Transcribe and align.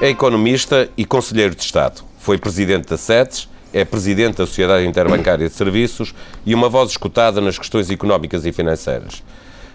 É 0.00 0.08
economista 0.08 0.88
e 0.96 1.04
conselheiro 1.04 1.54
de 1.54 1.60
Estado. 1.60 2.02
Foi 2.18 2.38
presidente 2.38 2.88
da 2.88 2.96
SETES, 2.96 3.50
é 3.70 3.84
presidente 3.84 4.38
da 4.38 4.46
Sociedade 4.46 4.86
Interbancária 4.86 5.46
de 5.46 5.54
Serviços 5.54 6.14
e 6.46 6.54
uma 6.54 6.70
voz 6.70 6.92
escutada 6.92 7.38
nas 7.38 7.58
questões 7.58 7.90
económicas 7.90 8.46
e 8.46 8.50
financeiras. 8.50 9.22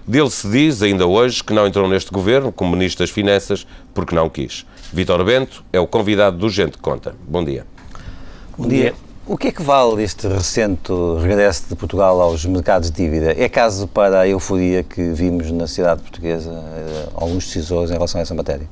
Dele 0.08 0.32
se 0.32 0.50
diz, 0.50 0.82
ainda 0.82 1.06
hoje, 1.06 1.44
que 1.44 1.54
não 1.54 1.68
entrou 1.68 1.88
neste 1.88 2.12
governo 2.12 2.52
como 2.52 2.76
Ministro 2.76 3.06
das 3.06 3.12
Finanças 3.12 3.68
porque 3.94 4.16
não 4.16 4.28
quis. 4.28 4.66
Vítor 4.92 5.24
Bento 5.24 5.64
é 5.72 5.80
o 5.80 5.86
convidado 5.86 6.40
do 6.40 6.50
Gente 6.50 6.80
Conta. 6.80 7.16
Bom 7.28 7.44
dia. 7.44 7.64
Bom 8.58 8.68
dia. 8.68 8.96
O 9.28 9.38
que 9.38 9.50
é 9.50 9.52
que 9.52 9.62
vale 9.62 10.02
este 10.02 10.28
recente 10.28 10.92
regresso 11.22 11.70
de 11.70 11.76
Portugal 11.76 12.20
aos 12.20 12.44
mercados 12.48 12.90
de 12.90 12.98
dívida? 12.98 13.36
É 13.38 13.48
caso 13.48 13.88
para 13.88 14.22
a 14.22 14.28
euforia 14.28 14.82
que 14.82 15.12
vimos 15.12 15.52
na 15.52 15.68
sociedade 15.68 16.02
portuguesa, 16.02 16.52
eh, 16.52 17.10
alguns 17.14 17.46
decisores 17.46 17.92
em 17.92 17.94
relação 17.94 18.20
a 18.20 18.24
essa 18.24 18.34
matéria? 18.34 18.68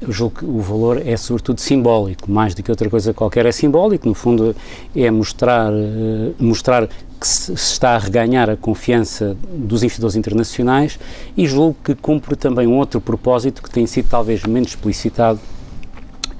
Eu 0.00 0.12
julgo 0.12 0.38
que 0.38 0.44
o 0.44 0.60
valor 0.60 1.02
é 1.04 1.16
sobretudo 1.16 1.60
simbólico, 1.60 2.30
mais 2.30 2.54
do 2.54 2.62
que 2.62 2.70
outra 2.70 2.88
coisa 2.88 3.12
qualquer 3.12 3.44
é 3.46 3.52
simbólico, 3.52 4.08
no 4.08 4.14
fundo 4.14 4.54
é 4.94 5.10
mostrar, 5.10 5.72
eh, 5.72 6.32
mostrar 6.38 6.88
que 7.20 7.26
se 7.26 7.52
está 7.52 7.96
a 7.96 7.98
reganhar 7.98 8.48
a 8.48 8.56
confiança 8.56 9.36
dos 9.52 9.82
investidores 9.82 10.14
internacionais 10.14 10.98
e 11.36 11.46
julgo 11.46 11.76
que 11.82 11.94
cumpre 11.94 12.36
também 12.36 12.66
um 12.66 12.76
outro 12.76 13.00
propósito 13.00 13.62
que 13.62 13.68
tem 13.68 13.86
sido 13.86 14.08
talvez 14.08 14.44
menos 14.44 14.70
explicitado 14.70 15.40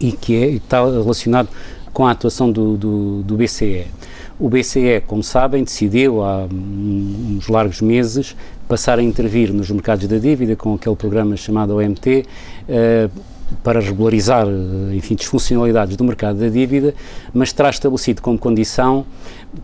e 0.00 0.12
que 0.12 0.36
é, 0.36 0.46
está 0.50 0.84
relacionado 0.84 1.48
com 1.92 2.06
a 2.06 2.12
atuação 2.12 2.50
do, 2.50 2.76
do, 2.76 3.22
do 3.24 3.36
BCE. 3.36 3.86
O 4.38 4.48
BCE, 4.48 5.02
como 5.04 5.20
sabem, 5.20 5.64
decidiu 5.64 6.22
há 6.22 6.46
uns 6.46 7.48
largos 7.48 7.80
meses 7.80 8.36
passar 8.68 8.98
a 8.98 9.02
intervir 9.02 9.52
nos 9.52 9.70
mercados 9.70 10.06
da 10.06 10.18
dívida 10.18 10.54
com 10.54 10.74
aquele 10.74 10.94
programa 10.94 11.36
chamado 11.36 11.76
OMT, 11.76 12.26
eh, 12.68 13.08
para 13.62 13.80
regularizar, 13.80 14.46
enfim, 14.92 15.14
disfuncionalidades 15.14 15.96
do 15.96 16.04
mercado 16.04 16.38
da 16.38 16.48
dívida, 16.48 16.94
mas 17.32 17.52
terá 17.52 17.70
estabelecido 17.70 18.22
como 18.22 18.38
condição 18.38 19.06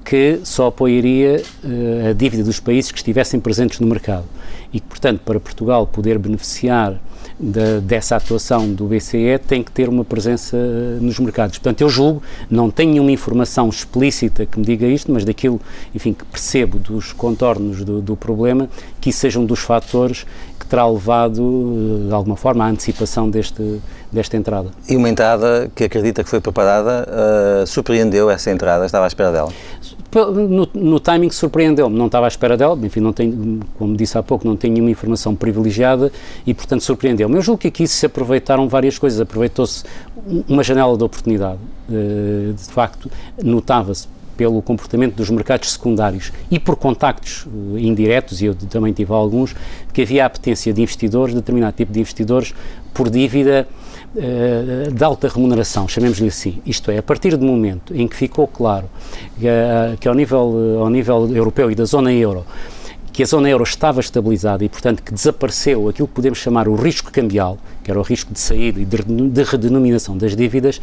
que 0.05 0.41
só 0.45 0.69
apoiaria 0.69 1.43
uh, 1.63 2.11
a 2.11 2.12
dívida 2.12 2.43
dos 2.43 2.59
países 2.59 2.91
que 2.91 2.99
estivessem 2.99 3.39
presentes 3.39 3.81
no 3.81 3.87
mercado 3.87 4.25
e 4.73 4.81
que, 4.81 4.87
portanto, 4.87 5.21
para 5.25 5.39
Portugal 5.39 5.87
poder 5.87 6.19
beneficiar 6.19 6.99
de, 7.39 7.81
dessa 7.81 8.17
atuação 8.17 8.73
do 8.73 8.87
BCE 8.87 9.39
tem 9.47 9.62
que 9.62 9.71
ter 9.71 9.89
uma 9.89 10.05
presença 10.05 10.57
uh, 10.57 11.03
nos 11.03 11.19
mercados. 11.19 11.59
Portanto, 11.59 11.83
eu 11.83 11.89
julgo, 11.89 12.23
não 12.51 12.71
tenho 12.71 12.93
nenhuma 12.93 13.12
informação 13.12 13.69
explícita 13.69 14.47
que 14.47 14.59
me 14.59 14.65
diga 14.65 14.87
isto, 14.87 15.12
mas 15.12 15.25
daquilo, 15.25 15.61
enfim, 15.95 16.12
que 16.12 16.25
percebo 16.25 16.79
dos 16.79 17.12
contornos 17.12 17.85
do, 17.85 18.01
do 18.01 18.17
problema, 18.17 18.69
que 19.01 19.11
isso 19.11 19.21
seja 19.21 19.39
um 19.39 19.45
dos 19.45 19.61
fatores 19.61 20.27
que 20.65 20.70
terá 20.70 20.87
levado, 20.87 21.41
uh, 21.41 22.07
de 22.09 22.15
alguma 22.15 22.37
forma, 22.37 22.65
à 22.65 22.69
antecipação 22.69 23.29
deste, 23.29 23.81
desta 24.11 24.37
entrada. 24.37 24.71
E 24.89 24.97
uma 24.97 25.09
entrada 25.09 25.71
que 25.75 25.84
acredita 25.84 26.25
que 26.25 26.31
foi 26.31 26.41
preparada, 26.41 27.06
uh, 27.62 27.67
surpreendeu 27.67 28.31
essa 28.31 28.51
entrada, 28.51 28.87
estava 28.87 29.05
à 29.05 29.09
espera 29.09 29.31
dela? 29.31 29.53
No, 30.15 30.69
no 30.73 31.01
timing 31.01 31.31
surpreendeu-me, 31.31 31.97
não 31.98 32.06
estava 32.06 32.27
à 32.27 32.29
espera 32.29 32.56
dela, 32.56 32.79
enfim, 32.83 33.01
não 33.01 33.12
tenho, 33.12 33.61
como 33.77 33.97
disse 33.97 34.17
há 34.17 34.23
pouco, 34.23 34.47
não 34.47 34.56
tenho 34.56 34.75
nenhuma 34.75 34.91
informação 34.91 35.34
privilegiada 35.34 36.12
e, 36.47 36.55
portanto, 36.55 36.83
surpreendeu-me. 36.83 37.34
Eu 37.34 37.43
julgo 37.43 37.59
que 37.59 37.69
aqui 37.69 37.87
se 37.89 38.06
aproveitaram 38.06 38.69
várias 38.69 38.97
coisas, 38.97 39.21
aproveitou-se 39.21 39.83
uma 40.49 40.62
janela 40.62 40.97
de 40.97 41.03
oportunidade, 41.03 41.59
uh, 41.89 42.53
de 42.53 42.65
facto, 42.73 43.11
notava-se 43.43 44.06
pelo 44.37 44.61
comportamento 44.62 45.15
dos 45.15 45.31
mercados 45.31 45.72
secundários 45.72 46.33
e 46.50 46.59
por 46.59 46.77
contactos 46.77 47.47
uh, 47.47 47.78
indiretos, 47.78 48.41
e 48.41 48.47
eu 48.47 48.55
também 48.55 48.93
tive 48.93 49.12
alguns, 49.12 49.55
que 49.93 50.03
havia 50.03 50.25
a 50.25 50.27
apetência 50.27 50.72
de 50.72 50.83
investidores, 50.83 51.34
de 51.34 51.41
determinado 51.41 51.77
tipo 51.77 51.93
de 51.93 52.00
investidores, 52.00 52.55
por 52.93 53.11
dívida 53.11 53.67
uh, 54.15 54.93
de 54.93 55.05
alta 55.05 55.28
remuneração, 55.28 55.89
chamemos-lhe 55.89 56.28
assim. 56.28 56.61
Isto 56.65 56.91
é, 56.91 56.99
a 56.99 57.03
partir 57.03 57.37
do 57.37 57.44
momento 57.44 57.94
em 57.94 58.06
que 58.06 58.17
ficou 58.17 58.47
claro 58.47 58.89
que, 59.39 59.47
uh, 59.47 59.97
que 59.99 60.09
ao, 60.09 60.15
nível, 60.15 60.78
ao 60.81 60.91
nível 60.91 61.28
europeu 61.34 61.71
e 61.71 61.75
da 61.75 61.84
zona 61.84 62.12
euro 62.12 62.44
que 63.14 63.22
a 63.22 63.26
zona 63.26 63.48
euro 63.48 63.62
estava 63.62 64.00
estabilizada 64.00 64.64
e, 64.64 64.69
portanto, 64.69 65.00
que 65.00 65.14
desapareceu 65.14 65.88
aquilo 65.88 66.08
que 66.08 66.14
podemos 66.14 66.36
chamar 66.36 66.66
o 66.66 66.75
risco 66.75 67.12
cambial, 67.12 67.56
que 67.84 67.88
era 67.88 67.98
o 67.98 68.02
risco 68.02 68.32
de 68.32 68.41
saída 68.41 68.80
e 68.80 68.84
de, 68.84 68.97
de 69.04 69.42
redenominação 69.44 70.19
das 70.19 70.34
dívidas, 70.34 70.80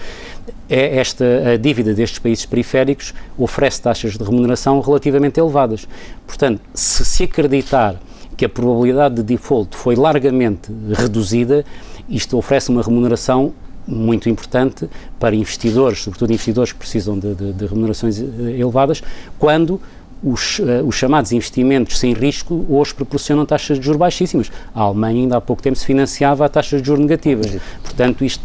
é 0.70 0.98
esta, 0.98 1.26
a 1.54 1.58
dívida 1.58 1.94
destes 1.94 2.20
países 2.20 2.46
periféricos 2.46 3.14
oferece 3.38 3.82
taxas 3.82 4.18
de 4.18 4.24
remuneração 4.24 4.80
relativamente 4.80 5.42
elevadas. 5.42 5.86
Portanto, 6.26 6.62
se 6.74 7.04
se 7.04 7.24
acreditar 7.26 8.00
que 8.38 8.46
a 8.46 8.50
probabilidade 8.50 9.16
de 9.16 9.24
default 9.24 9.76
foi 9.76 9.98
largamente 9.98 10.72
reduzida, 10.94 11.66
isto 12.08 12.38
oferece 12.38 12.70
uma 12.70 12.82
remuneração 12.82 13.54
muito 13.86 14.30
importante 14.30 14.90
para 15.20 15.36
investidores, 15.36 16.00
sobretudo 16.00 16.32
investidores 16.32 16.72
que 16.72 16.80
precisam 16.80 17.20
de, 17.20 17.36
de, 17.36 17.52
de 17.52 17.66
remunerações 17.66 18.20
eh, 18.22 18.24
elevadas, 18.58 19.04
quando 19.38 19.82
os, 20.24 20.60
uh, 20.60 20.86
os, 20.86 20.96
chamados 20.96 21.32
investimentos 21.32 21.98
sem 21.98 22.14
risco 22.14 22.66
hoje 22.70 22.94
proporcionam 22.94 23.46
taxas 23.46 23.80
de 23.80 23.86
juros 23.86 24.00
baixíssimas. 24.00 24.52
A 24.74 24.82
Alemanha 24.82 25.22
ainda 25.22 25.38
há 25.38 25.42
pouco 25.42 25.62
tempo 25.62 25.76
se 25.76 25.86
financiava 25.86 26.46
a 26.46 26.50
taxas 26.50 26.82
de 26.82 26.88
juros 26.88 27.02
negativas. 27.02 27.58
Portanto, 27.84 28.24
isto 28.24 28.44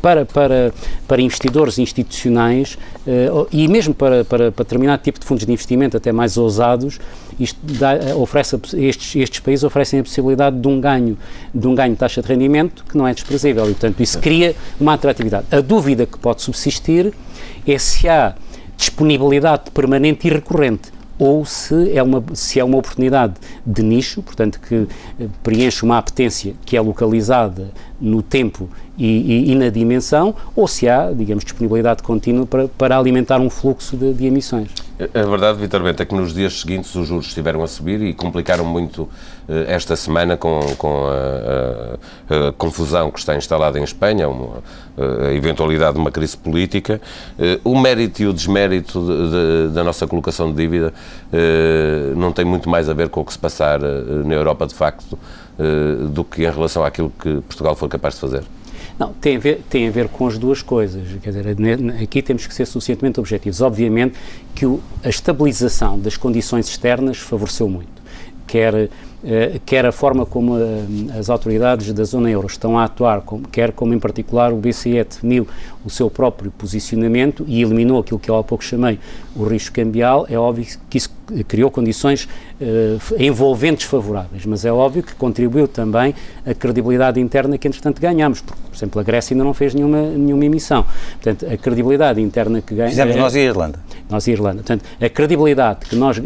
para, 0.00 0.24
para, 0.24 0.72
para 1.06 1.20
investidores 1.20 1.78
institucionais 1.78 2.78
uh, 3.06 3.46
e 3.52 3.68
mesmo 3.68 3.94
para, 3.94 4.24
para, 4.24 4.50
para 4.50 4.64
determinado 4.64 5.02
tipo 5.02 5.20
de 5.20 5.26
fundos 5.26 5.44
de 5.44 5.52
investimento 5.52 5.96
até 5.96 6.12
mais 6.12 6.36
ousados, 6.36 6.98
isto 7.38 7.58
dá, 7.62 7.94
eh, 7.94 8.14
oferece, 8.14 8.58
estes, 8.76 9.14
estes 9.14 9.40
países 9.40 9.62
oferecem 9.62 10.00
a 10.00 10.02
possibilidade 10.02 10.58
de 10.58 10.66
um 10.66 10.80
ganho 10.80 11.16
de 11.54 11.66
um 11.68 11.74
ganho 11.74 11.92
de 11.92 11.98
taxa 11.98 12.20
de 12.20 12.26
rendimento 12.26 12.84
que 12.88 12.98
não 12.98 13.06
é 13.06 13.14
desprezível 13.14 13.64
e, 13.66 13.74
portanto, 13.74 14.00
isso 14.02 14.18
cria 14.18 14.56
uma 14.80 14.94
atratividade. 14.94 15.46
A 15.50 15.60
dúvida 15.60 16.04
que 16.04 16.18
pode 16.18 16.42
subsistir 16.42 17.12
é 17.66 17.78
se 17.78 18.08
há 18.08 18.34
disponibilidade 18.76 19.70
permanente 19.72 20.26
e 20.26 20.30
recorrente 20.30 20.97
ou 21.18 21.44
se 21.44 21.92
é 21.96 22.02
uma, 22.02 22.22
se 22.32 22.60
é 22.60 22.64
uma 22.64 22.78
oportunidade 22.78 23.34
de 23.66 23.82
nicho, 23.82 24.22
portanto, 24.22 24.60
que 24.60 24.86
eh, 25.20 25.26
preenche 25.42 25.82
uma 25.82 25.98
apetência 25.98 26.54
que 26.64 26.76
é 26.76 26.80
localizada 26.80 27.70
no 28.00 28.22
tempo 28.22 28.68
e, 28.96 29.06
e, 29.06 29.52
e, 29.52 29.54
na 29.54 29.68
dimensão, 29.68 30.34
ou 30.54 30.68
se 30.68 30.88
há, 30.88 31.12
digamos, 31.12 31.44
disponibilidade 31.44 32.02
contínua 32.02 32.46
para, 32.46 32.68
para 32.68 32.98
alimentar 32.98 33.40
um 33.40 33.50
fluxo 33.50 33.96
de, 33.96 34.14
de 34.14 34.26
emissões. 34.26 34.68
A 34.98 35.22
verdade, 35.22 35.58
Vitor 35.60 35.82
Bento, 35.82 36.02
é 36.02 36.06
que 36.06 36.14
nos 36.14 36.34
dias 36.34 36.60
seguintes 36.60 36.94
os 36.94 37.06
juros 37.06 37.26
estiveram 37.26 37.62
a 37.62 37.66
subir 37.66 38.00
e 38.02 38.12
complicaram 38.12 38.64
muito 38.64 39.08
esta 39.66 39.96
semana 39.96 40.36
com, 40.36 40.60
com 40.76 41.06
a, 41.06 42.34
a, 42.34 42.48
a, 42.48 42.52
confusão 42.52 43.10
que 43.10 43.18
está 43.18 43.36
instalada 43.36 43.78
em 43.78 43.82
Espanha, 43.82 44.28
uma, 44.28 44.62
a 45.26 45.32
eventualidade 45.32 45.94
de 45.94 46.00
uma 46.00 46.10
crise 46.10 46.36
política. 46.36 47.00
Uh, 47.38 47.70
o 47.70 47.78
mérito 47.78 48.22
e 48.22 48.26
o 48.26 48.32
desmérito 48.32 49.00
de, 49.00 49.68
de, 49.68 49.74
da 49.74 49.82
nossa 49.82 50.06
colocação 50.06 50.50
de 50.50 50.56
dívida 50.56 50.92
não 52.16 52.32
tem 52.32 52.44
muito 52.44 52.68
mais 52.68 52.88
a 52.88 52.94
ver 52.94 53.08
com 53.08 53.20
o 53.20 53.24
que 53.24 53.32
se 53.32 53.38
passar 53.38 53.80
na 53.80 54.34
Europa, 54.34 54.66
de 54.66 54.74
facto, 54.74 55.18
do 56.10 56.24
que 56.24 56.42
em 56.42 56.50
relação 56.50 56.84
àquilo 56.84 57.10
que 57.10 57.40
Portugal 57.42 57.74
foi 57.74 57.88
capaz 57.88 58.14
de 58.14 58.20
fazer. 58.20 58.44
Não, 58.98 59.12
tem 59.12 59.36
a, 59.36 59.38
ver, 59.38 59.62
tem 59.70 59.86
a 59.86 59.90
ver 59.92 60.08
com 60.08 60.26
as 60.26 60.36
duas 60.36 60.60
coisas. 60.60 61.06
Quer 61.22 61.30
dizer, 61.30 61.56
aqui 62.02 62.20
temos 62.20 62.46
que 62.46 62.52
ser 62.52 62.66
suficientemente 62.66 63.20
objetivos. 63.20 63.60
Obviamente 63.60 64.18
que 64.54 64.66
o, 64.66 64.80
a 65.04 65.08
estabilização 65.08 65.98
das 65.98 66.16
condições 66.16 66.68
externas 66.68 67.18
favoreceu 67.18 67.68
muito. 67.68 68.02
Quer 68.44 68.74
eh, 68.74 68.88
quer 69.66 69.84
a 69.84 69.92
forma 69.92 70.24
como 70.24 70.58
eh, 70.58 71.18
as 71.18 71.28
autoridades 71.28 71.92
da 71.92 72.04
zona 72.04 72.30
euro 72.30 72.46
estão 72.46 72.78
a 72.78 72.84
atuar, 72.84 73.22
quer 73.50 73.72
como 73.72 73.92
em 73.92 73.98
particular 73.98 74.52
o 74.52 74.56
BCE 74.56 75.02
definiu 75.04 75.46
o 75.84 75.90
seu 75.90 76.08
próprio 76.08 76.50
posicionamento 76.50 77.44
e 77.48 77.62
eliminou 77.62 78.00
aquilo 78.00 78.18
que 78.18 78.30
eu 78.30 78.36
há 78.36 78.44
pouco 78.44 78.62
chamei 78.62 78.98
o 79.34 79.44
risco 79.44 79.74
cambial, 79.74 80.26
é 80.28 80.38
óbvio 80.38 80.66
que 80.88 80.98
isso 80.98 81.10
criou 81.46 81.70
condições 81.70 82.28
uh, 82.60 83.22
envolventes 83.22 83.86
favoráveis, 83.86 84.44
mas 84.46 84.64
é 84.64 84.72
óbvio 84.72 85.02
que 85.02 85.14
contribuiu 85.14 85.68
também 85.68 86.14
a 86.46 86.54
credibilidade 86.54 87.20
interna 87.20 87.58
que 87.58 87.68
entretanto 87.68 88.00
ganhamos, 88.00 88.40
porque, 88.40 88.60
por 88.70 88.76
exemplo, 88.76 89.00
a 89.00 89.04
Grécia 89.04 89.34
ainda 89.34 89.44
não 89.44 89.54
fez 89.54 89.74
nenhuma, 89.74 90.02
nenhuma 90.02 90.44
emissão. 90.44 90.84
Portanto, 91.22 91.52
a 91.52 91.56
credibilidade 91.56 92.20
interna 92.20 92.60
que 92.60 92.74
ganhamos... 92.74 92.94
Fizemos 92.94 93.16
é, 93.16 93.18
nós 93.18 93.34
e 93.34 93.38
a 93.38 93.42
Irlanda. 93.42 93.78
Nós 94.08 94.26
e 94.26 94.30
a 94.30 94.32
Irlanda. 94.34 94.56
Portanto, 94.56 94.84
a 95.00 95.08
credibilidade 95.08 95.86
que 95.86 95.96
nós 95.96 96.18
uh, 96.18 96.22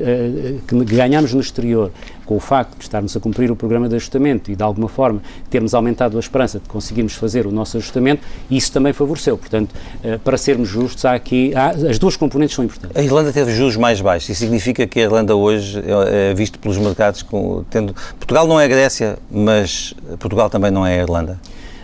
que 0.67 0.85
ganhamos 0.85 1.33
no 1.35 1.41
exterior 1.41 1.91
com 2.25 2.37
o 2.37 2.41
facto 2.41 2.77
de 2.77 2.85
estarmos 2.85 3.17
a 3.17 3.21
cumprir 3.21 3.51
o 3.51 3.57
programa 3.57 3.89
de 3.89 3.97
ajustamento 3.97 4.51
e, 4.51 4.57
de 4.57 4.63
alguma 4.63 4.89
forma, 4.89 5.21
termos 5.51 5.75
aumentado 5.75 6.17
a 6.17 6.21
esperança 6.21 6.61
de 6.61 6.69
conseguirmos 6.69 7.15
fazer 7.15 7.47
o 7.47 7.51
nosso 7.51 7.77
ajustamento, 7.77 8.23
isso 8.51 8.71
também 8.73 8.93
favoreceu. 8.93 9.37
Portanto, 9.37 9.73
uh, 9.73 10.19
para 10.21 10.37
sermos 10.37 10.69
justos, 10.69 11.05
há 11.05 11.15
aqui... 11.15 11.55
Há, 11.55 11.71
as 11.71 11.99
duas 11.99 12.17
componentes 12.17 12.55
são 12.55 12.65
importantes. 12.65 12.97
A 12.97 13.03
Irlanda 13.03 13.33
teve 13.33 13.53
juros 13.55 13.77
mais 13.77 14.01
baixos. 14.01 14.29
Isso 14.29 14.41
significa 14.41 14.87
que 14.87 15.01
a 15.01 15.03
Irlanda 15.03 15.35
hoje 15.35 15.79
é, 15.81 16.31
é 16.31 16.35
visto 16.35 16.59
pelos 16.59 16.79
mercados 16.79 17.23
como 17.23 17.65
tendo... 17.69 17.95
Portugal 18.19 18.47
não 18.47 18.61
é 18.61 18.65
a 18.65 18.69
Grécia, 18.69 19.19
mas 19.31 19.95
Portugal 20.19 20.49
também 20.49 20.71
não 20.71 20.87
é 20.87 20.99
a 20.99 21.03
Irlanda. 21.03 21.39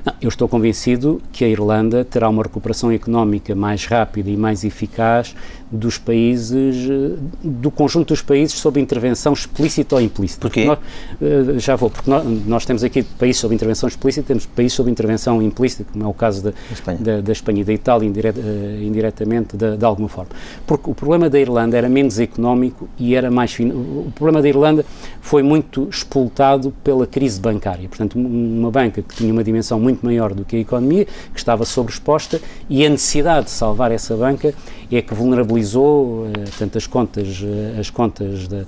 Não, 0.04 0.14
eu 0.22 0.28
estou 0.28 0.48
convencido 0.48 1.20
que 1.32 1.44
a 1.44 1.48
Irlanda 1.48 2.04
terá 2.04 2.28
uma 2.28 2.42
recuperação 2.42 2.90
económica 2.90 3.54
mais 3.54 3.84
rápida 3.84 4.30
e 4.30 4.36
mais 4.36 4.64
eficaz 4.64 5.34
dos 5.70 5.98
países, 5.98 6.88
eh, 6.88 7.16
do 7.42 7.70
conjunto 7.70 8.08
dos 8.08 8.22
países 8.22 8.58
sob 8.58 8.80
intervenção 8.80 9.32
explícita 9.32 9.96
ou 9.96 10.00
implícita. 10.00 10.40
Porquê? 10.42 10.64
Nós, 10.64 10.78
eh, 11.20 11.58
já 11.58 11.76
vou, 11.76 11.90
porque 11.90 12.10
nós, 12.10 12.24
nós, 12.46 12.64
temos 12.64 12.82
aqui 12.82 13.02
países 13.02 13.40
sob 13.40 13.54
intervenção 13.54 13.88
explícita, 13.88 14.26
temos 14.26 14.46
países 14.46 14.72
sob 14.72 14.90
intervenção 14.90 15.42
implícita, 15.42 15.84
como 15.92 16.04
é 16.04 16.08
o 16.08 16.14
caso 16.14 16.42
da 16.42 16.52
Espanha, 16.72 16.98
da, 16.98 17.20
da 17.20 17.32
Espanha 17.32 17.60
e 17.60 17.64
da 17.64 17.72
Itália, 17.72 18.06
indiret, 18.06 18.36
uh, 18.36 18.82
indiretamente, 18.82 19.56
de, 19.56 19.76
de, 19.76 19.84
alguma 19.84 20.08
forma. 20.08 20.30
Porque 20.66 20.90
o 20.90 20.94
problema 20.94 21.28
da 21.28 21.38
Irlanda 21.38 21.76
era 21.76 21.88
menos 21.88 22.18
económico 22.18 22.88
e 22.98 23.14
era 23.14 23.30
mais 23.30 23.52
fino. 23.52 23.74
O 23.74 24.12
problema 24.14 24.40
da 24.40 24.48
Irlanda 24.48 24.84
foi 25.20 25.42
muito 25.42 25.88
expultado 25.90 26.72
pela 26.82 27.06
crise 27.06 27.40
bancária. 27.40 27.88
Portanto, 27.88 28.18
uma 28.18 28.70
banca 28.70 29.02
que 29.02 29.14
tinha 29.14 29.32
uma 29.32 29.44
dimensão 29.44 29.78
muito 29.78 30.04
maior 30.04 30.32
do 30.32 30.44
que 30.44 30.56
a 30.56 30.60
economia, 30.60 31.04
que 31.04 31.38
estava 31.38 31.64
sobreexposta, 31.64 32.40
e 32.68 32.84
a 32.86 32.88
necessidade 32.88 33.46
de 33.46 33.50
salvar 33.50 33.92
essa 33.92 34.16
banca 34.16 34.54
é 34.96 35.02
que 35.02 35.14
vulnerabilizou 35.14 36.24
uh, 36.24 36.32
tanto 36.58 36.78
as 36.78 36.86
contas, 36.86 37.40
uh, 37.40 37.80
as 37.80 37.90
contas 37.90 38.48
de, 38.48 38.64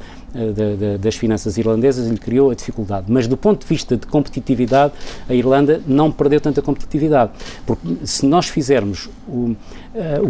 das 0.98 1.16
finanças 1.16 1.58
irlandesas 1.58 2.06
e 2.06 2.10
lhe 2.10 2.18
criou 2.18 2.50
a 2.50 2.54
dificuldade. 2.54 3.06
Mas 3.08 3.26
do 3.26 3.36
ponto 3.36 3.62
de 3.62 3.66
vista 3.66 3.96
de 3.96 4.06
competitividade, 4.06 4.92
a 5.28 5.34
Irlanda 5.34 5.80
não 5.86 6.12
perdeu 6.12 6.40
tanta 6.40 6.62
competitividade. 6.62 7.32
Porque 7.66 7.86
se 8.04 8.26
nós 8.26 8.48
fizermos 8.48 9.08
o, 9.26 9.32
uh, 9.32 9.56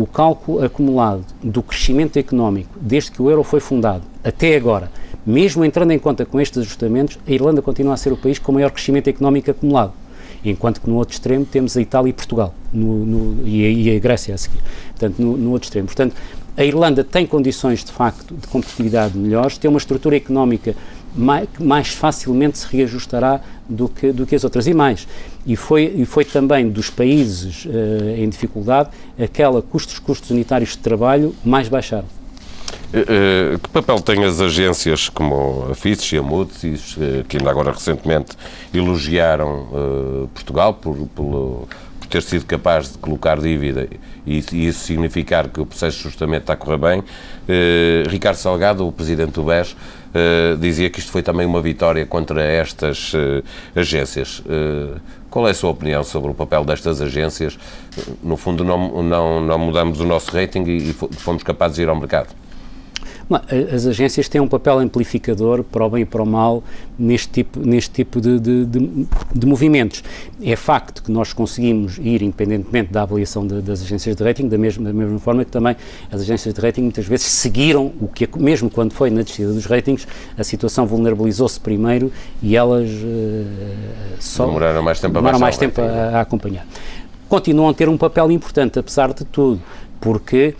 o 0.02 0.06
cálculo 0.06 0.64
acumulado 0.64 1.24
do 1.42 1.62
crescimento 1.62 2.18
económico 2.18 2.70
desde 2.80 3.10
que 3.10 3.20
o 3.20 3.28
euro 3.28 3.42
foi 3.42 3.60
fundado 3.60 4.04
até 4.22 4.56
agora, 4.56 4.90
mesmo 5.24 5.64
entrando 5.64 5.90
em 5.90 5.98
conta 5.98 6.24
com 6.24 6.40
estes 6.40 6.58
ajustamentos, 6.58 7.18
a 7.26 7.30
Irlanda 7.30 7.60
continua 7.60 7.94
a 7.94 7.96
ser 7.96 8.12
o 8.12 8.16
país 8.16 8.38
com 8.38 8.52
o 8.52 8.54
maior 8.54 8.70
crescimento 8.70 9.08
económico 9.08 9.50
acumulado. 9.50 9.92
Enquanto 10.44 10.80
que 10.80 10.88
no 10.88 10.96
outro 10.96 11.12
extremo 11.12 11.44
temos 11.44 11.76
a 11.76 11.80
Itália 11.80 12.10
e 12.10 12.12
Portugal 12.12 12.54
no, 12.72 13.04
no, 13.04 13.46
e, 13.46 13.64
a, 13.64 13.68
e, 13.68 13.96
a, 13.96 13.98
Grécia 13.98 14.34
a 14.34 14.38
seguir. 14.38 14.60
Portanto, 14.90 15.18
no, 15.18 15.36
no 15.36 15.50
outro 15.50 15.66
extremo. 15.66 15.86
Portanto, 15.86 16.14
a 16.56 16.64
Irlanda 16.64 17.04
tem 17.04 17.26
condições 17.26 17.84
de 17.84 17.92
facto 17.92 18.34
de 18.34 18.46
competitividade 18.46 19.16
melhores, 19.16 19.56
tem 19.56 19.68
uma 19.68 19.78
estrutura 19.78 20.16
económica 20.16 20.74
mais, 21.14 21.48
mais, 21.58 21.88
facilmente 21.88 22.58
se 22.58 22.66
reajustará 22.70 23.40
do 23.68 23.88
que, 23.88 24.12
do 24.12 24.26
que 24.26 24.34
as 24.34 24.44
outras. 24.44 24.66
E 24.66 24.74
mais, 24.74 25.06
e 25.46 25.56
foi, 25.56 25.92
e 25.96 26.04
foi 26.04 26.24
também 26.24 26.68
dos 26.68 26.90
países 26.90 27.64
uh, 27.64 27.70
em 28.16 28.28
dificuldade 28.28 28.90
aquela 29.18 29.60
custos, 29.60 29.98
custos 29.98 30.30
unitários 30.30 30.70
de 30.70 30.78
trabalho 30.78 31.34
mais 31.44 31.68
baixaram. 31.68 32.19
Eh, 32.92 33.54
eh, 33.54 33.58
que 33.62 33.68
papel 33.68 34.00
têm 34.00 34.24
as 34.24 34.40
agências 34.40 35.08
como 35.08 35.68
a 35.70 35.74
Fitch 35.76 36.12
e 36.12 36.18
a 36.18 36.22
Moody's, 36.22 36.96
eh, 37.00 37.24
que 37.28 37.36
ainda 37.36 37.48
agora 37.48 37.70
recentemente 37.70 38.36
elogiaram 38.74 40.28
Portugal 40.34 40.74
por, 40.74 40.96
por, 41.14 41.68
por 42.00 42.08
ter 42.08 42.22
sido 42.22 42.44
capaz 42.46 42.92
de 42.92 42.98
colocar 42.98 43.38
dívida 43.38 43.88
e, 44.26 44.44
e, 44.52 44.66
isso 44.66 44.80
significar 44.80 45.48
que 45.48 45.60
o 45.60 45.66
processo 45.66 45.98
de 45.98 46.08
ajustamento 46.08 46.42
está 46.42 46.54
a 46.54 46.56
correr 46.56 46.78
bem? 46.78 47.04
Ricardo 48.08 48.36
Salgado, 48.36 48.86
o 48.86 48.90
presidente 48.92 49.32
do 49.32 49.44
BES, 49.44 49.76
dizia 50.60 50.90
que 50.90 50.98
isto 50.98 51.12
foi 51.12 51.22
também 51.22 51.46
uma 51.46 51.60
vitória 51.62 52.04
contra 52.06 52.42
estas 52.42 53.12
agências. 53.74 54.42
Qual 55.30 55.46
é 55.46 55.52
a 55.52 55.54
sua 55.54 55.70
opinião 55.70 56.02
sobre 56.02 56.30
o 56.30 56.34
papel 56.34 56.64
destas 56.64 57.00
agências? 57.00 57.58
No 58.22 58.36
fundo, 58.36 58.64
não, 58.64 59.02
não, 59.02 59.40
não 59.40 59.58
mudamos 59.58 60.00
o 60.00 60.04
nosso 60.04 60.32
rating 60.32 60.64
e 60.64 60.92
fomos 60.92 61.42
capazes 61.42 61.76
de 61.76 61.82
ir 61.82 61.88
ao 61.88 61.96
mercado. 61.96 62.28
As 63.72 63.86
agências 63.86 64.28
têm 64.28 64.40
um 64.40 64.48
papel 64.48 64.78
amplificador 64.78 65.62
para 65.62 65.84
o 65.84 65.90
bem 65.90 66.02
e 66.02 66.04
para 66.04 66.22
o 66.22 66.26
mal 66.26 66.64
neste 66.98 67.28
tipo, 67.28 67.60
neste 67.60 67.90
tipo 67.90 68.20
de, 68.20 68.40
de, 68.40 68.66
de, 68.66 69.06
de 69.32 69.46
movimentos. 69.46 70.02
É 70.42 70.56
facto 70.56 71.02
que 71.02 71.12
nós 71.12 71.32
conseguimos 71.32 71.98
ir, 71.98 72.22
independentemente 72.22 72.92
da 72.92 73.02
avaliação 73.02 73.46
de, 73.46 73.60
das 73.62 73.82
agências 73.82 74.16
de 74.16 74.24
rating, 74.24 74.48
da 74.48 74.58
mesma, 74.58 74.84
da 74.84 74.92
mesma 74.92 75.18
forma 75.20 75.44
que 75.44 75.50
também 75.50 75.76
as 76.10 76.22
agências 76.22 76.52
de 76.52 76.60
rating 76.60 76.82
muitas 76.82 77.06
vezes 77.06 77.26
seguiram 77.26 77.92
o 78.00 78.08
que, 78.08 78.28
mesmo 78.36 78.68
quando 78.68 78.92
foi 78.92 79.10
na 79.10 79.22
descida 79.22 79.52
dos 79.52 79.66
ratings, 79.66 80.08
a 80.36 80.42
situação 80.42 80.84
vulnerabilizou-se 80.84 81.60
primeiro 81.60 82.10
e 82.42 82.56
elas 82.56 82.90
uh, 82.90 83.46
só 84.18 84.46
demoraram 84.46 84.82
mais 84.82 84.98
tempo, 84.98 85.18
a, 85.18 85.38
mais 85.38 85.56
tempo 85.56 85.80
a, 85.80 86.18
a 86.18 86.20
acompanhar. 86.22 86.66
Continuam 87.28 87.68
a 87.68 87.74
ter 87.74 87.88
um 87.88 87.96
papel 87.96 88.32
importante, 88.32 88.76
apesar 88.76 89.12
de 89.14 89.24
tudo, 89.24 89.60
porque 90.00 90.56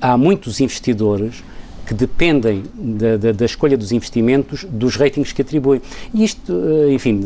há 0.00 0.16
muitos 0.16 0.60
investidores 0.60 1.42
que 1.90 1.94
dependem 1.94 2.62
da, 2.72 3.16
da, 3.16 3.32
da, 3.32 3.44
escolha 3.44 3.76
dos 3.76 3.90
investimentos 3.90 4.62
dos 4.62 4.94
ratings 4.94 5.32
que 5.32 5.42
atribuem. 5.42 5.82
E 6.14 6.22
isto, 6.22 6.52
eh, 6.52 6.92
enfim, 6.92 7.20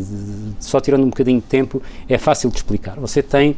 só 0.59 0.81
tirando 0.81 1.03
um 1.03 1.11
bocadinho 1.11 1.39
de 1.39 1.47
tempo, 1.47 1.83
é 2.09 2.17
fácil 2.17 2.49
de 2.49 2.57
explicar. 2.57 2.99
Você 2.99 3.23
tem 3.23 3.57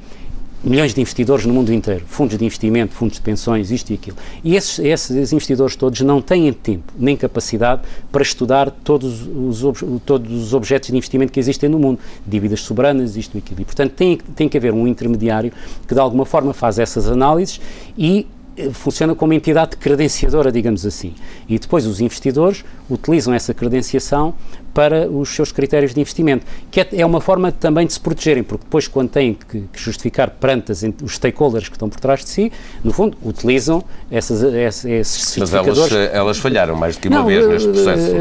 milhões 0.67 0.93
de 0.93 1.01
investidores 1.01 1.47
no 1.47 1.55
mundo 1.55 1.73
inteiro, 1.73 2.05
fundos 2.07 2.37
de 2.37 2.45
investimento, 2.45 2.93
fundos 2.93 3.17
de 3.17 3.23
pensões, 3.23 3.71
isto 3.71 3.91
e 3.91 3.95
aquilo. 3.95 4.17
E 4.43 4.57
esses, 4.57 4.79
esses 4.81 5.33
investidores 5.33 5.77
todos 5.77 6.01
não 6.01 6.21
têm 6.21 6.53
tempo 6.53 6.93
nem 6.99 7.17
capacidade 7.17 7.83
para 8.11 8.23
estudar 8.23 8.71
todos 8.71 9.27
os, 9.27 9.63
todos 10.05 10.33
os 10.33 10.53
objetos 10.53 10.91
de 10.91 10.97
investimento 10.97 11.33
que 11.33 11.39
existem 11.39 11.69
no 11.69 11.79
mundo, 11.79 12.01
dívidas 12.27 12.61
soberanas, 12.61 13.17
isto 13.17 13.37
e 13.37 13.39
aquilo. 13.39 13.61
E, 13.61 13.65
portanto, 13.65 13.93
tem, 13.93 14.19
tem 14.35 14.49
que 14.49 14.57
haver 14.57 14.73
um 14.73 14.89
intermediário 14.89 15.53
que, 15.87 15.95
de 15.95 16.01
alguma 16.01 16.27
forma, 16.27 16.53
faz 16.53 16.79
essas 16.79 17.09
análises 17.09 17.61
e 17.97 18.27
funciona 18.73 19.15
como 19.15 19.33
entidade 19.33 19.77
credenciadora, 19.77 20.51
digamos 20.51 20.87
assim. 20.87 21.15
E 21.49 21.59
depois 21.59 21.87
os 21.87 22.01
investidores 22.01 22.65
utilizam 22.91 23.35
essa 23.35 23.53
credenciação 23.53 24.35
para 24.73 25.09
os 25.09 25.31
seus 25.31 25.51
critérios 25.51 25.95
de 25.95 26.01
investimento, 26.01 26.45
que 26.71 26.81
é, 26.81 26.89
é 26.99 27.07
uma 27.07 27.19
forma 27.19 27.51
também 27.51 27.87
de 27.87 27.95
se 27.95 28.01
protegerem, 28.01 28.43
porque 28.43 28.65
depois, 28.65 28.87
quando 28.87 29.09
têm 29.09 29.33
que, 29.33 29.61
que 29.73 29.81
justificar 29.81 30.29
perante 30.29 30.71
as, 30.71 30.83
os 31.03 31.15
stakeholders 31.15 31.69
que 31.71 31.77
estão 31.77 31.89
por 31.89 31.99
trás 31.99 32.21
de 32.21 32.29
si, 32.29 32.53
no 32.85 32.93
fundo, 32.93 33.17
utilizam 33.25 33.83
essas, 34.11 34.43
esses 34.43 35.29
certificadores. 35.29 35.79
Mas 35.79 35.93
elas, 35.93 36.15
elas 36.15 36.39
falharam 36.39 36.77
mais 36.77 36.95
do 36.97 37.01
que 37.01 37.09
uma 37.09 37.21
Não, 37.21 37.27
vez 37.27 37.49
neste 37.49 37.69
processo. 37.71 38.13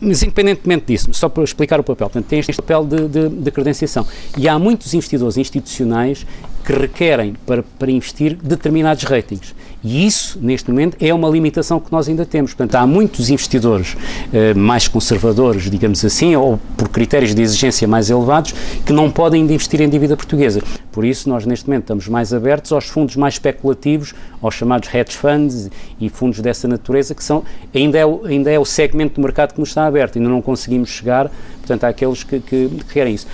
Mas 0.00 0.22
independentemente 0.24 0.86
disso, 0.86 1.08
só 1.12 1.28
para 1.28 1.44
explicar 1.44 1.78
o 1.78 1.84
papel, 1.84 2.08
portanto, 2.08 2.26
tem 2.26 2.40
este 2.40 2.52
papel 2.56 2.84
de, 2.84 3.06
de, 3.06 3.28
de 3.28 3.50
credenciação. 3.52 4.04
E 4.36 4.48
há 4.48 4.58
muitos 4.58 4.92
investidores 4.92 5.36
institucionais 5.36 6.26
que 6.66 6.72
requerem 6.72 7.34
para, 7.46 7.62
para 7.62 7.90
investir 7.92 8.36
determinados 8.42 9.04
ratings. 9.04 9.54
E 9.84 10.04
isso, 10.04 10.36
neste 10.42 10.68
momento, 10.68 10.96
é 11.00 11.14
uma 11.14 11.28
limitação 11.28 11.78
que 11.78 11.92
nós 11.92 12.08
ainda 12.08 12.26
temos. 12.26 12.52
Portanto, 12.52 12.74
há 12.74 12.84
muitos 12.84 13.30
investidores 13.30 13.96
eh, 14.32 14.52
mais 14.52 14.88
conservadores, 14.88 15.70
digamos 15.70 16.04
assim, 16.04 16.34
ou 16.34 16.58
por 16.76 16.88
critérios 16.88 17.32
de 17.36 17.40
exigência 17.40 17.86
mais 17.86 18.10
elevados, 18.10 18.52
que 18.84 18.92
não 18.92 19.08
podem 19.08 19.44
investir 19.44 19.80
em 19.80 19.88
dívida 19.88 20.16
portuguesa. 20.16 20.60
Por 20.90 21.04
isso, 21.04 21.28
nós, 21.28 21.46
neste 21.46 21.68
momento, 21.68 21.84
estamos 21.84 22.08
mais 22.08 22.34
abertos 22.34 22.72
aos 22.72 22.86
fundos 22.86 23.14
mais 23.14 23.34
especulativos, 23.34 24.12
aos 24.42 24.54
chamados 24.54 24.92
hedge 24.92 25.16
funds 25.16 25.70
e 26.00 26.08
fundos 26.08 26.40
dessa 26.40 26.66
natureza, 26.66 27.14
que 27.14 27.22
são, 27.22 27.44
ainda, 27.72 27.96
é 27.96 28.04
ainda 28.24 28.50
é 28.50 28.58
o 28.58 28.64
segmento 28.64 29.14
do 29.14 29.20
mercado 29.20 29.54
que 29.54 29.60
nos 29.60 29.68
está 29.68 29.86
aberto. 29.86 30.18
Ainda 30.18 30.28
não 30.28 30.42
conseguimos 30.42 30.88
chegar, 30.88 31.30
portanto, 31.58 31.84
àqueles 31.84 32.24
que, 32.24 32.40
que, 32.40 32.68
que 32.68 32.84
querem 32.92 33.14
isso. 33.14 33.28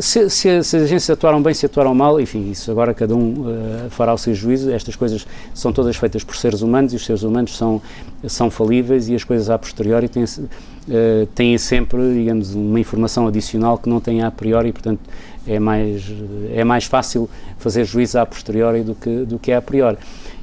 Se, 0.00 0.28
se, 0.28 0.62
se, 0.62 0.76
as 0.76 0.82
agências 0.82 1.08
atuaram 1.10 1.42
bem, 1.42 1.54
se 1.54 1.64
atuaram 1.64 1.94
mal, 1.94 2.20
enfim, 2.20 2.50
isso 2.50 2.70
agora 2.70 2.92
cada 2.92 3.16
um 3.16 3.32
uh, 3.32 3.90
fará 3.90 4.12
o 4.12 4.18
seu 4.18 4.34
juízo. 4.34 4.70
Estas 4.70 4.94
coisas 4.94 5.26
são 5.54 5.72
todas 5.72 5.96
feitas 5.96 6.22
por 6.22 6.36
seres 6.36 6.60
humanos 6.60 6.92
e 6.92 6.96
os 6.96 7.04
seres 7.04 7.22
humanos 7.22 7.56
são, 7.56 7.80
são 8.26 8.50
falíveis 8.50 9.08
e 9.08 9.14
as 9.14 9.24
coisas 9.24 9.48
a 9.48 9.58
posteriori 9.58 10.06
têm, 10.06 10.24
uh, 10.24 11.26
têm 11.34 11.56
sempre, 11.56 12.12
digamos, 12.12 12.54
uma 12.54 12.78
informação 12.78 13.26
adicional 13.26 13.78
que 13.78 13.88
não 13.88 14.00
têm 14.00 14.22
a 14.22 14.30
priori 14.30 14.68
e, 14.68 14.72
portanto, 14.72 15.00
é 15.46 15.58
mais, 15.58 16.04
é 16.52 16.62
mais 16.62 16.84
fácil 16.84 17.28
fazer 17.58 17.84
juízo 17.86 18.18
a 18.18 18.26
posteriori 18.26 18.82
do 18.82 18.94
que, 18.94 19.24
do 19.24 19.38
que 19.38 19.50
a 19.50 19.62
priori. 19.62 19.96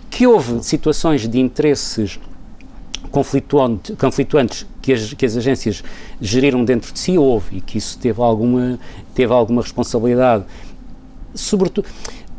Que 0.10 0.26
houve 0.26 0.64
situações 0.64 1.28
de 1.28 1.40
interesses 1.40 2.20
conflituantes 3.08 4.66
que 4.82 4.94
as, 4.94 5.14
que 5.14 5.26
as 5.26 5.38
agências 5.38 5.84
geriram 6.22 6.64
dentro 6.64 6.94
de 6.94 7.00
si, 7.00 7.18
houve, 7.18 7.58
e 7.58 7.62
que 7.62 7.78
isso 7.78 7.98
teve 8.00 8.22
alguma, 8.22 8.80
teve 9.14 9.34
alguma 9.34 9.62
responsabilidade. 9.62 10.46
Sobretudo, 11.34 11.88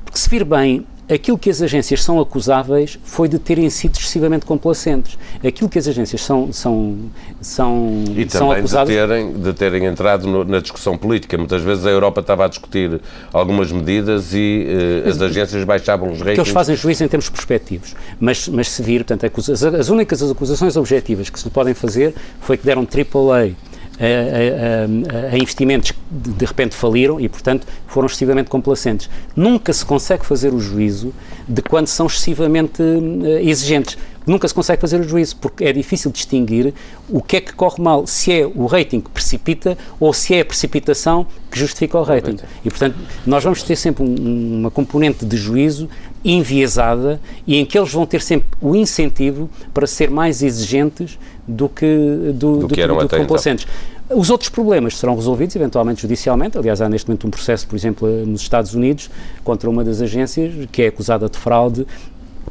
porque 0.05 0.19
se 0.19 0.29
vir 0.29 0.45
bem, 0.45 0.87
aquilo 1.09 1.39
que 1.39 1.49
as 1.49 1.63
agências 1.63 2.03
são 2.03 2.21
acusáveis 2.21 2.99
foi 3.03 3.29
de 3.29 3.39
terem 3.39 3.69
sido 3.71 3.97
excessivamente 3.97 4.45
complacentes. 4.45 5.19
Aquilo 5.45 5.69
que 5.69 5.79
as 5.79 5.89
agências 5.89 6.23
são, 6.23 6.53
são, 6.53 6.99
são, 7.41 8.05
e 8.15 8.29
são 8.29 8.49
também 8.49 8.59
acusadas... 8.59 8.89
de, 8.89 8.95
terem, 8.95 9.33
de 9.33 9.53
terem 9.53 9.85
entrado 9.87 10.27
no, 10.27 10.45
na 10.45 10.61
discussão 10.61 10.97
política. 10.99 11.39
Muitas 11.39 11.63
vezes 11.63 11.87
a 11.87 11.91
Europa 11.91 12.21
estava 12.21 12.45
a 12.45 12.49
discutir 12.49 13.01
algumas 13.33 13.73
medidas 13.73 14.35
e 14.35 14.67
uh, 15.05 15.09
as 15.09 15.21
agências 15.21 15.65
baixavam 15.65 16.11
os 16.11 16.19
ratings. 16.19 16.35
Que 16.35 16.41
eles 16.41 16.53
fazem 16.53 16.77
juízo 16.77 17.05
em 17.05 17.09
termos 17.09 17.29
perspectivos. 17.29 17.95
Mas, 18.21 18.49
mas 18.49 18.71
se 18.71 18.83
vir, 18.83 19.05
portanto, 19.05 19.51
as, 19.51 19.63
as 19.63 19.89
únicas 19.89 20.23
acusações 20.23 20.77
objetivas 20.77 21.31
que 21.31 21.41
se 21.41 21.49
podem 21.49 21.75
fazer 21.75 22.15
foi 22.41 22.57
que 22.57 22.65
deram 22.65 22.83
AAA 22.83 23.53
a, 23.99 25.31
a, 25.31 25.35
a, 25.35 25.39
investimentos 25.39 25.91
que 25.91 25.99
de 26.11 26.45
repente 26.45 26.75
faliram 26.75 27.21
e, 27.21 27.29
portanto, 27.29 27.67
foram 27.87 28.07
excessivamente 28.07 28.49
complacentes. 28.49 29.11
Nunca 29.35 29.73
se 29.73 29.85
consegue 29.85 30.25
fazer 30.25 30.55
o 30.55 30.61
juízo 30.61 31.13
de 31.49 31.63
quando 31.63 31.89
são 31.89 32.07
excessivamente 32.07 32.81
uh, 32.81 33.39
exigentes. 33.41 33.99
nunca 34.27 34.47
se 34.47 34.55
consegue 34.55 34.81
fazer 34.81 35.01
o 35.01 35.03
juízo, 35.03 35.37
porque 35.37 35.65
é 35.65 35.73
difícil 35.73 36.11
distinguir 36.11 36.75
o 37.09 37.23
que 37.23 37.37
é 37.37 37.41
que 37.41 37.53
corre 37.53 37.83
mal, 37.83 38.07
se 38.07 38.33
é 38.33 38.47
o 38.47 38.67
rating 38.67 39.01
que 39.01 39.11
precipita 39.11 39.77
ou 39.99 40.13
se 40.13 40.35
é 40.35 40.41
a 40.41 40.45
precipitação 40.45 41.27
que 41.51 41.59
justifica 41.59 41.99
o 41.99 42.03
rating. 42.03 42.37
E, 42.65 42.71
portanto, 42.71 42.97
nós 43.27 43.43
vamos 43.43 43.63
ter 43.63 43.75
sempre 43.75 44.05
um, 44.05 44.61
uma 44.61 44.71
componente 44.71 45.25
de 45.25 45.37
juízo 45.37 45.89
enviesada 46.25 47.21
e 47.47 47.57
em 47.57 47.65
que 47.65 47.79
eles 47.79 47.93
vão 47.93 48.05
ter 48.05 48.21
sempre 48.21 48.49
o 48.61 48.75
incentivo 48.77 49.49
para 49.73 49.87
ser 49.87 50.11
mais 50.11 50.43
exigentes 50.43 51.19
do 51.49 51.69
que, 51.69 51.87
do, 51.87 52.33
do, 52.33 52.67
do 52.67 52.69
que, 52.69 52.81
eram 52.81 52.99
do, 52.99 53.09
do 53.09 53.17
complacentes. 53.17 53.67
Então. 54.07 54.19
Os 54.19 54.31
outros 54.31 54.51
problemas 54.51 54.97
serão 54.97 55.15
resolvidos 55.15 55.57
eventualmente 55.57 56.03
judicialmente. 56.03 56.57
Aliás, 56.57 56.81
há 56.81 56.89
neste 56.89 57.09
momento 57.09 57.27
um 57.27 57.31
processo, 57.31 57.67
por 57.67 57.77
exemplo, 57.77 58.09
nos 58.27 58.43
Estados 58.43 58.75
Unidos, 58.75 59.11
contra 59.43 59.69
uma 59.69 59.83
das 59.83 60.01
agências 60.01 60.53
que 60.71 60.83
é 60.83 60.87
acusada 60.89 61.29
de 61.29 61.39
fraude 61.39 61.87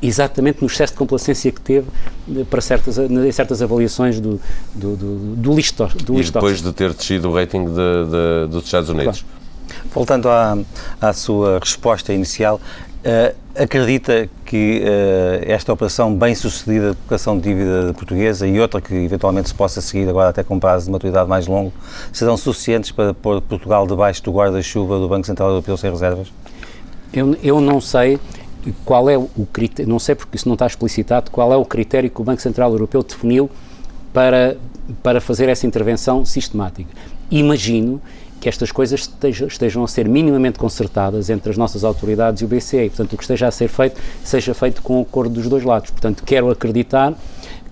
exatamente 0.02 0.62
no 0.62 0.68
excesso 0.68 0.94
de 0.94 1.00
complacência 1.00 1.52
que 1.52 1.62
teve 1.62 1.88
eh, 2.36 2.44
para 2.50 2.62
certas, 2.62 2.98
em 2.98 3.32
certas 3.32 3.62
avaliações 3.62 4.20
do, 4.20 4.40
do, 4.74 4.96
do, 4.96 5.36
do 5.36 5.56
listo. 5.56 5.88
Do 6.04 6.20
e 6.20 6.24
depois 6.24 6.62
de 6.62 6.72
ter 6.72 6.94
descido 6.94 7.30
o 7.30 7.34
rating 7.34 7.66
de, 7.66 7.72
de, 7.72 8.48
dos 8.50 8.66
Estados 8.66 8.90
Unidos. 8.90 9.22
Claro. 9.22 9.38
Voltando 9.94 10.30
à, 10.30 10.58
à 11.02 11.14
sua 11.14 11.60
resposta 11.60 12.14
inicial, 12.14 12.60
uh, 13.06 13.36
acredita 13.56 14.30
que 14.46 14.84
uh, 14.84 15.44
esta 15.52 15.74
operação 15.74 16.14
bem 16.14 16.36
sucedida 16.36 16.92
de 16.92 16.96
colocação 16.98 17.38
de 17.38 17.44
dívida 17.44 17.94
portuguesa 17.94 18.48
e 18.48 18.60
outra 18.60 18.80
que 18.82 18.94
eventualmente 18.94 19.50
se 19.50 19.56
possa 19.56 19.82
seguir 19.82 20.08
agora 20.08 20.30
até 20.30 20.44
com 20.44 20.60
prazo 20.60 20.86
de 20.86 20.92
maturidade 20.92 21.30
mais 21.30 21.48
longo 21.48 21.74
serão 22.12 22.38
suficientes 22.38 22.92
para 22.92 23.14
pôr 23.14 23.42
Portugal 23.42 23.88
debaixo 23.88 24.24
do 24.24 24.32
guarda-chuva 24.32 25.00
do 25.00 25.08
Banco 25.08 25.26
Central 25.26 25.50
Europeu 25.50 25.78
sem 25.78 25.92
reservas? 25.92 26.28
Eu, 27.14 27.36
eu 27.42 27.62
não 27.62 27.80
sei 27.80 28.20
qual 28.84 29.10
é 29.10 29.18
o 29.18 29.48
critério, 29.52 29.90
não 29.90 30.00
sei 30.00 30.14
porque 30.14 30.36
isso 30.36 30.48
não 30.48 30.54
está 30.54 30.68
explicitado, 30.68 31.32
qual 31.32 31.54
é 31.54 31.56
o 31.56 31.66
critério 31.66 32.10
que 32.10 32.20
o 32.20 32.24
Banco 32.24 32.42
Central 32.42 32.72
Europeu 32.72 33.02
definiu 33.02 33.50
para, 34.14 34.58
para 35.02 35.22
fazer 35.22 35.48
essa 35.48 35.66
intervenção 35.66 36.26
sistemática. 36.26 36.90
Imagino 37.30 38.02
que 38.40 38.48
estas 38.48 38.72
coisas 38.72 39.10
estejam, 39.48 39.84
a 39.84 39.88
ser 39.88 40.08
minimamente 40.08 40.60
concertadas 40.60 41.30
entre 41.30 41.52
as 41.52 41.58
nossas 41.58 41.84
autoridades 41.84 42.42
e 42.42 42.46
o 42.46 42.48
BCE. 42.48 42.86
E, 42.86 42.90
portanto, 42.90 43.14
o 43.14 43.18
que 43.18 43.24
esteja 43.24 43.48
a 43.48 43.52
ser 43.52 43.68
feito, 43.68 44.00
seja 44.24 44.54
feito 44.54 44.82
com 44.82 45.00
o 45.00 45.02
acordo 45.02 45.34
dos 45.34 45.48
dois 45.48 45.64
lados. 45.64 45.90
Portanto, 45.92 46.24
quero 46.26 46.50
acreditar 46.50 47.14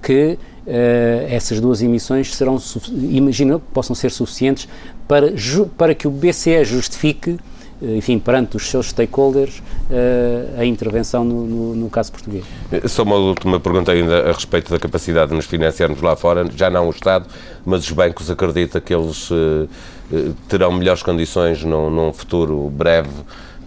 que 0.01 0.37
uh, 0.65 1.27
essas 1.29 1.59
duas 1.59 1.81
emissões 1.81 2.33
serão, 2.35 2.57
imagino 2.91 3.59
que 3.59 3.65
possam 3.73 3.95
ser 3.95 4.11
suficientes 4.11 4.67
para, 5.07 5.33
para 5.77 5.95
que 5.95 6.07
o 6.07 6.11
BCE 6.11 6.63
justifique 6.63 7.37
enfim, 7.81 8.17
perante 8.19 8.55
os 8.55 8.69
seus 8.69 8.87
stakeholders, 8.87 9.59
uh, 9.59 10.59
a 10.59 10.65
intervenção 10.65 11.23
no, 11.23 11.45
no, 11.45 11.75
no, 11.75 11.89
caso 11.89 12.11
português. 12.11 12.45
Só 12.85 13.03
uma 13.03 13.15
última 13.15 13.59
pergunta 13.59 13.91
ainda 13.91 14.29
a 14.29 14.31
respeito 14.31 14.71
da 14.71 14.79
capacidade 14.79 15.29
de 15.29 15.35
nos 15.35 15.45
financiarmos 15.45 16.01
lá 16.01 16.15
fora. 16.15 16.45
Já 16.55 16.69
não 16.69 16.87
o 16.87 16.91
Estado, 16.91 17.25
mas 17.65 17.81
os 17.83 17.91
bancos 17.91 18.31
acreditam 18.31 18.81
que 18.81 18.93
eles 18.93 19.29
terão 20.47 20.71
melhores 20.71 21.03
condições 21.03 21.63
num, 21.63 21.89
num 21.89 22.13
futuro 22.13 22.69
breve 22.69 23.09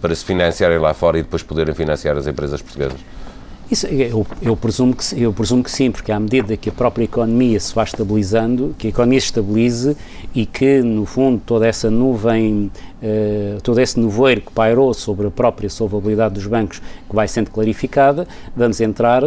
para 0.01 0.15
se 0.15 0.23
financiarem 0.23 0.79
lá 0.79 0.93
fora 0.93 1.19
e 1.19 1.23
depois 1.23 1.43
poderem 1.43 1.73
financiar 1.73 2.17
as 2.17 2.27
empresas 2.27 2.61
portuguesas? 2.61 2.99
Isso, 3.71 3.85
eu, 3.85 4.25
eu, 4.41 4.57
presumo 4.57 4.95
que, 4.95 5.21
eu 5.21 5.31
presumo 5.31 5.63
que 5.63 5.69
sim, 5.69 5.91
porque 5.91 6.11
à 6.11 6.19
medida 6.19 6.57
que 6.57 6.69
a 6.69 6.71
própria 6.71 7.03
economia 7.03 7.59
se 7.59 7.73
vai 7.75 7.85
estabilizando, 7.85 8.75
que 8.79 8.87
a 8.87 8.89
economia 8.89 9.19
se 9.19 9.27
estabilize 9.27 9.95
e 10.33 10.43
que, 10.45 10.81
no 10.81 11.05
fundo, 11.05 11.39
toda 11.45 11.67
essa 11.67 11.91
nuvem, 11.91 12.71
uh, 13.01 13.61
todo 13.61 13.79
esse 13.79 13.99
nevoeiro 13.99 14.41
que 14.41 14.51
pairou 14.51 14.91
sobre 14.95 15.27
a 15.27 15.31
própria 15.31 15.69
solvabilidade 15.69 16.33
dos 16.33 16.47
bancos, 16.47 16.79
que 16.79 17.15
vai 17.15 17.27
sendo 17.27 17.51
clarificada, 17.51 18.27
vamos 18.55 18.81
entrar 18.81 19.21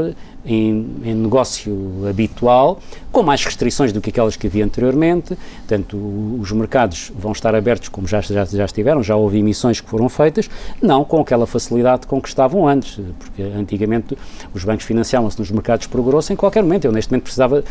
em, 0.44 0.86
em, 1.04 1.14
negócio 1.14 2.06
habitual, 2.08 2.80
com 3.10 3.22
mais 3.22 3.44
restrições 3.44 3.92
do 3.92 4.00
que 4.00 4.10
aquelas 4.10 4.36
que 4.36 4.46
havia 4.46 4.64
anteriormente. 4.64 5.36
Portanto, 5.58 5.96
os 6.40 6.50
mercados 6.52 7.12
vão 7.16 7.32
estar 7.32 7.54
abertos, 7.54 7.88
como 7.88 8.06
já, 8.06 8.20
já, 8.20 8.44
já 8.44 8.64
estiveram, 8.64 9.02
já 9.02 9.14
houve 9.16 9.38
emissões 9.38 9.80
que 9.80 9.88
foram 9.88 10.08
feitas, 10.08 10.48
não 10.80 11.04
com 11.04 11.20
aquela 11.20 11.46
facilidade 11.46 12.06
com 12.06 12.20
que 12.20 12.28
estavam 12.28 12.66
antes, 12.66 12.98
porque 13.18 13.42
antigamente 13.42 14.16
os 14.52 14.64
bancos 14.64 14.84
financiavam-se 14.84 15.38
nos 15.38 15.50
mercados 15.50 15.86
por 15.86 16.02
grosso 16.02 16.32
em 16.32 16.36
qualquer 16.36 16.62
momento. 16.62 16.86
Eu, 16.86 16.92
neste 16.92 17.10
momento, 17.10 17.24
precisava, 17.24 17.64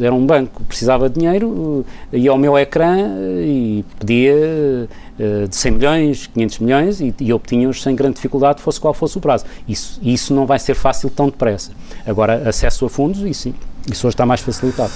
era 0.00 0.14
um 0.14 0.26
banco, 0.26 0.62
precisava 0.64 1.08
de 1.08 1.18
dinheiro, 1.18 1.84
ia 2.12 2.30
ao 2.30 2.38
meu 2.38 2.58
ecrã 2.58 2.96
e 3.40 3.84
pedia 3.98 4.88
eh, 5.18 5.46
de 5.48 5.56
100 5.56 5.72
milhões, 5.72 6.26
500 6.26 6.58
milhões 6.58 7.00
e, 7.00 7.14
e 7.20 7.32
obtinha-os 7.32 7.82
sem 7.82 7.96
grande 7.96 8.16
dificuldade, 8.16 8.60
fosse 8.60 8.78
qual 8.78 8.92
fosse 8.92 9.16
o 9.16 9.20
prazo. 9.20 9.46
Isso, 9.66 9.98
isso 10.02 10.34
não 10.34 10.44
vai 10.44 10.58
ser 10.58 10.74
fácil 10.74 11.08
tão 11.08 11.26
depressa. 11.26 11.72
Agora, 12.06 12.15
acesso 12.48 12.86
a 12.86 12.90
fundos, 12.90 13.20
isso 13.22 13.42
sim, 13.42 13.54
isso 13.90 14.06
hoje 14.06 14.14
está 14.14 14.26
mais 14.26 14.40
facilitado. 14.40 14.92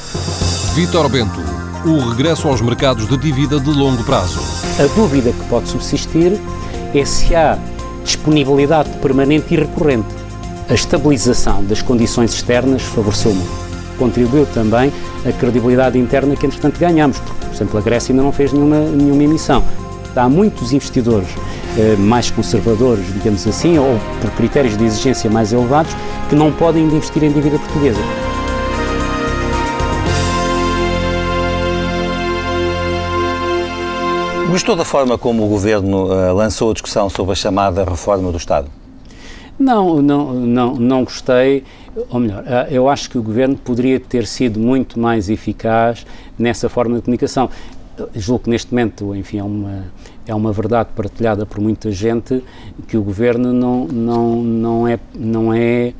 Vítor 0.74 1.08
Bento, 1.08 1.40
o 1.84 2.10
regresso 2.10 2.48
aos 2.48 2.60
mercados 2.60 3.06
de 3.06 3.16
dívida 3.16 3.58
de 3.58 3.70
longo 3.70 4.02
prazo. 4.04 4.40
A 4.78 4.86
dúvida 4.94 5.32
que 5.32 5.44
pode 5.48 5.68
subsistir 5.68 6.38
é 6.94 7.04
se 7.04 7.34
há 7.34 7.58
disponibilidade 8.04 8.90
permanente 8.98 9.54
e 9.54 9.56
recorrente. 9.58 10.08
A 10.68 10.74
estabilização 10.74 11.64
das 11.64 11.82
condições 11.82 12.32
externas 12.32 12.82
favoreceu 12.82 13.34
muito. 13.34 13.70
Contribuiu 13.98 14.46
também 14.46 14.92
a 15.26 15.32
credibilidade 15.32 15.98
interna 15.98 16.34
que, 16.34 16.46
entretanto, 16.46 16.78
ganhamos, 16.78 17.18
porque, 17.18 17.46
por 17.46 17.54
exemplo, 17.54 17.78
a 17.78 17.82
Grécia 17.82 18.12
ainda 18.12 18.22
não 18.22 18.32
fez 18.32 18.52
nenhuma, 18.52 18.80
nenhuma 18.80 19.22
emissão. 19.22 19.62
Há 20.16 20.28
muitos 20.28 20.72
investidores 20.72 21.28
mais 21.98 22.30
conservadores, 22.30 23.06
digamos 23.12 23.46
assim, 23.46 23.78
ou 23.78 23.98
por 24.20 24.30
critérios 24.32 24.76
de 24.76 24.84
exigência 24.84 25.30
mais 25.30 25.52
elevados, 25.52 25.94
que 26.28 26.34
não 26.34 26.52
podem 26.52 26.84
investir 26.84 27.22
em 27.22 27.32
dívida 27.32 27.58
portuguesa. 27.58 28.00
Gostou 34.50 34.74
da 34.74 34.84
forma 34.84 35.16
como 35.16 35.44
o 35.46 35.48
Governo 35.48 36.06
uh, 36.06 36.34
lançou 36.34 36.70
a 36.70 36.72
discussão 36.72 37.08
sobre 37.08 37.32
a 37.32 37.36
chamada 37.36 37.84
reforma 37.84 38.32
do 38.32 38.36
Estado? 38.36 38.68
Não, 39.56 40.02
não, 40.02 40.34
não, 40.34 40.74
não 40.74 41.04
gostei. 41.04 41.62
Ou 42.10 42.18
melhor, 42.18 42.42
uh, 42.42 42.66
eu 42.68 42.88
acho 42.88 43.08
que 43.08 43.16
o 43.16 43.22
Governo 43.22 43.56
poderia 43.56 44.00
ter 44.00 44.26
sido 44.26 44.58
muito 44.58 44.98
mais 44.98 45.30
eficaz 45.30 46.04
nessa 46.36 46.68
forma 46.68 46.96
de 46.96 47.02
comunicação 47.02 47.48
julgo 48.14 48.44
que 48.44 48.50
neste 48.50 48.72
momento, 48.72 49.14
enfim, 49.14 49.38
é 49.38 49.44
uma, 49.44 49.84
é 50.30 50.34
uma 50.34 50.52
verdade 50.52 50.90
partilhada 50.94 51.44
por 51.44 51.60
muita 51.60 51.90
gente 51.90 52.42
que 52.86 52.96
o 52.96 53.02
governo 53.02 53.52
não, 53.52 53.86
não, 53.86 54.36
não 54.42 54.88
é, 54.88 54.98
não 55.14 55.52
é 55.52 55.92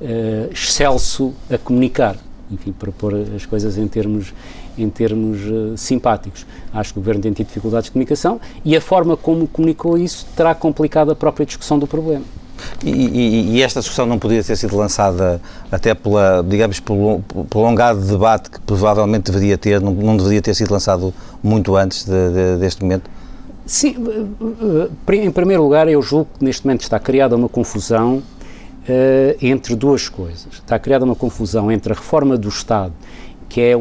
uh, 0.00 0.52
excelso 0.52 1.32
a 1.50 1.56
comunicar, 1.56 2.16
enfim, 2.50 2.70
para 2.70 2.92
pôr 2.92 3.14
as 3.34 3.46
coisas 3.46 3.78
em 3.78 3.88
termos, 3.88 4.34
em 4.76 4.90
termos 4.90 5.40
uh, 5.40 5.76
simpáticos. 5.76 6.46
Acho 6.72 6.92
que 6.92 6.98
o 6.98 7.02
governo 7.02 7.22
tem 7.22 7.32
tido 7.32 7.46
dificuldades 7.46 7.86
de 7.86 7.92
comunicação 7.92 8.38
e 8.62 8.76
a 8.76 8.80
forma 8.80 9.16
como 9.16 9.48
comunicou 9.48 9.96
isso 9.96 10.26
terá 10.36 10.54
complicado 10.54 11.10
a 11.10 11.16
própria 11.16 11.46
discussão 11.46 11.78
do 11.78 11.86
problema. 11.86 12.24
E, 12.84 12.90
e, 12.90 13.56
e, 13.56 13.62
esta 13.62 13.80
discussão 13.80 14.04
não 14.04 14.18
podia 14.18 14.42
ter 14.42 14.56
sido 14.56 14.76
lançada 14.76 15.40
até 15.70 15.94
pela, 15.94 16.44
digamos, 16.46 16.80
pelo 16.80 17.20
prolongado 17.48 18.00
debate 18.00 18.50
que 18.50 18.60
provavelmente 18.60 19.30
deveria 19.30 19.56
ter, 19.56 19.80
não, 19.80 19.92
não 19.92 20.16
deveria 20.16 20.42
ter 20.42 20.54
sido 20.54 20.72
lançado 20.72 21.14
muito 21.40 21.76
antes 21.76 22.04
de, 22.04 22.10
de, 22.10 22.56
deste 22.58 22.82
momento? 22.82 23.08
Sim, 23.68 23.94
eh, 24.08 25.12
eh, 25.12 25.26
em 25.26 25.30
primeiro 25.30 25.62
lugar, 25.62 25.86
eu 25.88 26.00
julgo 26.00 26.26
que 26.38 26.42
neste 26.42 26.64
momento 26.64 26.80
está 26.80 26.98
criada 26.98 27.36
uma 27.36 27.50
confusão 27.50 28.22
entre 29.42 29.76
duas 29.76 30.08
coisas. 30.08 30.54
Está 30.54 30.78
criada 30.78 31.04
uma 31.04 31.14
confusão 31.14 31.70
entre 31.70 31.92
a 31.92 31.94
reforma 31.94 32.38
do 32.38 32.48
Estado, 32.48 32.94
que 33.46 33.60
é, 33.60 33.74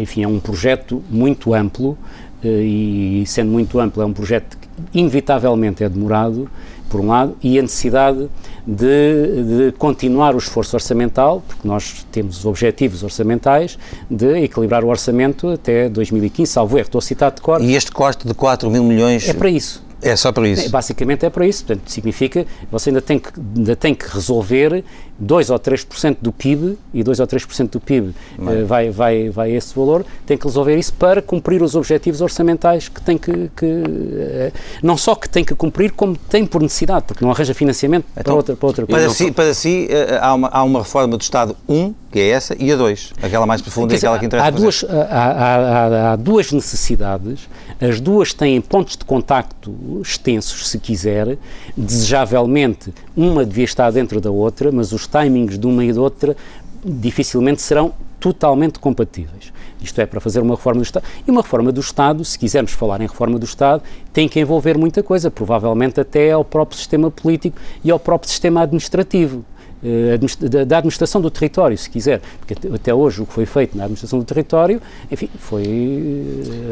enfim, 0.00 0.22
é 0.22 0.26
um 0.26 0.40
projeto 0.40 1.04
muito 1.10 1.52
amplo, 1.52 1.98
e 2.42 3.22
sendo 3.26 3.50
muito 3.50 3.78
amplo, 3.78 4.02
é 4.02 4.06
um 4.06 4.12
projeto 4.14 4.56
que 4.56 4.98
inevitavelmente 4.98 5.84
é 5.84 5.88
demorado, 5.90 6.48
por 6.94 7.00
um 7.00 7.08
lado, 7.08 7.36
e 7.42 7.58
a 7.58 7.62
necessidade 7.62 8.30
de, 8.64 9.66
de, 9.66 9.72
continuar 9.76 10.32
o 10.32 10.38
esforço 10.38 10.76
orçamental, 10.76 11.42
porque 11.44 11.66
nós 11.66 12.06
temos 12.12 12.46
objetivos 12.46 13.02
orçamentais 13.02 13.76
de 14.08 14.44
equilibrar 14.44 14.84
o 14.84 14.88
orçamento 14.88 15.48
até 15.48 15.88
2015, 15.88 16.52
salvo 16.52 16.78
erro, 16.78 16.86
estou 16.86 17.00
a 17.00 17.02
citar 17.02 17.32
de 17.32 17.42
cor. 17.42 17.60
E 17.60 17.74
este 17.74 17.90
corte 17.90 18.28
de 18.28 18.32
4 18.32 18.70
mil 18.70 18.84
milhões... 18.84 19.28
É 19.28 19.32
para 19.32 19.50
isso. 19.50 19.82
É 20.00 20.14
só 20.14 20.30
para 20.30 20.46
isso? 20.46 20.66
É, 20.66 20.68
basicamente 20.68 21.26
é 21.26 21.30
para 21.30 21.44
isso. 21.48 21.64
Portanto, 21.64 21.90
significa 21.90 22.44
que 22.44 22.66
você 22.70 22.90
ainda 22.90 23.02
tem 23.02 23.18
que, 23.18 23.30
ainda 23.56 23.74
tem 23.74 23.92
que 23.92 24.06
resolver 24.06 24.84
2 25.18 25.50
ou 25.50 25.58
3% 25.58 26.16
do 26.20 26.32
PIB, 26.32 26.76
e 26.92 27.02
2 27.02 27.20
ou 27.20 27.26
3% 27.26 27.70
do 27.70 27.80
PIB 27.80 28.08
uh, 28.08 28.66
vai, 28.66 28.90
vai, 28.90 29.30
vai 29.30 29.52
esse 29.52 29.74
valor, 29.74 30.04
tem 30.26 30.36
que 30.36 30.44
resolver 30.44 30.76
isso 30.76 30.92
para 30.94 31.22
cumprir 31.22 31.62
os 31.62 31.74
objetivos 31.74 32.20
orçamentais 32.20 32.88
que 32.88 33.00
tem 33.00 33.16
que, 33.16 33.50
que 33.56 33.66
uh, 33.66 34.52
não 34.82 34.96
só 34.96 35.14
que 35.14 35.28
tem 35.28 35.44
que 35.44 35.54
cumprir, 35.54 35.92
como 35.92 36.16
tem 36.16 36.44
por 36.44 36.62
necessidade, 36.62 37.04
porque 37.06 37.24
não 37.24 37.30
arranja 37.30 37.54
financiamento 37.54 38.06
então, 38.12 38.24
para 38.24 38.34
outra, 38.34 38.56
para 38.56 38.66
outra 38.66 38.86
coisa. 38.86 39.06
Para 39.06 39.14
si, 39.14 39.30
para 39.30 39.54
si 39.54 39.88
uh, 39.90 40.18
há, 40.20 40.34
uma, 40.34 40.48
há 40.48 40.62
uma 40.62 40.80
reforma 40.80 41.16
do 41.16 41.22
Estado 41.22 41.56
1, 41.68 41.94
que 42.10 42.18
é 42.18 42.28
essa, 42.30 42.56
e 42.58 42.70
a 42.72 42.76
2, 42.76 43.12
aquela 43.22 43.46
mais 43.46 43.60
profunda 43.60 43.94
e 43.94 43.96
aquela 43.96 44.18
que 44.18 44.26
interessa 44.26 44.48
há 44.48 44.50
duas, 44.50 44.84
há, 44.84 45.18
há, 45.20 46.12
há, 46.12 46.16
duas 46.16 46.52
necessidades, 46.52 47.48
as 47.80 48.00
duas 48.00 48.32
têm 48.32 48.60
pontos 48.60 48.96
de 48.96 49.04
contacto 49.04 49.74
extensos, 50.00 50.68
se 50.68 50.78
quiser, 50.78 51.36
desejavelmente 51.76 52.94
uma 53.16 53.44
devia 53.44 53.64
estar 53.64 53.90
dentro 53.90 54.20
da 54.20 54.30
outra, 54.30 54.70
mas 54.70 54.92
os 54.92 55.03
timings 55.06 55.58
de 55.58 55.66
uma 55.66 55.84
e 55.84 55.92
da 55.92 56.00
outra 56.00 56.36
dificilmente 56.84 57.62
serão 57.62 57.92
totalmente 58.20 58.78
compatíveis. 58.78 59.52
Isto 59.80 60.00
é, 60.00 60.06
para 60.06 60.18
fazer 60.20 60.40
uma 60.40 60.54
reforma 60.54 60.80
do 60.80 60.84
Estado. 60.84 61.04
E 61.26 61.30
uma 61.30 61.42
reforma 61.42 61.70
do 61.70 61.80
Estado, 61.80 62.24
se 62.24 62.38
quisermos 62.38 62.72
falar 62.72 63.00
em 63.00 63.06
reforma 63.06 63.38
do 63.38 63.44
Estado, 63.44 63.82
tem 64.12 64.28
que 64.28 64.40
envolver 64.40 64.78
muita 64.78 65.02
coisa, 65.02 65.30
provavelmente 65.30 66.00
até 66.00 66.32
ao 66.32 66.44
próprio 66.44 66.78
sistema 66.78 67.10
político 67.10 67.58
e 67.82 67.90
ao 67.90 67.98
próprio 67.98 68.30
sistema 68.30 68.62
administrativo 68.62 69.44
eh, 69.84 70.18
da 70.64 70.78
administração 70.78 71.20
do 71.20 71.30
território, 71.30 71.76
se 71.76 71.90
quiser, 71.90 72.22
porque 72.38 72.54
até 72.74 72.94
hoje 72.94 73.20
o 73.20 73.26
que 73.26 73.34
foi 73.34 73.44
feito 73.44 73.76
na 73.76 73.84
administração 73.84 74.18
do 74.18 74.24
território, 74.24 74.80
enfim, 75.12 75.28
foi 75.38 75.66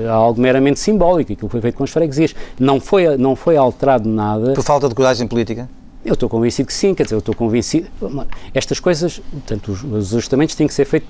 eh, 0.04 0.08
algo 0.08 0.40
meramente 0.40 0.80
simbólico, 0.80 1.34
aquilo 1.34 1.48
que 1.48 1.52
foi 1.52 1.60
feito 1.60 1.74
com 1.74 1.84
as 1.84 1.90
freguesias. 1.90 2.34
Não 2.58 2.80
foi, 2.80 3.18
não 3.18 3.36
foi 3.36 3.58
alterado 3.58 4.08
nada. 4.08 4.54
Por 4.54 4.64
falta 4.64 4.88
de 4.88 4.94
coragem 4.94 5.28
política? 5.28 5.68
Eu 6.04 6.14
estou 6.14 6.28
convencido 6.28 6.66
que 6.66 6.74
sim, 6.74 6.94
quer 6.94 7.04
dizer, 7.04 7.14
eu 7.14 7.20
estou 7.20 7.34
convencido. 7.34 7.88
Estas 8.52 8.80
coisas, 8.80 9.20
portanto, 9.30 9.72
os, 9.72 9.84
os 9.84 10.14
ajustamentos 10.14 10.54
têm 10.54 10.66
que 10.66 10.74
ser 10.74 10.84
feitos 10.84 11.08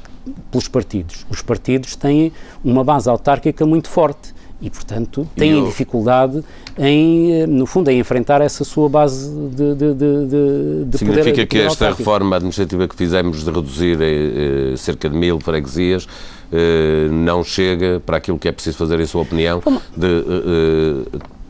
pelos 0.51 0.69
partidos. 0.69 1.27
Os 1.31 1.41
partidos 1.41 1.97
têm 1.97 2.33
uma 2.63 2.85
base 2.85 3.09
autárquica 3.09 3.65
muito 3.65 3.89
forte 3.89 4.35
e, 4.61 4.71
portanto, 4.71 5.29
têm 5.35 5.53
eu... 5.53 5.67
dificuldade 5.67 6.45
em, 6.79 7.33
eh, 7.33 7.47
no 7.47 7.67
fundo, 7.67 7.91
em 7.91 7.99
enfrentar 7.99 8.41
essa 8.41 8.65
sua 8.65 8.89
base 8.89 9.29
de, 9.51 9.75
de, 9.75 9.95
de, 9.95 10.85
de 10.87 10.99
Significa 10.99 11.31
poder, 11.31 11.47
que 11.47 11.59
esta 11.59 11.71
autárquico. 11.71 11.99
reforma 11.99 12.37
administrativa 12.37 12.87
que 12.87 12.95
fizemos 12.95 13.45
de 13.45 13.51
reduzir 13.51 13.99
eh, 14.01 14.77
cerca 14.77 15.09
de 15.09 15.17
mil 15.17 15.41
freguesias 15.41 16.07
eh, 16.53 17.09
não 17.11 17.43
chega 17.43 18.01
para 18.05 18.19
aquilo 18.19 18.39
que 18.39 18.47
é 18.47 18.53
preciso 18.53 18.77
fazer, 18.77 19.01
em 19.01 19.07
sua 19.07 19.23
opinião, 19.23 19.63
de 19.97 20.07
eh, 20.07 21.05
eh 21.17 21.42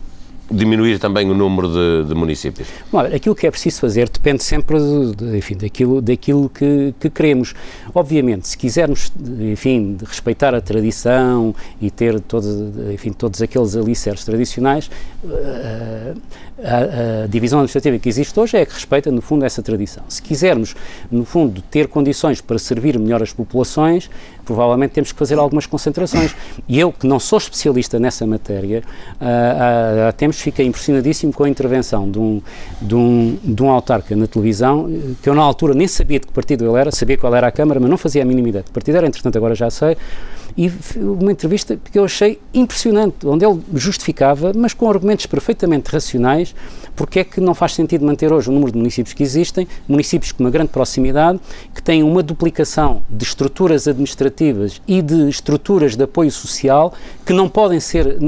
diminuir 0.53 0.99
também 0.99 1.31
o 1.31 1.35
número 1.35 1.69
de, 1.69 2.09
de 2.09 2.15
municípios? 2.15 2.69
Bom, 2.91 3.01
aquilo 3.01 3.35
que 3.35 3.47
é 3.47 3.51
preciso 3.51 3.81
fazer 3.81 4.09
depende 4.09 4.45
sempre 4.45 4.79
de, 4.79 5.37
enfim, 5.37 5.57
daquilo, 5.57 6.01
daquilo 6.01 6.49
que, 6.49 6.95
que, 7.01 7.11
queremos. 7.11 7.55
Obviamente, 7.95 8.49
se 8.49 8.59
quisermos 8.59 9.13
enfim, 9.41 9.97
respeitar 10.05 10.55
a 10.55 10.61
tradição 10.61 11.55
e 11.81 11.91
ter 11.91 12.21
todos, 12.21 12.47
enfim, 12.93 13.13
todos 13.13 13.41
aqueles 13.43 13.77
alicerces 13.77 14.25
tradicionais, 14.25 14.91
uh, 15.25 16.21
a, 16.65 17.25
a, 17.25 17.27
divisão 17.27 17.59
administrativa 17.59 17.99
que 17.99 18.09
existe 18.09 18.39
hoje 18.39 18.57
é 18.57 18.65
que 18.65 18.73
respeita, 18.73 19.11
no 19.11 19.21
fundo, 19.21 19.45
essa 19.45 19.63
tradição. 19.63 20.05
Se 20.09 20.23
quisermos, 20.23 20.75
no 21.11 21.25
fundo, 21.25 21.63
ter 21.71 21.89
condições 21.89 22.41
para 22.41 22.59
servir 22.59 22.99
melhor 22.99 23.23
as 23.23 23.33
populações, 23.33 24.09
provavelmente 24.45 24.93
temos 24.93 25.13
que 25.13 25.19
fazer 25.19 25.39
algumas 25.39 25.67
concentrações. 25.67 26.35
E 26.69 26.79
eu, 26.79 26.93
que 26.93 27.07
não 27.07 27.19
sou 27.19 27.39
especialista 27.39 27.99
nessa 27.99 28.27
matéria, 28.27 28.83
uh, 29.21 30.09
uh, 30.09 30.13
temos, 30.17 30.41
fiquei 30.41 30.67
impressionadíssimo 30.67 31.33
com 31.33 31.45
a 31.45 31.49
intervenção 31.49 32.11
de 32.11 32.19
um, 32.19 32.43
de, 32.81 32.95
um, 32.95 33.39
de 33.43 33.63
um 33.63 33.71
autarca 33.71 34.15
na 34.15 34.27
televisão, 34.27 34.89
que 35.23 35.29
eu 35.29 35.35
na 35.35 35.43
altura 35.43 35.75
nem 35.75 35.89
sabia 35.89 36.21
de 36.21 36.27
que 36.27 36.33
partido 36.33 36.65
ele 36.65 36.79
era, 36.79 36.91
sabia 36.91 37.17
qual 37.17 37.35
era 37.35 37.47
a 37.47 37.53
Câmara, 37.53 37.81
mas 37.81 37.91
não 37.91 37.99
fazia 37.99 38.23
a 38.23 38.25
mínima 38.25 38.49
ideia 38.49 38.63
de 38.63 38.69
que 38.69 38.75
partido 38.75 38.97
era, 38.97 39.07
entretanto 39.07 39.37
agora 39.37 39.55
já 39.55 39.71
sei, 39.71 39.97
e 40.57 40.71
uma 40.97 41.31
entrevista 41.31 41.79
que 41.91 41.99
eu 41.99 42.05
achei 42.05 42.41
impressionante, 42.53 43.27
onde 43.27 43.45
ele 43.45 43.61
justificava, 43.75 44.53
mas 44.55 44.75
com 44.75 44.89
argumentos 44.91 45.27
perfeitamente 45.27 45.91
racionais, 45.91 46.55
porque 46.97 47.21
é 47.21 47.25
que 47.25 47.41
não 47.41 47.55
faz 47.55 47.75
sentido 47.75 48.05
manter 48.05 48.33
hoje 48.33 48.51
o 48.51 48.53
número 48.53 48.73
de 48.73 48.79
municípios 48.79 49.15
que 49.15 49.23
existem, 49.23 49.67
municípios 49.89 50.33
com 50.33 50.43
uma 50.43 50.51
grande 50.51 50.71
proximidade, 50.71 51.39
que 51.75 51.83
têm 51.83 52.03
uma 52.03 52.23
duplicação 52.23 53.03
de 53.09 53.25
estruturas 53.25 53.87
administrativas 53.87 54.83
e 54.87 55.01
de 55.01 55.29
estruturas 55.29 55.97
de 55.97 56.05
apoio 56.05 56.31
social 56.31 56.93
que 57.25 57.33
não 57.33 57.49
podem 57.49 57.81
ser, 57.81 58.19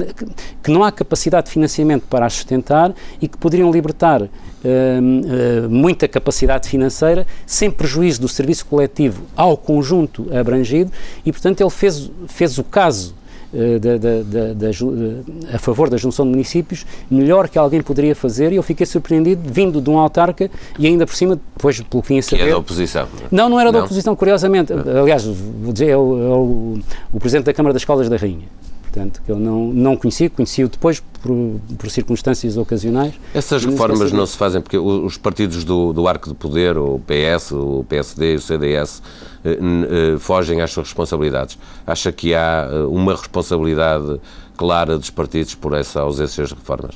que 0.62 0.71
não 0.71 0.85
há 0.85 0.93
capacidade 0.93 1.47
de 1.47 1.52
financiamento 1.52 2.04
para 2.09 2.26
as 2.26 2.35
sustentar 2.45 2.95
e 3.21 3.26
que 3.26 3.38
poderiam 3.38 3.71
libertar 3.71 4.28
uh, 4.64 5.66
uh, 5.66 5.71
muita 5.71 6.09
capacidade 6.09 6.68
financeira 6.68 7.26
sem 7.47 7.71
prejuízo 7.71 8.21
do 8.21 8.28
serviço 8.28 8.66
coletivo 8.66 9.23
ao 9.37 9.56
conjunto 9.56 10.26
abrangido 10.35 10.90
e, 11.25 11.30
portanto, 11.30 11.61
ele 11.61 11.71
fez, 11.71 12.11
fez 12.28 12.59
o 12.59 12.64
caso 12.64 13.14
eh, 13.56 13.78
da, 13.78 13.97
da, 13.97 14.52
da, 14.52 15.54
a 15.54 15.59
favor 15.61 15.88
da 15.88 15.97
junção 15.97 16.25
de 16.25 16.33
municípios 16.33 16.85
melhor 17.09 17.49
que 17.49 17.56
alguém 17.56 17.80
poderia 17.80 18.12
fazer 18.12 18.50
e 18.50 18.56
eu 18.56 18.64
fiquei 18.64 18.85
surpreendido 18.85 19.42
vindo 19.44 19.80
de 19.80 19.88
um 19.88 19.96
autarca 19.96 20.50
e 20.77 20.88
ainda 20.88 21.07
por 21.07 21.14
cima, 21.14 21.38
depois 21.57 21.81
pelo 21.81 22.03
que 22.03 22.09
vinha 22.09 22.22
saber... 22.22 22.42
Que 22.42 22.48
é 22.48 22.50
da 22.50 22.59
oposição. 22.59 23.07
Não, 23.31 23.48
não 23.48 23.61
era 23.61 23.70
não? 23.70 23.79
da 23.79 23.85
oposição, 23.85 24.16
curiosamente. 24.16 24.72
Aliás, 24.72 25.24
vou 25.24 25.72
dizer, 25.72 25.90
é 25.90 25.96
o, 25.96 26.18
é 26.18 26.37
o, 26.37 26.79
o 27.12 27.20
Presidente 27.20 27.44
da 27.44 27.53
Câmara 27.55 27.72
das 27.72 27.83
Escolas 27.83 28.09
da 28.09 28.16
Rainha 28.16 28.48
portanto, 28.94 29.20
que 29.26 29.33
eu 29.33 29.38
não, 29.38 29.72
não 29.72 29.96
conheci, 29.96 30.28
conheci-o 30.28 30.68
depois 30.68 31.00
por, 31.00 31.61
por, 31.76 31.90
circunstâncias 31.90 32.57
ocasionais. 32.57 33.14
Essas 33.35 33.64
reformas 33.64 34.12
não 34.12 34.24
se 34.24 34.37
fazem 34.37 34.61
porque 34.61 34.78
os 34.78 35.16
partidos 35.16 35.64
do, 35.64 35.92
do 35.92 36.07
arco 36.07 36.28
de 36.28 36.35
poder, 36.35 36.78
o 36.78 37.00
PS, 37.00 37.52
o 37.52 37.85
PSD, 37.88 38.37
o 38.37 38.40
CDS, 38.40 39.02
eh, 39.44 39.59
eh, 39.59 40.18
fogem 40.18 40.61
às 40.61 40.70
suas 40.70 40.87
responsabilidades. 40.87 41.59
Acha 41.85 42.12
que 42.12 42.35
há 42.35 42.68
eh, 42.70 42.85
uma 42.85 43.12
responsabilidade 43.12 44.20
clara 44.57 44.96
dos 44.96 45.11
partidos 45.11 45.57
por 45.57 45.74
essa 45.74 46.00
ausência 46.00 46.44
de 46.44 46.54
reformas? 46.54 46.94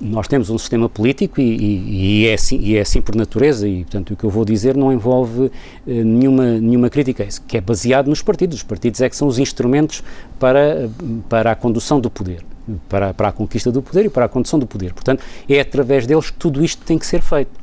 Nós 0.00 0.26
temos 0.26 0.48
um 0.48 0.56
sistema 0.56 0.88
político 0.88 1.40
e, 1.40 1.44
e, 1.44 2.22
e, 2.22 2.26
é 2.26 2.34
assim, 2.34 2.58
e, 2.58 2.76
é 2.76 2.80
assim, 2.80 3.02
por 3.02 3.14
natureza 3.14 3.68
e, 3.68 3.82
portanto, 3.82 4.14
o 4.14 4.16
que 4.16 4.24
eu 4.24 4.30
vou 4.30 4.44
dizer 4.44 4.76
não 4.76 4.92
envolve 4.92 5.50
eh, 5.86 6.02
nenhuma, 6.02 6.58
nenhuma 6.58 6.88
crítica, 6.88 7.26
que 7.46 7.56
é 7.56 7.60
baseado 7.60 8.08
nos 8.08 8.22
partidos. 8.22 8.58
Os 8.58 8.62
partidos 8.62 9.00
é 9.00 9.08
que 9.10 9.16
são 9.16 9.28
os 9.28 9.38
instrumentos 9.38 10.02
para, 10.38 10.88
para 11.28 11.52
a 11.52 11.54
condução 11.54 12.00
do 12.00 12.10
poder, 12.10 12.42
para, 12.88 13.12
para 13.12 13.28
a 13.28 13.32
conquista 13.32 13.70
do 13.70 13.82
poder 13.82 14.06
e 14.06 14.08
para 14.08 14.24
a 14.24 14.28
condução 14.28 14.58
do 14.58 14.66
poder. 14.66 14.94
Portanto, 14.94 15.22
é 15.48 15.60
através 15.60 16.06
deles 16.06 16.30
que 16.30 16.38
tudo 16.38 16.64
isto 16.64 16.82
tem 16.84 16.98
que 16.98 17.06
ser 17.06 17.20
feito. 17.20 17.59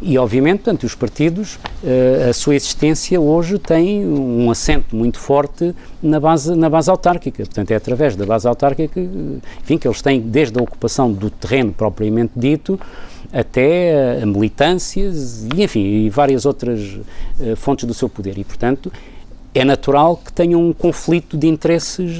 E, 0.00 0.16
obviamente, 0.16 0.58
portanto, 0.58 0.84
os 0.84 0.94
partidos, 0.94 1.56
uh, 1.82 2.30
a 2.30 2.32
sua 2.32 2.54
existência 2.54 3.20
hoje 3.20 3.58
tem 3.58 4.06
um 4.06 4.50
assento 4.50 4.94
muito 4.94 5.18
forte 5.18 5.74
na 6.02 6.20
base, 6.20 6.54
na 6.54 6.70
base 6.70 6.88
autárquica. 6.88 7.44
Portanto, 7.44 7.70
é 7.70 7.76
através 7.76 8.14
da 8.14 8.24
base 8.24 8.46
autárquica 8.46 9.00
enfim, 9.62 9.78
que 9.78 9.88
eles 9.88 10.00
têm, 10.00 10.20
desde 10.20 10.58
a 10.58 10.62
ocupação 10.62 11.12
do 11.12 11.30
terreno 11.30 11.72
propriamente 11.72 12.32
dito, 12.36 12.78
até 13.32 14.22
a 14.22 14.26
militâncias 14.26 15.44
e, 15.54 15.62
enfim, 15.62 15.80
e 15.80 16.10
várias 16.10 16.46
outras 16.46 16.80
uh, 17.40 17.56
fontes 17.56 17.84
do 17.84 17.92
seu 17.92 18.08
poder. 18.08 18.38
E, 18.38 18.44
portanto, 18.44 18.92
é 19.54 19.64
natural 19.64 20.16
que 20.16 20.32
tenham 20.32 20.62
um 20.62 20.72
conflito 20.72 21.36
de 21.36 21.48
interesses 21.48 22.16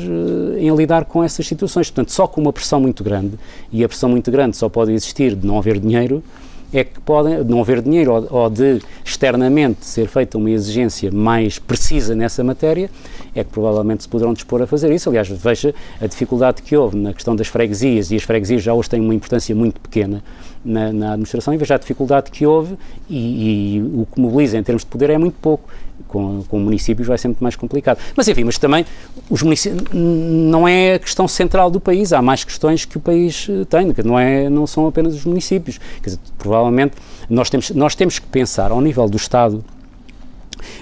em 0.58 0.74
lidar 0.74 1.04
com 1.04 1.22
essas 1.22 1.46
situações. 1.46 1.88
Portanto, 1.90 2.10
só 2.10 2.26
com 2.26 2.40
uma 2.40 2.52
pressão 2.52 2.80
muito 2.80 3.04
grande, 3.04 3.38
e 3.70 3.84
a 3.84 3.88
pressão 3.88 4.08
muito 4.08 4.30
grande 4.30 4.56
só 4.56 4.68
pode 4.68 4.92
existir 4.92 5.36
de 5.36 5.46
não 5.46 5.58
haver 5.58 5.78
dinheiro, 5.78 6.22
é 6.72 6.84
que 6.84 7.00
podem 7.00 7.42
não 7.44 7.60
haver 7.60 7.80
dinheiro 7.80 8.26
ou, 8.30 8.50
de 8.50 8.80
externamente 9.04 9.86
ser 9.86 10.06
feita 10.06 10.36
uma 10.36 10.50
exigência 10.50 11.10
mais 11.10 11.58
precisa 11.58 12.14
nessa 12.14 12.44
matéria, 12.44 12.90
é 13.34 13.42
que 13.42 13.50
provavelmente 13.50 14.02
se 14.02 14.08
poderão 14.08 14.34
dispor 14.34 14.60
a 14.62 14.66
fazer 14.66 14.92
isso. 14.92 15.08
Aliás, 15.08 15.28
veja 15.28 15.74
a 16.00 16.06
dificuldade 16.06 16.62
que 16.62 16.76
houve 16.76 16.96
na 16.96 17.14
questão 17.14 17.34
das 17.34 17.46
freguesias, 17.48 18.10
e 18.10 18.16
as 18.16 18.22
freguesias 18.22 18.62
já 18.62 18.74
hoje 18.74 18.90
têm 18.90 19.00
uma 19.00 19.14
importância 19.14 19.54
muito 19.54 19.80
pequena 19.80 20.22
na, 20.64 20.92
na 20.92 21.08
administração, 21.12 21.54
e 21.54 21.56
veja 21.56 21.74
a 21.74 21.78
dificuldade 21.78 22.30
que 22.30 22.44
houve, 22.44 22.76
e, 23.08 23.76
e 23.76 23.82
o 23.94 24.06
que 24.06 24.20
mobiliza 24.20 24.58
em 24.58 24.62
termos 24.62 24.82
de 24.82 24.90
poder 24.90 25.10
é 25.10 25.18
muito 25.18 25.36
pouco 25.40 25.68
com, 26.08 26.42
com 26.48 26.58
municípios 26.58 27.06
vai 27.06 27.18
ser 27.18 27.28
muito 27.28 27.42
mais 27.42 27.54
complicado. 27.54 27.98
Mas 28.16 28.26
enfim, 28.26 28.44
mas 28.44 28.58
também 28.58 28.84
os 29.30 29.42
municípios 29.42 29.84
não 29.92 30.66
é 30.66 30.94
a 30.94 30.98
questão 30.98 31.28
central 31.28 31.70
do 31.70 31.78
país, 31.78 32.12
há 32.12 32.20
mais 32.20 32.42
questões 32.42 32.84
que 32.84 32.96
o 32.96 33.00
país 33.00 33.46
eh, 33.48 33.64
tem, 33.66 33.94
não, 34.04 34.18
é, 34.18 34.48
não 34.48 34.66
são 34.66 34.86
apenas 34.86 35.14
os 35.14 35.24
municípios. 35.24 35.78
Quer 36.02 36.10
dizer, 36.10 36.20
provavelmente 36.38 36.94
nós 37.28 37.50
temos, 37.50 37.70
nós 37.70 37.94
temos 37.94 38.18
que 38.18 38.26
pensar 38.26 38.70
ao 38.70 38.80
nível 38.80 39.08
do 39.08 39.16
Estado, 39.16 39.64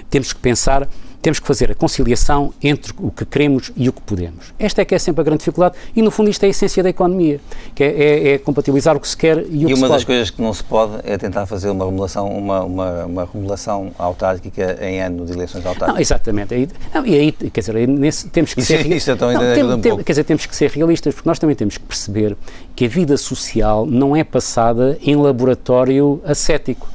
temos 0.09 0.33
que 0.33 0.39
pensar 0.39 0.87
temos 1.21 1.39
que 1.39 1.47
fazer 1.47 1.71
a 1.71 1.75
conciliação 1.75 2.53
entre 2.63 2.93
o 2.99 3.11
que 3.11 3.25
queremos 3.25 3.71
e 3.75 3.89
o 3.89 3.93
que 3.93 4.01
podemos. 4.01 4.53
Esta 4.57 4.81
é 4.81 4.85
que 4.85 4.95
é 4.95 4.99
sempre 4.99 5.21
a 5.21 5.23
grande 5.23 5.39
dificuldade 5.39 5.75
e, 5.95 6.01
no 6.01 6.11
fundo, 6.11 6.29
isto 6.29 6.43
é 6.43 6.47
a 6.47 6.49
essência 6.49 6.81
da 6.83 6.89
economia, 6.89 7.39
que 7.75 7.83
é, 7.83 7.87
é, 7.87 8.29
é 8.33 8.37
compatibilizar 8.37 8.95
o 8.95 8.99
que 8.99 9.07
se 9.07 9.17
quer 9.17 9.37
e 9.37 9.39
o 9.39 9.43
e 9.43 9.45
que 9.45 9.47
se 9.47 9.57
pode. 9.57 9.69
E 9.69 9.73
uma 9.75 9.89
das 9.89 10.03
coisas 10.03 10.29
que 10.29 10.41
não 10.41 10.53
se 10.53 10.63
pode 10.63 10.93
é 11.03 11.17
tentar 11.17 11.45
fazer 11.45 11.69
uma 11.69 11.85
remodelação, 11.85 12.29
uma, 12.29 12.63
uma, 12.63 13.05
uma 13.05 13.25
remodelação 13.25 13.91
autárquica 13.97 14.77
em 14.81 15.01
ano 15.01 15.25
de 15.25 15.33
eleições 15.33 15.65
autárquicas. 15.65 15.93
Não, 15.93 16.01
exatamente. 16.01 16.55
E, 16.55 16.69
não, 16.93 17.05
e 17.05 17.15
aí, 17.15 17.31
quer 17.31 17.59
dizer, 17.59 17.87
nesse, 17.87 18.29
temos 18.29 18.53
que 18.53 18.61
isso, 18.61 18.67
ser... 18.67 18.85
Isso 18.91 19.11
então 19.11 19.31
não, 19.31 19.39
tem, 19.39 19.63
um 19.63 19.81
tem, 19.81 19.97
Quer 19.97 20.11
dizer, 20.13 20.23
temos 20.23 20.45
que 20.45 20.55
ser 20.55 20.71
realistas, 20.71 21.13
porque 21.13 21.27
nós 21.27 21.39
também 21.39 21.55
temos 21.55 21.77
que 21.77 21.83
perceber 21.85 22.35
que 22.75 22.85
a 22.85 22.87
vida 22.87 23.17
social 23.17 23.85
não 23.85 24.15
é 24.15 24.23
passada 24.23 24.97
em 25.01 25.15
laboratório 25.15 26.21
ascético 26.25 26.87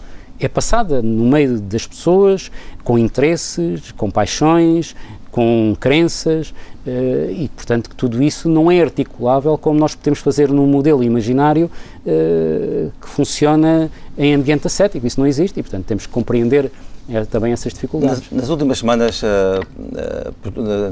é 0.46 0.48
passada 0.48 1.02
no 1.02 1.24
meio 1.24 1.60
das 1.60 1.86
pessoas, 1.86 2.50
com 2.84 2.98
interesses, 2.98 3.92
com 3.92 4.10
paixões, 4.10 4.94
com 5.30 5.76
crenças, 5.78 6.52
Uh, 6.84 7.30
e, 7.30 7.48
portanto, 7.54 7.88
que 7.88 7.94
tudo 7.94 8.20
isso 8.20 8.48
não 8.48 8.68
é 8.68 8.82
articulável 8.82 9.56
como 9.56 9.78
nós 9.78 9.94
podemos 9.94 10.18
fazer 10.18 10.48
num 10.48 10.66
modelo 10.66 11.02
imaginário 11.04 11.70
uh, 12.04 12.90
que 13.00 13.08
funciona 13.08 13.88
em 14.18 14.34
ambiente 14.34 14.66
ascético. 14.66 15.06
Isso 15.06 15.20
não 15.20 15.26
existe 15.26 15.60
e, 15.60 15.62
portanto, 15.62 15.84
temos 15.84 16.06
que 16.06 16.12
compreender 16.12 16.64
uh, 16.64 17.26
também 17.26 17.52
essas 17.52 17.72
dificuldades. 17.72 18.28
Nas, 18.32 18.42
nas 18.42 18.48
últimas 18.50 18.78
semanas, 18.78 19.22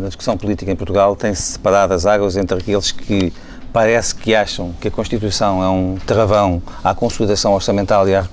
na 0.01 0.07
discussão 0.07 0.39
política 0.39 0.71
em 0.71 0.77
Portugal, 0.77 1.17
tem-se 1.17 1.43
separado 1.43 1.93
as 1.93 2.07
águas 2.07 2.37
entre 2.37 2.59
aqueles 2.59 2.93
que 2.93 3.33
parece 3.73 4.15
que 4.15 4.35
acham 4.35 4.73
que 4.81 4.89
a 4.89 4.91
Constituição 4.91 5.63
é 5.63 5.69
um 5.69 5.97
travão 6.07 6.63
à 6.83 6.95
consolidação 6.95 7.53
orçamental 7.53 8.09
e 8.09 8.15
à, 8.15 8.27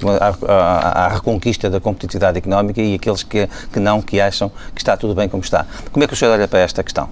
à, 0.48 1.06
à 1.06 1.08
reconquista 1.10 1.70
da 1.70 1.80
competitividade 1.80 2.38
económica 2.38 2.82
e 2.82 2.96
aqueles 2.96 3.24
que, 3.24 3.48
que 3.72 3.80
não, 3.80 4.02
que 4.02 4.20
acham 4.20 4.52
que 4.74 4.82
está 4.82 4.98
tudo 4.98 5.16
bem 5.16 5.30
como 5.30 5.44
está. 5.44 5.66
Como 5.92 6.04
é 6.04 6.08
que 6.08 6.14
o 6.14 6.18
senhor 6.18 6.34
olha 6.34 6.48
para 6.48 6.60
esta 6.60 6.84
questão? 6.84 7.10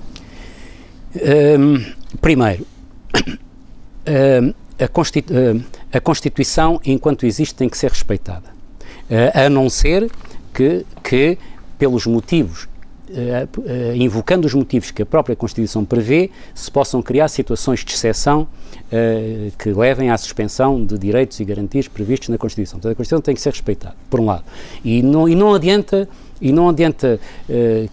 Um, 1.15 1.85
primeiro, 2.19 2.65
um, 4.07 4.53
a, 4.83 4.87
Constitu 4.87 5.33
a, 5.93 5.99
Constituição, 5.99 6.79
enquanto 6.85 7.25
existe, 7.25 7.55
tem 7.55 7.69
que 7.69 7.77
ser 7.77 7.89
respeitada. 7.89 8.55
Uh, 9.09 9.45
a 9.45 9.49
não 9.49 9.69
ser 9.69 10.09
que, 10.53 10.85
que 11.03 11.37
pelos 11.77 12.05
motivos 12.05 12.67
invocando 13.95 14.47
os 14.47 14.53
motivos 14.53 14.91
que 14.91 15.01
a 15.01 15.05
própria 15.05 15.35
Constituição 15.35 15.85
prevê, 15.85 16.29
se 16.53 16.69
possam 16.71 17.01
criar 17.01 17.27
situações 17.27 17.83
de 17.83 17.93
exceção 17.93 18.41
uh, 18.41 19.51
que 19.57 19.69
levem 19.71 20.09
à 20.09 20.17
suspensão 20.17 20.83
de 20.83 20.97
direitos 20.97 21.39
e 21.39 21.45
garantias 21.45 21.87
previstos 21.87 22.29
na 22.29 22.37
Constituição. 22.37 22.79
Portanto, 22.79 22.93
a 22.93 22.95
Constituição 22.95 23.21
tem 23.21 23.35
que 23.35 23.41
ser 23.41 23.51
respeitada, 23.51 23.95
por 24.09 24.19
um 24.19 24.25
lado. 24.25 24.43
E 24.83 25.01
não, 25.01 25.29
e 25.29 25.35
não 25.35 25.53
adianta, 25.53 26.09
e 26.41 26.51
não 26.51 26.69
adianta 26.69 27.19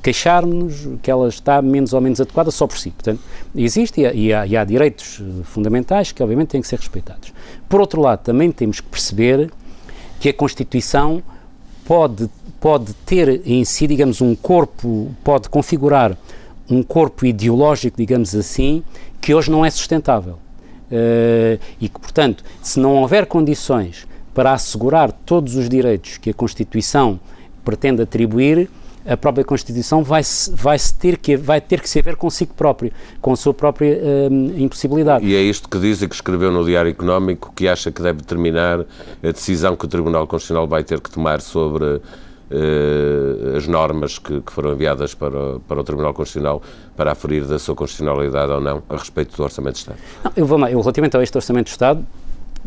queixar-nos 0.03 0.88
que 1.03 1.11
ela 1.11 1.29
está 1.29 1.61
menos 1.62 1.92
ou 1.92 2.01
menos 2.01 2.20
adequada 2.20 2.51
só 2.51 2.66
por 2.66 2.79
si. 2.79 2.90
Portanto, 2.90 3.20
existe 3.55 4.01
e 4.01 4.07
há, 4.07 4.12
e 4.12 4.33
há, 4.33 4.46
e 4.46 4.57
há 4.57 4.64
direitos 4.64 5.22
fundamentais 5.44 6.12
que, 6.12 6.22
obviamente, 6.22 6.48
têm 6.48 6.61
que 6.61 6.68
ser 6.68 6.79
respeitados. 6.79 7.33
Por 7.68 7.81
outro 7.81 8.01
lado, 8.01 8.20
também 8.20 8.51
temos 8.51 8.81
que 8.81 8.88
perceber 8.88 9.51
que 10.18 10.29
a 10.29 10.33
Constituição 10.33 11.22
pode 11.85 12.29
pode 12.62 12.95
ter 13.05 13.42
em 13.45 13.64
si, 13.64 13.88
digamos, 13.88 14.21
um 14.21 14.37
corpo, 14.37 15.11
pode 15.25 15.49
configurar 15.49 16.16
um 16.71 16.81
corpo 16.81 17.27
ideológico, 17.27 17.97
digamos 17.97 18.37
assim, 18.37 18.85
que 19.21 19.35
hoje 19.35 19.51
não 19.51 19.64
é 19.64 19.71
sustentável. 19.71 20.35
Uh, 20.88 21.59
e 21.81 21.88
que, 21.88 21.99
portanto, 21.99 22.45
se 22.62 22.79
não 22.79 22.99
houver 22.99 23.27
condições 23.27 24.07
para 24.33 24.53
assegurar 24.53 25.11
todos 25.11 25.57
os 25.57 25.68
direitos 25.68 26.18
que 26.18 26.31
a 26.31 26.35
Constituição 26.35 27.18
pretende 27.64 28.01
atribuir, 28.01 28.71
a 29.07 29.17
própria 29.17 29.45
Constituição 29.45 30.03
vai, 30.03 30.23
vai, 30.55 30.79
ter 30.99 31.19
que, 31.19 31.37
vai 31.37 31.61
ter 31.61 31.81
que 31.81 31.88
se 31.88 31.99
haver 31.99 32.17
consigo 32.17 32.55
próprio, 32.55 32.93
com 33.21 33.33
a 33.33 33.37
sua 33.37 33.53
própria 33.53 33.99
uh, 33.99 34.61
impossibilidade. 34.61 35.25
E 35.25 35.35
é 35.35 35.41
isto 35.41 35.69
que 35.69 35.79
diz 35.79 36.03
e 36.03 36.09
que 36.09 36.15
escreveu 36.15 36.51
no 36.53 36.65
Diário 36.65 36.91
Económico, 36.91 37.53
que 37.55 37.69
acha 37.69 37.91
que 37.91 38.01
deve 38.01 38.19
determinar 38.21 38.81
a 38.81 39.33
decisão 39.33 39.77
que 39.77 39.85
o 39.85 39.88
Tribunal 39.88 40.27
Constitucional 40.27 40.67
vai 40.67 40.85
ter 40.85 41.01
que 41.01 41.11
tomar 41.11 41.41
sobre 41.41 41.85
uh, 41.85 43.57
as 43.57 43.67
normas 43.67 44.19
que, 44.19 44.41
que, 44.41 44.53
foram 44.53 44.73
enviadas 44.73 45.15
para, 45.15 45.59
para 45.67 45.81
o 45.81 45.85
Tribunal 45.85 46.15
Constitucional 46.15 46.62
para 46.97 47.12
aferir 47.12 47.45
da 47.45 47.59
sua 47.59 47.75
constitucionalidade 47.75 48.53
ou 48.53 48.61
não 48.61 48.83
a 48.88 48.97
respeito 48.97 49.37
do 49.37 49.43
Orçamento 49.43 49.75
de 49.75 49.81
Estado? 49.81 49.99
Não, 50.25 50.33
eu, 50.37 50.47
vou, 50.47 50.59
eu, 50.69 50.81
relativamente 50.81 51.17
a 51.17 51.23
este 51.23 51.37
Orçamento 51.37 51.67
de 51.67 51.73
Estado, 51.73 52.05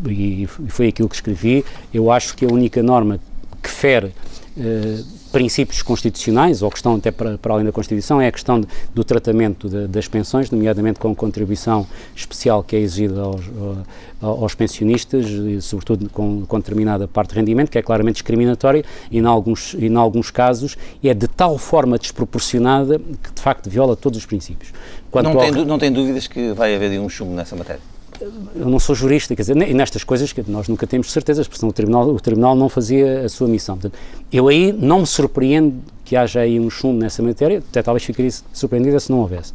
e 0.06 0.46
foi 0.46 0.88
aquilo 0.88 1.08
que 1.08 1.14
escrevi, 1.14 1.64
eu 1.92 2.10
acho 2.10 2.36
que 2.36 2.44
a 2.44 2.48
única 2.48 2.82
norma 2.82 3.18
que 3.62 3.70
fere 3.70 4.12
uh, 4.56 5.15
princípios 5.36 5.82
constitucionais, 5.82 6.62
ou 6.62 6.70
que 6.70 6.78
estão 6.78 6.94
até 6.94 7.10
para, 7.10 7.36
para 7.36 7.52
além 7.52 7.66
da 7.66 7.70
Constituição, 7.70 8.18
é 8.22 8.26
a 8.26 8.32
questão 8.32 8.58
de, 8.58 8.66
do 8.94 9.04
tratamento 9.04 9.68
de, 9.68 9.86
das 9.86 10.08
pensões, 10.08 10.50
nomeadamente 10.50 10.98
com 10.98 11.12
a 11.12 11.14
contribuição 11.14 11.86
especial 12.14 12.62
que 12.62 12.74
é 12.74 12.78
exigida 12.78 13.20
aos, 13.20 13.44
aos 14.18 14.54
pensionistas, 14.54 15.26
e 15.26 15.60
sobretudo 15.60 16.08
com, 16.08 16.46
com 16.46 16.58
determinada 16.58 17.06
parte 17.06 17.34
de 17.34 17.36
rendimento, 17.36 17.70
que 17.70 17.76
é 17.76 17.82
claramente 17.82 18.14
discriminatória 18.14 18.82
e, 19.10 19.18
em 19.18 19.26
alguns, 19.26 19.74
e, 19.74 19.88
em 19.88 19.96
alguns 19.96 20.30
casos, 20.30 20.78
é 21.04 21.12
de 21.12 21.28
tal 21.28 21.58
forma 21.58 21.98
desproporcionada 21.98 22.98
que, 22.98 23.34
de 23.34 23.42
facto, 23.42 23.68
viola 23.68 23.94
todos 23.94 24.18
os 24.18 24.24
princípios. 24.24 24.72
Quanto 25.10 25.26
não, 25.26 25.32
ao... 25.32 25.52
tem, 25.52 25.64
não 25.66 25.78
tem 25.78 25.92
dúvidas 25.92 26.26
que 26.26 26.54
vai 26.54 26.74
haver 26.74 26.98
um 26.98 27.10
chumbo 27.10 27.34
nessa 27.34 27.54
matéria? 27.54 27.82
Eu 28.20 28.66
não 28.68 28.78
sou 28.78 28.94
jurista, 28.94 29.34
quer 29.34 29.42
dizer, 29.42 29.56
e 29.56 29.74
nestas 29.74 30.04
coisas 30.04 30.32
que 30.32 30.42
nós 30.50 30.68
nunca 30.68 30.86
temos 30.86 31.12
certezas, 31.12 31.46
porque 31.46 31.58
senão 31.58 31.70
o 31.70 31.72
tribunal, 31.72 32.08
o 32.08 32.20
tribunal 32.20 32.54
não 32.54 32.68
fazia 32.68 33.24
a 33.24 33.28
sua 33.28 33.48
missão. 33.48 33.76
Portanto, 33.76 33.98
eu 34.32 34.48
aí 34.48 34.72
não 34.72 35.00
me 35.00 35.06
surpreendo 35.06 35.74
que 36.04 36.14
haja 36.14 36.40
aí 36.40 36.60
um 36.60 36.70
chumbo 36.70 37.00
nessa 37.00 37.20
matéria, 37.20 37.58
até 37.58 37.82
talvez 37.82 38.04
ficaria 38.04 38.30
surpreendida 38.52 38.98
se 39.00 39.10
não 39.10 39.18
houvesse. 39.18 39.52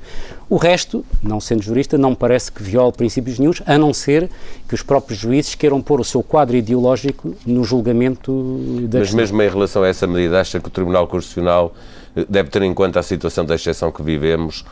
O 0.49 0.57
resto, 0.57 1.03
não 1.23 1.39
sendo 1.39 1.63
jurista, 1.63 1.97
não 1.97 2.13
parece 2.13 2.51
que 2.51 2.61
viole 2.61 2.91
princípios 2.91 3.39
nenhums, 3.39 3.61
a 3.65 3.77
não 3.77 3.93
ser 3.93 4.29
que 4.67 4.75
os 4.75 4.83
próprios 4.83 5.17
juízes 5.17 5.55
queiram 5.55 5.81
pôr 5.81 6.01
o 6.01 6.03
seu 6.03 6.21
quadro 6.21 6.57
ideológico 6.57 7.33
no 7.45 7.63
julgamento 7.63 8.59
da 8.89 8.99
Mas 8.99 9.07
questão. 9.07 9.17
mesmo 9.17 9.41
em 9.41 9.49
relação 9.49 9.83
a 9.83 9.87
essa 9.87 10.05
medida, 10.05 10.41
acha 10.41 10.59
que 10.59 10.67
o 10.67 10.71
Tribunal 10.71 11.07
Constitucional 11.07 11.73
eh, 12.15 12.25
deve 12.27 12.49
ter 12.49 12.61
em 12.63 12.73
conta 12.73 12.99
a 12.99 13.03
situação 13.03 13.45
da 13.45 13.55
exceção 13.55 13.89
que 13.89 14.03
vivemos 14.03 14.65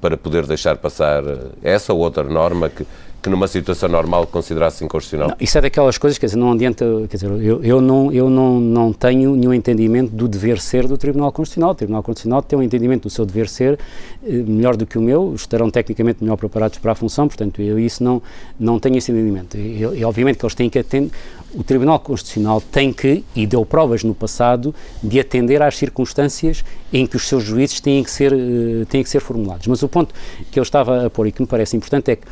para 0.00 0.16
poder 0.16 0.46
deixar 0.46 0.76
passar 0.76 1.22
essa 1.62 1.92
ou 1.92 2.00
outra 2.00 2.24
norma 2.24 2.68
que, 2.68 2.84
que 3.22 3.30
numa 3.30 3.46
situação 3.46 3.88
normal 3.88 4.26
considerasse 4.26 4.84
inconstitucional. 4.84 5.28
Não, 5.28 5.36
isso 5.40 5.56
é 5.56 5.60
daquelas 5.60 5.96
coisas, 5.96 6.18
quer 6.18 6.26
dizer, 6.26 6.38
não 6.38 6.52
adianta, 6.52 6.84
quer 7.08 7.16
dizer, 7.16 7.30
eu, 7.30 7.62
eu, 7.62 7.80
não, 7.80 8.12
eu 8.12 8.28
não, 8.28 8.58
não 8.58 8.92
tenho 8.92 9.36
nenhum 9.36 9.54
entendimento 9.54 10.10
do 10.10 10.26
dever 10.26 10.58
ser 10.58 10.88
do 10.88 10.98
Tribunal 10.98 11.30
Constitucional. 11.30 11.70
O 11.70 11.74
Tribunal 11.74 12.02
Constitucional 12.02 12.42
tem 12.42 12.58
um 12.58 12.62
entendimento 12.62 13.04
do 13.04 13.10
seu 13.10 13.24
dever 13.24 13.48
ser 13.48 13.78
eh, 14.26 14.32
melhor 14.32 14.76
do 14.76 14.84
que 14.84 14.98
o 14.98 15.00
meu, 15.00 15.34
estarão 15.34 15.70
tecnicamente 15.70 16.22
melhor 16.22 16.36
preparados 16.36 16.78
para 16.78 16.92
a 16.92 16.94
função, 16.96 17.28
portanto, 17.28 17.62
eu 17.62 17.78
isso 17.78 18.02
não, 18.02 18.20
não 18.58 18.80
tenho 18.80 18.98
esse 18.98 19.12
entendimento. 19.12 19.56
E 19.56 20.04
obviamente 20.04 20.38
que 20.38 20.44
eles 20.44 20.54
têm 20.56 20.68
que 20.68 20.80
atender, 20.80 21.12
o 21.54 21.62
Tribunal 21.62 21.98
Constitucional 22.00 22.60
tem 22.60 22.92
que, 22.92 23.24
e 23.34 23.46
deu 23.46 23.64
provas 23.64 24.02
no 24.02 24.14
passado, 24.14 24.74
de 25.02 25.20
atender 25.20 25.62
às 25.62 25.76
circunstâncias 25.76 26.64
em 26.92 27.06
que 27.06 27.16
os 27.16 27.28
seus 27.28 27.44
juízes 27.44 27.80
têm 27.80 28.02
que 28.02 28.10
ser, 28.10 28.32
uh, 28.32 28.86
têm 28.86 29.02
que 29.02 29.08
ser 29.08 29.20
formulados. 29.20 29.66
Mas 29.66 29.82
o 29.82 29.88
ponto 29.88 30.14
que 30.50 30.58
eu 30.58 30.62
estava 30.62 31.06
a 31.06 31.10
pôr 31.10 31.26
e 31.26 31.32
que 31.32 31.40
me 31.42 31.46
parece 31.46 31.76
importante 31.76 32.10
é 32.10 32.16
que 32.16 32.26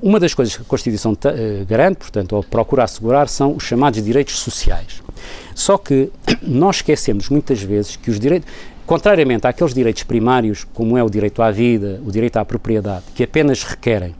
uma 0.00 0.20
das 0.20 0.34
coisas 0.34 0.56
que 0.56 0.62
a 0.62 0.64
Constituição 0.64 1.12
uh, 1.12 1.66
garante, 1.66 1.98
portanto, 1.98 2.34
ou 2.34 2.42
procura 2.42 2.84
assegurar, 2.84 3.28
são 3.28 3.56
os 3.56 3.64
chamados 3.64 4.02
direitos 4.02 4.38
sociais. 4.38 5.02
Só 5.54 5.78
que 5.78 6.10
nós 6.42 6.76
esquecemos 6.76 7.28
muitas 7.28 7.62
vezes 7.62 7.96
que 7.96 8.10
os 8.10 8.18
direitos, 8.18 8.48
contrariamente 8.86 9.46
àqueles 9.46 9.74
direitos 9.74 10.02
primários, 10.02 10.64
como 10.74 10.96
é 10.96 11.02
o 11.02 11.10
direito 11.10 11.42
à 11.42 11.50
vida, 11.50 12.00
o 12.04 12.10
direito 12.10 12.36
à 12.36 12.44
propriedade, 12.44 13.04
que 13.14 13.22
apenas 13.22 13.62
requerem 13.62 14.14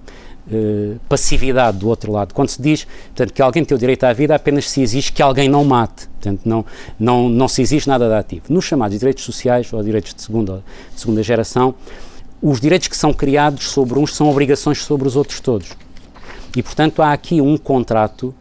eh, 0.51 0.97
passividade 1.09 1.79
do 1.79 1.89
outro 1.89 2.11
lado. 2.11 2.33
Quando 2.33 2.49
se 2.49 2.61
diz 2.61 2.87
portanto, 3.09 3.33
que 3.33 3.43
alguém 3.43 3.65
tem 3.65 3.75
o 3.75 3.79
direito 3.79 4.05
à 4.05 4.13
vida, 4.13 4.35
apenas 4.35 4.71
se 4.71 4.81
exige 4.81 5.13
que 5.13 5.23
alguém 5.23 5.49
não 5.49 5.65
mate. 5.65 6.09
Portanto, 6.09 6.41
não, 6.45 6.65
não, 6.99 7.29
não 7.29 7.49
se 7.49 7.61
exige 7.63 7.87
nada 7.87 8.09
de 8.09 8.15
ativo. 8.15 8.45
Nos 8.49 8.65
chamados 8.65 8.99
direitos 8.99 9.25
sociais 9.25 9.73
ou 9.73 9.83
direitos 9.83 10.15
de 10.15 10.23
segunda, 10.23 10.63
de 10.95 11.01
segunda 11.01 11.23
geração, 11.23 11.75
os 12.41 12.61
direitos 12.61 12.89
que 12.89 12.97
são 12.97 13.13
criados 13.13 13.71
sobre 13.71 13.99
uns 13.99 14.15
são 14.15 14.31
obrigações 14.31 14.79
sobre 14.79 15.07
os 15.07 15.17
outros 15.17 15.41
todos. 15.41 15.71
E, 16.57 16.63
portanto, 16.63 17.03
há 17.03 17.13
aqui 17.13 17.41
um 17.41 17.57
contrato 17.57 18.35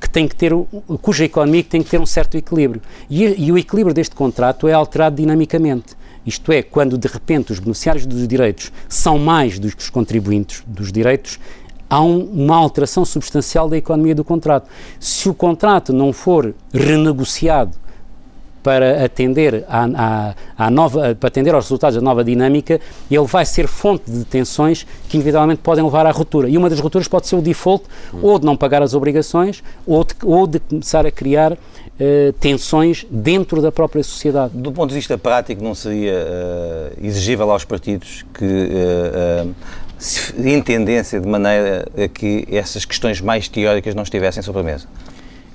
que 0.00 0.10
tem 0.10 0.26
que 0.26 0.34
ter, 0.34 0.52
cuja 1.00 1.24
economia 1.24 1.62
tem 1.62 1.80
que 1.80 1.90
ter 1.90 2.00
um 2.00 2.06
certo 2.06 2.36
equilíbrio. 2.36 2.82
E, 3.08 3.46
e 3.46 3.52
o 3.52 3.56
equilíbrio 3.56 3.94
deste 3.94 4.16
contrato 4.16 4.66
é 4.66 4.72
alterado 4.72 5.16
dinamicamente. 5.16 5.94
Isto 6.24 6.52
é, 6.52 6.62
quando 6.62 6.96
de 6.96 7.08
repente 7.08 7.52
os 7.52 7.58
beneficiários 7.58 8.06
dos 8.06 8.26
direitos 8.28 8.72
são 8.88 9.18
mais 9.18 9.58
do 9.58 9.68
que 9.68 9.82
os 9.82 9.90
contribuintes 9.90 10.62
dos 10.66 10.92
direitos, 10.92 11.38
há 11.90 12.00
um, 12.00 12.24
uma 12.24 12.56
alteração 12.56 13.04
substancial 13.04 13.68
da 13.68 13.76
economia 13.76 14.14
do 14.14 14.24
contrato. 14.24 14.68
Se 14.98 15.28
o 15.28 15.34
contrato 15.34 15.92
não 15.92 16.12
for 16.12 16.54
renegociado 16.72 17.76
para 18.62 19.04
atender, 19.04 19.64
à, 19.68 19.84
à, 19.84 20.34
à, 20.66 20.70
nova, 20.70 21.14
para 21.14 21.28
atender 21.28 21.54
aos 21.54 21.64
resultados 21.64 21.96
da 21.96 22.02
nova 22.02 22.22
dinâmica, 22.22 22.80
ele 23.10 23.26
vai 23.26 23.44
ser 23.44 23.66
fonte 23.66 24.10
de 24.10 24.24
tensões 24.24 24.86
que 25.08 25.16
individualmente 25.16 25.60
podem 25.62 25.84
levar 25.84 26.06
à 26.06 26.10
ruptura. 26.10 26.48
E 26.48 26.56
uma 26.56 26.70
das 26.70 26.78
rupturas 26.78 27.08
pode 27.08 27.26
ser 27.26 27.36
o 27.36 27.42
default, 27.42 27.84
hum. 28.14 28.20
ou 28.22 28.38
de 28.38 28.46
não 28.46 28.56
pagar 28.56 28.82
as 28.82 28.94
obrigações, 28.94 29.62
ou 29.86 30.04
de, 30.04 30.14
ou 30.22 30.46
de 30.46 30.60
começar 30.60 31.04
a 31.04 31.10
criar 31.10 31.52
uh, 31.52 32.32
tensões 32.38 33.04
dentro 33.10 33.60
da 33.60 33.72
própria 33.72 34.02
sociedade. 34.04 34.52
Do 34.54 34.70
ponto 34.70 34.90
de 34.90 34.96
vista 34.96 35.18
prático, 35.18 35.62
não 35.62 35.74
seria 35.74 36.14
uh, 36.14 37.06
exigível 37.06 37.50
aos 37.50 37.64
partidos 37.64 38.24
que 38.32 38.44
uh, 38.44 39.54
em 40.38 40.62
tendência 40.62 41.20
de 41.20 41.28
maneira 41.28 41.86
a 41.96 42.08
que 42.08 42.46
essas 42.50 42.84
questões 42.84 43.20
mais 43.20 43.48
teóricas 43.48 43.94
não 43.94 44.04
estivessem 44.04 44.42
sobre 44.42 44.60
a 44.60 44.64
mesa? 44.64 44.86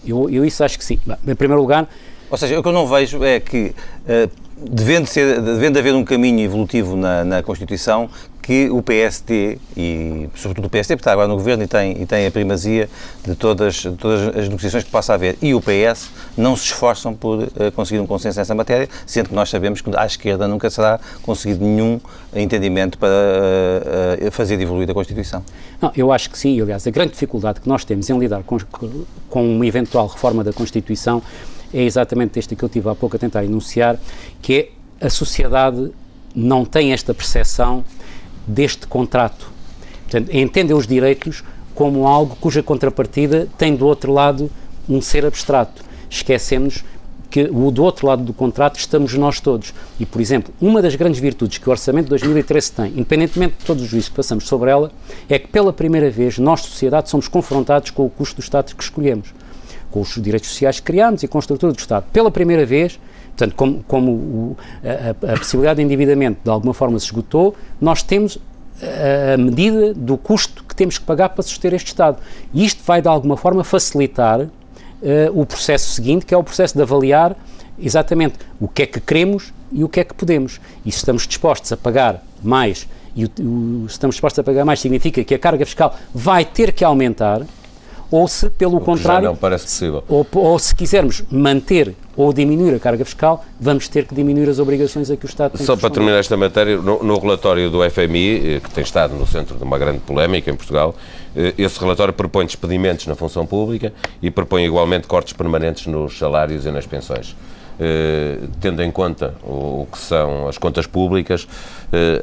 Eu, 0.05 0.29
eu 0.29 0.45
isso 0.45 0.63
acho 0.63 0.77
que 0.77 0.83
sim. 0.83 0.99
Em 1.25 1.35
primeiro 1.35 1.61
lugar... 1.61 1.87
Ou 2.29 2.37
seja, 2.37 2.59
o 2.59 2.61
que 2.61 2.67
eu 2.67 2.73
não 2.73 2.87
vejo 2.87 3.23
é 3.23 3.39
que, 3.39 3.73
devendo, 4.57 5.07
ser, 5.07 5.41
devendo 5.41 5.77
haver 5.77 5.93
um 5.93 6.03
caminho 6.03 6.39
evolutivo 6.41 6.95
na, 6.95 7.23
na 7.23 7.43
Constituição, 7.43 8.09
que 8.47 8.69
o 8.69 8.81
PST, 8.81 9.59
e 9.75 10.29
sobretudo 10.33 10.67
o 10.67 10.69
PST, 10.69 10.95
porque 10.95 11.01
está 11.01 11.11
agora 11.11 11.27
no 11.27 11.35
governo 11.35 11.65
e 11.65 11.67
tem, 11.67 12.01
e 12.01 12.05
tem 12.05 12.25
a 12.25 12.31
primazia 12.31 12.89
de 13.25 13.35
todas, 13.35 13.75
de 13.75 13.91
todas 13.91 14.25
as 14.37 14.47
negociações 14.47 14.85
que 14.85 14.89
possa 14.89 15.13
haver, 15.13 15.37
e 15.41 15.53
o 15.53 15.59
PS 15.59 16.09
não 16.37 16.55
se 16.55 16.63
esforçam 16.63 17.13
por 17.13 17.43
uh, 17.43 17.49
conseguir 17.75 17.99
um 17.99 18.07
consenso 18.07 18.39
nessa 18.39 18.55
matéria, 18.55 18.87
sendo 19.05 19.27
que 19.27 19.35
nós 19.35 19.49
sabemos 19.49 19.81
que 19.81 19.91
à 19.97 20.05
esquerda 20.05 20.47
nunca 20.47 20.69
será 20.69 20.97
conseguido 21.23 21.65
nenhum 21.65 21.99
entendimento 22.33 22.97
para 22.97 23.09
uh, 23.09 24.27
uh, 24.27 24.31
fazer 24.31 24.57
evoluir 24.61 24.89
a 24.89 24.93
Constituição. 24.93 25.43
Não, 25.81 25.91
eu 25.93 26.13
acho 26.13 26.29
que 26.29 26.39
sim, 26.39 26.61
aliás, 26.61 26.87
a 26.87 26.89
grande 26.89 27.11
dificuldade 27.11 27.59
que 27.59 27.67
nós 27.67 27.83
temos 27.83 28.09
em 28.09 28.17
lidar 28.17 28.43
com, 28.43 28.57
com 29.29 29.55
uma 29.55 29.67
eventual 29.67 30.07
reforma 30.07 30.41
da 30.41 30.53
Constituição 30.53 31.21
é 31.73 31.83
exatamente 31.83 32.39
este 32.39 32.55
que 32.55 32.63
eu 32.63 32.69
tive 32.69 32.89
há 32.89 32.95
pouco 32.95 33.15
a 33.15 33.19
tentar 33.19 33.43
enunciar, 33.43 33.97
que 34.41 34.71
é 34.99 35.05
a 35.05 35.09
sociedade 35.09 35.91
não 36.35 36.65
tem 36.65 36.93
esta 36.93 37.13
percepção 37.13 37.83
deste 38.47 38.87
contrato 38.87 39.57
Portanto, 40.09 40.75
os 40.75 40.87
direitos 40.87 41.43
como 41.75 42.07
algo 42.07 42.35
cuja 42.37 42.63
contrapartida 42.63 43.47
tem 43.57 43.75
do 43.75 43.85
outro 43.85 44.11
lado 44.11 44.49
um 44.89 45.01
ser 45.01 45.25
abstrato. 45.25 45.83
Esquecemos 46.09 46.83
que 47.29 47.43
o 47.43 47.69
do 47.69 47.83
outro 47.83 48.07
lado 48.07 48.23
do 48.23 48.33
contrato 48.33 48.79
estamos 48.79 49.13
nós 49.13 49.41
todos. 49.41 49.73
E, 49.99 50.05
por 50.05 50.21
exemplo, 50.21 50.53
uma 50.61 50.81
das 50.81 50.95
grandes 50.95 51.19
virtudes 51.19 51.57
que 51.57 51.67
o 51.67 51.71
Orçamento 51.71 52.05
de 52.05 52.11
2013 52.11 52.71
tem, 52.71 52.91
independentemente 52.91 53.55
de 53.59 53.65
todos 53.65 53.83
os 53.83 53.89
juízos 53.89 54.09
que 54.09 54.15
passamos 54.15 54.47
sobre 54.47 54.71
ela, 54.71 54.91
é 55.27 55.37
que 55.37 55.49
pela 55.49 55.73
primeira 55.73 56.09
vez 56.09 56.37
nós, 56.39 56.61
sociedade, 56.61 57.09
somos 57.09 57.27
confrontados 57.27 57.91
com 57.91 58.05
o 58.05 58.09
custo 58.09 58.37
do 58.37 58.41
Estado 58.41 58.73
que 58.73 58.81
escolhemos, 58.81 59.33
com 59.97 60.01
os 60.01 60.21
direitos 60.21 60.49
sociais 60.49 60.79
que 60.79 60.85
criamos 60.85 61.23
e 61.23 61.27
com 61.27 61.37
a 61.37 61.41
estrutura 61.41 61.73
do 61.73 61.79
Estado. 61.79 62.05
Pela 62.13 62.29
primeira 62.29 62.65
vez, 62.65 62.99
portanto, 63.35 63.55
como, 63.55 63.83
como 63.87 64.11
o, 64.11 64.57
a, 64.83 65.33
a 65.33 65.37
possibilidade 65.37 65.77
de 65.77 65.83
endividamento 65.83 66.39
de 66.43 66.49
alguma 66.49 66.73
forma 66.73 66.99
se 66.99 67.05
esgotou, 67.05 67.55
nós 67.81 68.03
temos 68.03 68.37
a 69.33 69.37
medida 69.37 69.91
do 69.95 70.15
custo 70.17 70.63
que 70.63 70.75
temos 70.75 70.99
que 70.99 71.05
pagar 71.05 71.29
para 71.29 71.41
suster 71.41 71.73
este 71.73 71.87
Estado. 71.87 72.17
E 72.53 72.63
isto 72.63 72.83
vai, 72.85 73.01
de 73.01 73.07
alguma 73.07 73.35
forma, 73.35 73.63
facilitar 73.63 74.41
uh, 74.41 74.49
o 75.33 75.45
processo 75.47 75.89
seguinte, 75.89 76.27
que 76.27 76.33
é 76.33 76.37
o 76.37 76.43
processo 76.43 76.75
de 76.75 76.81
avaliar 76.83 77.35
exatamente 77.79 78.35
o 78.59 78.67
que 78.67 78.83
é 78.83 78.85
que 78.85 78.99
queremos 78.99 79.51
e 79.71 79.83
o 79.83 79.89
que 79.89 79.99
é 79.99 80.03
que 80.03 80.13
podemos. 80.13 80.61
E 80.85 80.91
se 80.91 80.97
estamos 80.99 81.25
dispostos 81.25 81.71
a 81.71 81.77
pagar 81.77 82.23
mais, 82.43 82.87
e 83.15 83.25
o, 83.25 83.29
o, 83.39 83.85
se 83.87 83.93
estamos 83.93 84.15
dispostos 84.15 84.37
a 84.37 84.43
pagar 84.43 84.63
mais 84.63 84.79
significa 84.79 85.23
que 85.23 85.33
a 85.33 85.39
carga 85.39 85.65
fiscal 85.65 85.97
vai 86.13 86.45
ter 86.45 86.71
que 86.71 86.83
aumentar, 86.83 87.41
ou 88.09 88.27
se, 88.27 88.49
pelo 88.49 88.79
contrário, 88.79 89.27
não 89.27 89.35
parece 89.35 89.65
possível. 89.65 90.03
Ou, 90.07 90.25
ou, 90.33 90.57
se 90.59 90.75
quisermos 90.75 91.23
manter 91.29 91.93
ou 92.15 92.33
diminuir 92.33 92.75
a 92.75 92.79
carga 92.79 93.05
fiscal, 93.05 93.45
vamos 93.59 93.87
ter 93.87 94.05
que 94.05 94.15
diminuir 94.15 94.49
as 94.49 94.59
obrigações 94.59 95.11
a 95.11 95.17
que 95.17 95.25
o 95.25 95.27
Estado 95.27 95.57
tem 95.57 95.65
Só 95.65 95.75
para 95.75 95.89
terminar 95.89 96.17
esta 96.17 96.35
matéria, 96.35 96.77
no, 96.77 97.03
no, 97.03 97.19
relatório 97.19 97.69
do 97.69 97.87
FMI, 97.89 98.55
eh, 98.55 98.59
que 98.59 98.71
tem 98.71 98.83
estado 98.83 99.13
no 99.13 99.27
centro 99.27 99.55
de 99.55 99.63
uma 99.63 99.77
grande 99.77 99.99
polémica 99.99 100.49
em 100.49 100.55
Portugal, 100.55 100.95
eh, 101.35 101.53
esse 101.57 101.79
relatório 101.79 102.13
propõe 102.13 102.45
despedimentos 102.45 103.05
na 103.05 103.15
função 103.15 103.45
pública 103.45 103.93
e 104.21 104.31
propõe 104.31 104.65
igualmente 104.65 105.05
cortes 105.05 105.33
permanentes 105.33 105.85
nos 105.85 106.17
salários 106.17 106.65
e 106.65 106.71
nas 106.71 106.87
pensões. 106.87 107.35
Eh, 107.79 108.39
tendo 108.59 108.81
em 108.81 108.89
conta 108.89 109.35
o, 109.43 109.83
o, 109.83 109.87
que 109.91 109.99
são 109.99 110.47
as 110.47 110.57
contas 110.57 110.87
públicas, 110.87 111.47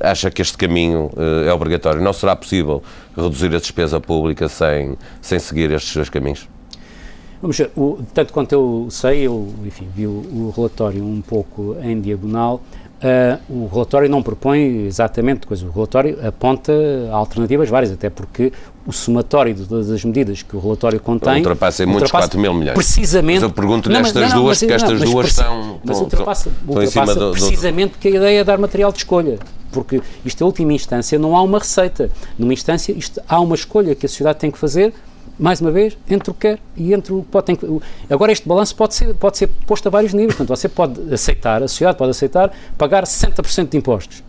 acha 0.00 0.30
que 0.30 0.42
este 0.42 0.56
caminho 0.56 1.10
eh, 1.16 1.48
é 1.48 1.52
obrigatório? 1.52 2.02
Não 2.02 2.12
será 2.12 2.36
possível 2.36 2.82
reduzir 3.16 3.54
a 3.54 3.58
despesa 3.58 4.00
pública 4.00 4.48
sem, 4.48 4.96
sem 5.20 5.38
seguir 5.38 5.70
estes 5.70 5.94
dois 5.94 6.10
caminhos? 6.10 6.48
Vamos 7.40 7.58
ver, 7.58 7.70
o, 7.76 7.98
tanto 8.14 8.32
quanto 8.32 8.52
eu 8.52 8.88
sei, 8.90 9.26
eu 9.26 9.52
enfim, 9.66 9.86
vi 9.94 10.06
o, 10.06 10.10
o 10.10 10.52
relatório 10.56 11.04
um 11.04 11.20
pouco 11.20 11.76
em 11.82 12.00
diagonal, 12.00 12.62
Uh, 13.04 13.64
o 13.64 13.68
relatório 13.70 14.08
não 14.08 14.22
propõe 14.22 14.86
exatamente 14.86 15.46
coisa. 15.46 15.66
O 15.66 15.70
relatório 15.70 16.18
aponta 16.26 16.72
alternativas 17.12 17.68
várias, 17.68 17.92
até 17.92 18.08
porque 18.08 18.50
o 18.86 18.92
somatório 18.92 19.52
de 19.52 19.66
todas 19.66 19.90
as 19.90 20.02
medidas 20.02 20.40
que 20.40 20.56
o 20.56 20.58
relatório 20.58 20.98
contém. 20.98 21.36
Ultrapassa 21.36 21.82
em 21.82 21.86
muitos 21.86 22.10
4 22.10 22.40
mil 22.40 22.54
milhões. 22.54 22.74
Precisamente. 22.74 23.40
Mas 23.40 23.42
eu 23.42 23.50
pergunto-lhe 23.50 23.94
estas 23.94 24.30
não, 24.30 24.42
duas, 24.42 24.58
porque 24.58 24.72
estas 24.72 25.00
duas 25.02 25.26
estão. 25.26 25.80
Mas 25.84 26.00
ultrapassa, 26.00 26.50
ultrapassa 26.66 27.14
do, 27.14 27.32
precisamente 27.32 27.90
porque 27.90 28.08
a 28.08 28.12
ideia 28.12 28.40
é 28.40 28.44
dar 28.44 28.56
material 28.56 28.90
de 28.90 28.98
escolha. 28.98 29.38
Porque 29.70 30.00
isto, 30.24 30.40
em 30.40 30.44
última 30.44 30.72
instância, 30.72 31.18
não 31.18 31.36
há 31.36 31.42
uma 31.42 31.58
receita. 31.58 32.08
Numa 32.38 32.54
instância, 32.54 32.92
isto, 32.92 33.20
há 33.28 33.38
uma 33.38 33.54
escolha 33.54 33.94
que 33.94 34.06
a 34.06 34.08
sociedade 34.08 34.38
tem 34.38 34.50
que 34.50 34.58
fazer 34.58 34.94
mais 35.38 35.60
uma 35.60 35.70
vez, 35.70 35.96
entre 36.08 36.30
o 36.30 36.34
que 36.34 36.40
quer 36.40 36.58
e 36.76 36.92
entre 36.92 37.12
o 37.12 37.22
que 37.22 37.28
pode. 37.28 37.46
Tem, 37.46 37.58
agora, 38.08 38.32
este 38.32 38.46
balanço 38.48 38.74
pode 38.76 38.94
ser, 38.94 39.14
pode 39.14 39.38
ser 39.38 39.48
posto 39.66 39.86
a 39.86 39.90
vários 39.90 40.12
níveis. 40.12 40.36
Portanto, 40.36 40.56
você 40.56 40.68
pode 40.68 41.12
aceitar, 41.12 41.62
a 41.62 41.68
sociedade 41.68 41.98
pode 41.98 42.10
aceitar, 42.10 42.52
pagar 42.78 43.04
60% 43.04 43.68
de 43.68 43.76
impostos. 43.76 44.22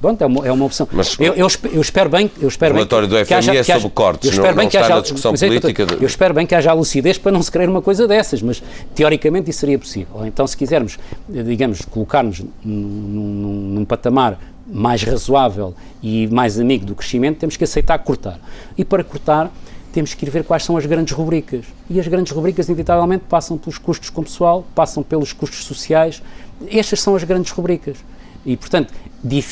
Bom, 0.00 0.16
é, 0.18 0.26
uma, 0.26 0.46
é 0.46 0.52
uma 0.52 0.64
opção. 0.64 0.88
Mas, 0.92 1.16
eu, 1.20 1.34
eu, 1.34 1.46
eu, 1.72 1.80
espero 1.80 2.08
bem, 2.08 2.30
eu 2.40 2.48
espero 2.48 2.72
o 2.72 2.76
relatório 2.76 3.06
bem 3.06 3.20
do 3.20 3.26
FMI 3.26 3.34
é 3.34 3.38
haja, 3.38 3.52
é 3.52 3.62
sobre 3.62 3.90
cortes, 3.90 4.24
eu 4.24 4.30
espero 4.30 4.48
não, 4.48 4.56
bem 4.56 4.64
não 4.64 4.70
que 4.70 4.76
haja, 4.76 5.00
discussão 5.00 5.34
é 5.34 5.36
política. 5.36 5.82
Eu, 5.82 5.98
eu, 6.00 6.06
espero 6.06 6.34
bem 6.34 6.46
que 6.46 6.54
haja 6.54 6.72
lucidez 6.72 7.18
para 7.18 7.30
não 7.30 7.42
se 7.42 7.52
querer 7.52 7.68
uma 7.68 7.82
coisa 7.82 8.08
dessas, 8.08 8.42
mas 8.42 8.62
teoricamente 8.94 9.50
isso 9.50 9.60
seria 9.60 9.78
possível. 9.78 10.26
Então, 10.26 10.46
se 10.46 10.56
quisermos, 10.56 10.98
digamos, 11.28 11.82
colocar-nos 11.82 12.40
num, 12.40 12.48
num, 12.64 13.52
num 13.74 13.84
patamar 13.84 14.38
mais 14.66 15.02
razoável 15.02 15.74
e 16.02 16.26
mais 16.28 16.58
amigo 16.58 16.84
do 16.84 16.94
crescimento, 16.94 17.38
temos 17.38 17.56
que 17.56 17.64
aceitar 17.64 17.98
cortar. 17.98 18.40
E 18.76 18.84
para 18.84 19.04
cortar, 19.04 19.52
temos 19.96 20.12
que 20.12 20.26
ir 20.26 20.28
ver 20.28 20.44
quais 20.44 20.62
são 20.62 20.76
as 20.76 20.84
grandes 20.84 21.14
rubricas. 21.14 21.64
E 21.88 21.98
as 21.98 22.06
grandes 22.06 22.30
rubricas, 22.30 22.66
inevitavelmente, 22.66 23.24
passam 23.30 23.56
pelos 23.56 23.78
custos 23.78 24.10
com 24.10 24.22
pessoal, 24.22 24.62
passam 24.74 25.02
pelos 25.02 25.32
custos 25.32 25.64
sociais. 25.64 26.22
Estas 26.70 27.00
são 27.00 27.16
as 27.16 27.24
grandes 27.24 27.50
rubricas. 27.50 27.96
E, 28.44 28.58
portanto, 28.58 28.92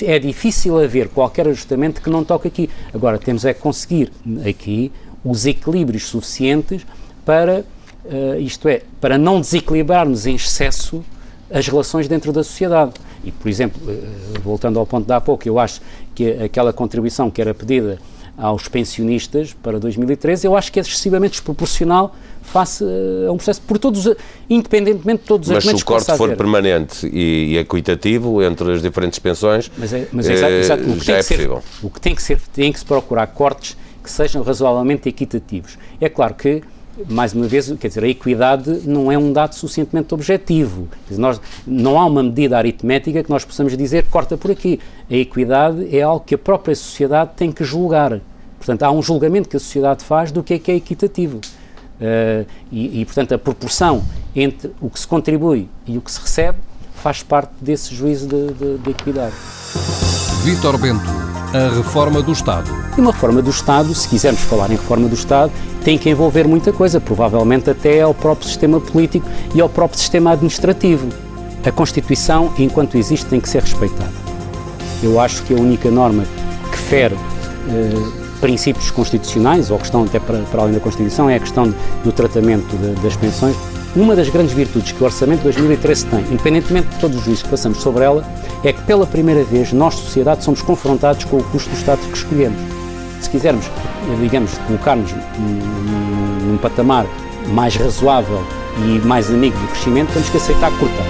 é 0.03 0.19
difícil 0.19 0.79
haver 0.79 1.09
qualquer 1.09 1.49
ajustamento 1.49 2.03
que 2.03 2.11
não 2.11 2.23
toque 2.23 2.47
aqui. 2.47 2.71
Agora, 2.93 3.19
temos 3.19 3.47
é 3.47 3.55
que 3.55 3.61
conseguir 3.61 4.13
aqui 4.47 4.93
os 5.25 5.47
equilíbrios 5.47 6.09
suficientes 6.09 6.85
para, 7.25 7.65
uh, 8.05 8.39
isto 8.39 8.69
é, 8.69 8.83
para 9.01 9.17
não 9.17 9.41
desequilibrarmos 9.41 10.27
em 10.27 10.35
excesso 10.35 11.03
as 11.51 11.67
relações 11.67 12.07
dentro 12.07 12.35
da 12.35 12.45
sociedade. 12.45 12.93
E, 13.25 13.33
por 13.33 13.49
exemplo, 13.49 13.81
uh, 13.91 14.41
voltando 14.43 14.79
ao 14.79 14.85
ponto 14.85 15.07
de 15.07 15.13
há 15.15 15.23
pouco, 15.23 15.49
eu 15.49 15.59
acho 15.59 15.81
que 16.15 16.33
aquela 16.33 16.71
contribuição 16.71 17.31
que 17.31 17.41
era 17.41 17.55
pedida 17.55 17.99
aos 18.37 18.69
pensionistas 18.69 19.55
para 19.63 19.79
2013, 19.79 20.47
eu 20.47 20.57
acho 20.57 20.73
que 20.73 20.79
é 20.79 20.83
excessivamente 20.83 21.33
desproporcional 21.33 22.15
face 22.43 22.85
a 23.27 23.33
um 23.33 23.37
processo, 23.37 23.61
por 23.63 23.79
todos, 23.79 24.13
independentemente 24.51 25.23
de 25.23 25.29
todos 25.29 25.49
os 25.49 25.55
Mas 25.55 25.65
se 25.65 25.83
o 25.83 25.85
corte 25.85 26.17
for 26.17 26.37
permanente 26.37 27.07
e, 27.07 27.55
e, 27.55 27.59
equitativo 27.59 28.43
entre 28.43 28.73
as 28.73 28.83
diferentes 28.83 29.19
pensões, 29.19 29.71
mas 29.79 29.93
é, 29.93 30.09
mas 30.13 30.29
é, 30.29 30.33
exato, 30.35 30.53
exato. 30.53 30.83
O 30.91 30.99
que 30.99 31.07
já 31.07 31.17
é 31.17 31.23
ser, 31.23 31.37
possível. 31.37 31.63
O 31.83 31.91
que 31.91 32.01
tem 32.01 32.15
que 32.15 32.23
ser, 32.23 32.41
tem 32.53 32.73
que 32.73 32.79
se 32.79 32.85
procurar 32.85 33.27
cortes 33.29 33.77
que 34.03 34.11
sejam 34.11 34.43
razoavelmente 34.43 35.09
equitativos. 35.09 35.79
É 36.01 36.09
claro 36.09 36.35
que 36.35 36.63
mais 37.09 37.33
uma 37.33 37.47
vez, 37.47 37.73
quer 37.79 37.89
dizer, 37.89 38.05
a 38.05 38.09
equidade 38.09 38.83
não 38.85 39.11
é 39.11 39.19
um 39.19 39.33
dado 39.33 39.55
suficientemente 39.55 40.15
objetivo. 40.15 40.89
Nós, 41.11 41.41
não 41.67 41.99
há 41.99 42.07
uma 42.07 42.23
medida 42.23 42.57
aritmética 42.57 43.23
que 43.23 43.31
nós 43.31 43.45
possamos 43.45 43.77
dizer 43.77 44.07
corta 44.07 44.37
por 44.37 44.51
aqui. 44.51 44.81
A 45.11 45.15
equidade 45.15 45.95
é 45.95 46.03
algo 46.03 46.25
que 46.25 46.35
a 46.35 46.39
própria 46.39 46.75
sociedade 46.75 47.33
tem 47.37 47.51
que 47.51 47.65
julgar. 47.65 48.21
Portanto, 48.59 48.83
há 48.83 48.91
um 48.91 49.03
julgamento 49.03 49.49
que 49.49 49.57
a 49.57 49.61
sociedade 49.61 50.05
faz 50.05 50.33
do 50.33 50.43
que 50.43 50.55
é 50.55 50.59
que 50.59 50.71
é 50.71 50.77
equitativo. 50.77 51.39
Uh, 51.95 52.47
e, 52.73 53.01
e, 53.01 53.05
portanto, 53.05 53.33
a 53.33 53.39
proporção 53.39 54.03
entre 54.35 54.71
o 54.81 54.91
que 54.91 54.99
se 54.99 55.07
contribui 55.07 55.69
e 55.87 55.97
o 55.97 56.01
que 56.01 56.11
se 56.11 56.21
recebe 56.21 56.59
faz 56.95 57.23
parte 57.23 57.53
desse 57.61 57.95
juízo 57.95 58.27
de, 58.27 58.53
de, 58.55 58.79
de 58.79 58.91
equidade. 58.91 59.35
Vítor 60.43 60.79
Bento, 60.79 61.05
a 61.55 61.69
reforma 61.69 62.21
do 62.21 62.33
Estado. 62.33 62.69
E 62.99 63.01
uma 63.01 63.13
reforma 63.13 63.41
do 63.41 63.49
Estado, 63.49 63.95
se 63.95 64.09
quisermos 64.09 64.41
falar 64.43 64.71
em 64.71 64.77
reforma 64.77 65.09
do 65.09 65.15
Estado, 65.15 65.53
tem 65.85 65.97
que 65.97 66.11
envolver 66.11 66.49
muita 66.49 66.73
coisa, 66.73 67.01
provavelmente 67.01 67.71
até 67.71 68.01
ao 68.01 68.13
próprio 68.13 68.49
sistema 68.49 68.81
político 68.81 69.25
e 69.55 69.61
ao 69.61 69.69
próprio 69.69 70.01
sistema 70.01 70.33
administrativo. 70.33 71.09
A 71.65 71.71
Constituição, 71.71 72.53
enquanto 72.59 72.97
existe, 72.97 73.27
tem 73.27 73.41
que 73.41 73.49
ser 73.49 73.63
respeitada. 73.63 74.13
Eu 75.01 75.21
acho 75.21 75.45
que 75.45 75.55
a 75.55 75.57
única 75.57 75.91
norma 75.91 76.25
que 76.73 76.77
fere 76.77 77.15
eh, 77.69 78.25
princípios 78.41 78.91
constitucionais, 78.91 79.71
ou 79.71 79.79
que 79.79 79.85
estão 79.85 80.03
até 80.03 80.19
para, 80.19 80.39
para 80.39 80.63
além 80.63 80.75
da 80.75 80.81
Constituição, 80.81 81.31
é 81.31 81.37
a 81.37 81.41
questão 81.41 81.73
do 82.03 82.11
tratamento 82.11 82.77
de, 82.77 83.01
das 83.01 83.15
pensões. 83.15 83.57
Uma 83.97 84.17
das 84.17 84.29
grandes 84.29 84.53
virtudes 84.53 84.91
que 84.91 85.01
o 85.01 85.07
Orçamento 85.07 85.39
de 85.39 85.45
2013 85.45 86.07
tem, 86.07 86.19
independentemente 86.33 86.89
de 86.89 86.99
todos 86.99 87.17
os 87.17 87.25
juízos 87.25 87.45
que 87.45 87.49
passamos 87.49 87.79
sobre 87.79 88.03
ela, 88.03 88.25
é 88.65 88.73
que 88.73 88.83
pela 88.83 89.07
primeira 89.07 89.45
vez 89.45 89.73
nós, 89.73 89.95
sociedade, 89.95 90.43
somos 90.43 90.61
confrontados 90.63 91.25
com 91.25 91.39
o 91.39 91.45
custo 91.45 91.71
do 91.71 91.77
Estado 91.77 92.01
que 92.01 92.17
escolhemos. 92.17 92.59
Se 93.21 93.31
quisermos, 93.31 93.71
digamos, 94.21 94.59
colocar-nos 94.67 95.13
num, 95.13 96.51
num 96.51 96.59
patamar 96.59 97.07
mais 97.51 97.77
razoável 97.77 98.45
e 98.79 99.07
mais 99.07 99.31
amigo 99.31 99.57
do 99.57 99.69
crescimento, 99.69 100.13
temos 100.13 100.29
que 100.29 100.39
aceitar 100.39 100.73
cortar. 100.77 101.07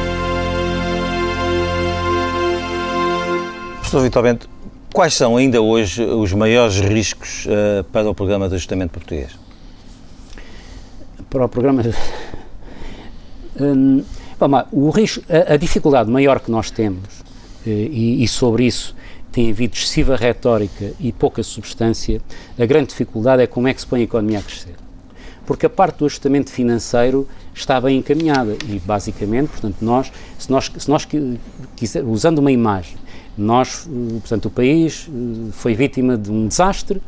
Professor 3.76 4.02
Vitor 4.02 4.22
Bento, 4.22 4.50
quais 4.92 5.14
são 5.14 5.38
ainda 5.38 5.62
hoje 5.62 6.04
os 6.04 6.34
maiores 6.34 6.80
riscos 6.80 7.46
uh, 7.46 7.82
para 7.84 8.10
o 8.10 8.14
programa 8.14 8.46
de 8.46 8.56
ajustamento 8.56 8.92
português? 8.92 9.30
Para 11.30 11.46
o 11.46 11.48
programa. 11.48 11.82
Hum, 13.60 14.02
vamos 14.38 14.64
o 14.72 14.90
risco, 14.90 15.22
a, 15.28 15.54
a, 15.54 15.56
dificuldade 15.56 16.10
maior 16.10 16.40
que 16.40 16.50
nós 16.50 16.70
temos, 16.70 17.20
uh, 17.66 17.68
e, 17.68 18.24
e 18.24 18.28
sobre 18.28 18.66
isso 18.66 18.94
tem 19.34 19.50
havido 19.50 19.74
excessiva 19.74 20.14
retórica 20.14 20.92
e 21.00 21.12
pouca 21.12 21.42
substância, 21.42 22.22
a 22.56 22.64
grande 22.64 22.90
dificuldade 22.90 23.42
é 23.42 23.48
como 23.48 23.66
é 23.66 23.74
que 23.74 23.80
se 23.80 23.86
põe 23.86 24.00
a 24.00 24.04
economia 24.04 24.38
a 24.38 24.42
crescer. 24.42 24.76
Porque 25.44 25.66
a 25.66 25.70
parte 25.70 25.98
do 25.98 26.06
ajustamento 26.06 26.50
financeiro 26.50 27.28
está 27.52 27.80
bem 27.80 27.98
encaminhada 27.98 28.56
e, 28.68 28.78
basicamente, 28.78 29.48
portanto, 29.48 29.76
nós, 29.80 30.12
se 30.38 30.48
nós, 30.50 30.70
se 30.78 30.88
nós 30.88 31.06
quiser, 31.74 32.04
usando 32.04 32.38
uma 32.38 32.52
imagem, 32.52 32.96
nós, 33.36 33.88
eh, 33.88 34.20
portanto, 34.20 34.46
o 34.46 34.50
país 34.50 35.08
eh, 35.08 35.50
foi 35.52 35.74
vítima 35.74 36.16
de 36.16 36.30
um 36.30 36.46
desastre 36.46 37.02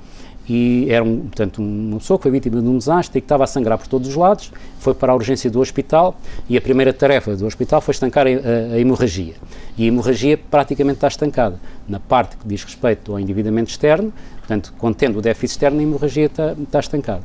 e 0.48 0.86
era, 0.90 1.04
um, 1.04 1.20
portanto, 1.20 1.58
uma 1.58 1.98
pessoa 1.98 2.18
que 2.18 2.22
foi 2.22 2.30
vítima 2.30 2.60
de 2.60 2.68
um 2.68 2.78
desastre 2.78 3.18
e 3.18 3.20
que 3.20 3.24
estava 3.24 3.44
a 3.44 3.46
sangrar 3.46 3.78
por 3.78 3.86
todos 3.88 4.08
os 4.08 4.14
lados, 4.14 4.52
foi 4.78 4.94
para 4.94 5.12
a 5.12 5.14
urgência 5.14 5.50
do 5.50 5.60
hospital 5.60 6.16
e 6.48 6.56
a 6.56 6.60
primeira 6.60 6.92
tarefa 6.92 7.34
do 7.36 7.46
hospital 7.46 7.80
foi 7.80 7.92
estancar 7.92 8.26
a, 8.26 8.74
a, 8.74 8.78
hemorragia. 8.78 9.34
E 9.76 9.84
a 9.84 9.86
hemorragia 9.86 10.38
praticamente 10.38 10.98
está 10.98 11.08
estancada. 11.08 11.58
Na 11.88 11.98
parte 11.98 12.36
que 12.36 12.46
diz 12.46 12.62
respeito 12.62 13.12
ao 13.12 13.20
endividamento 13.20 13.70
externo, 13.70 14.12
Portanto, 14.46 14.72
contendo 14.78 15.18
o 15.18 15.22
déficit 15.22 15.56
externo, 15.56 15.80
a 15.80 15.82
hemorragia 15.82 16.26
está, 16.26 16.52
está 16.52 16.80
estancada 16.80 17.22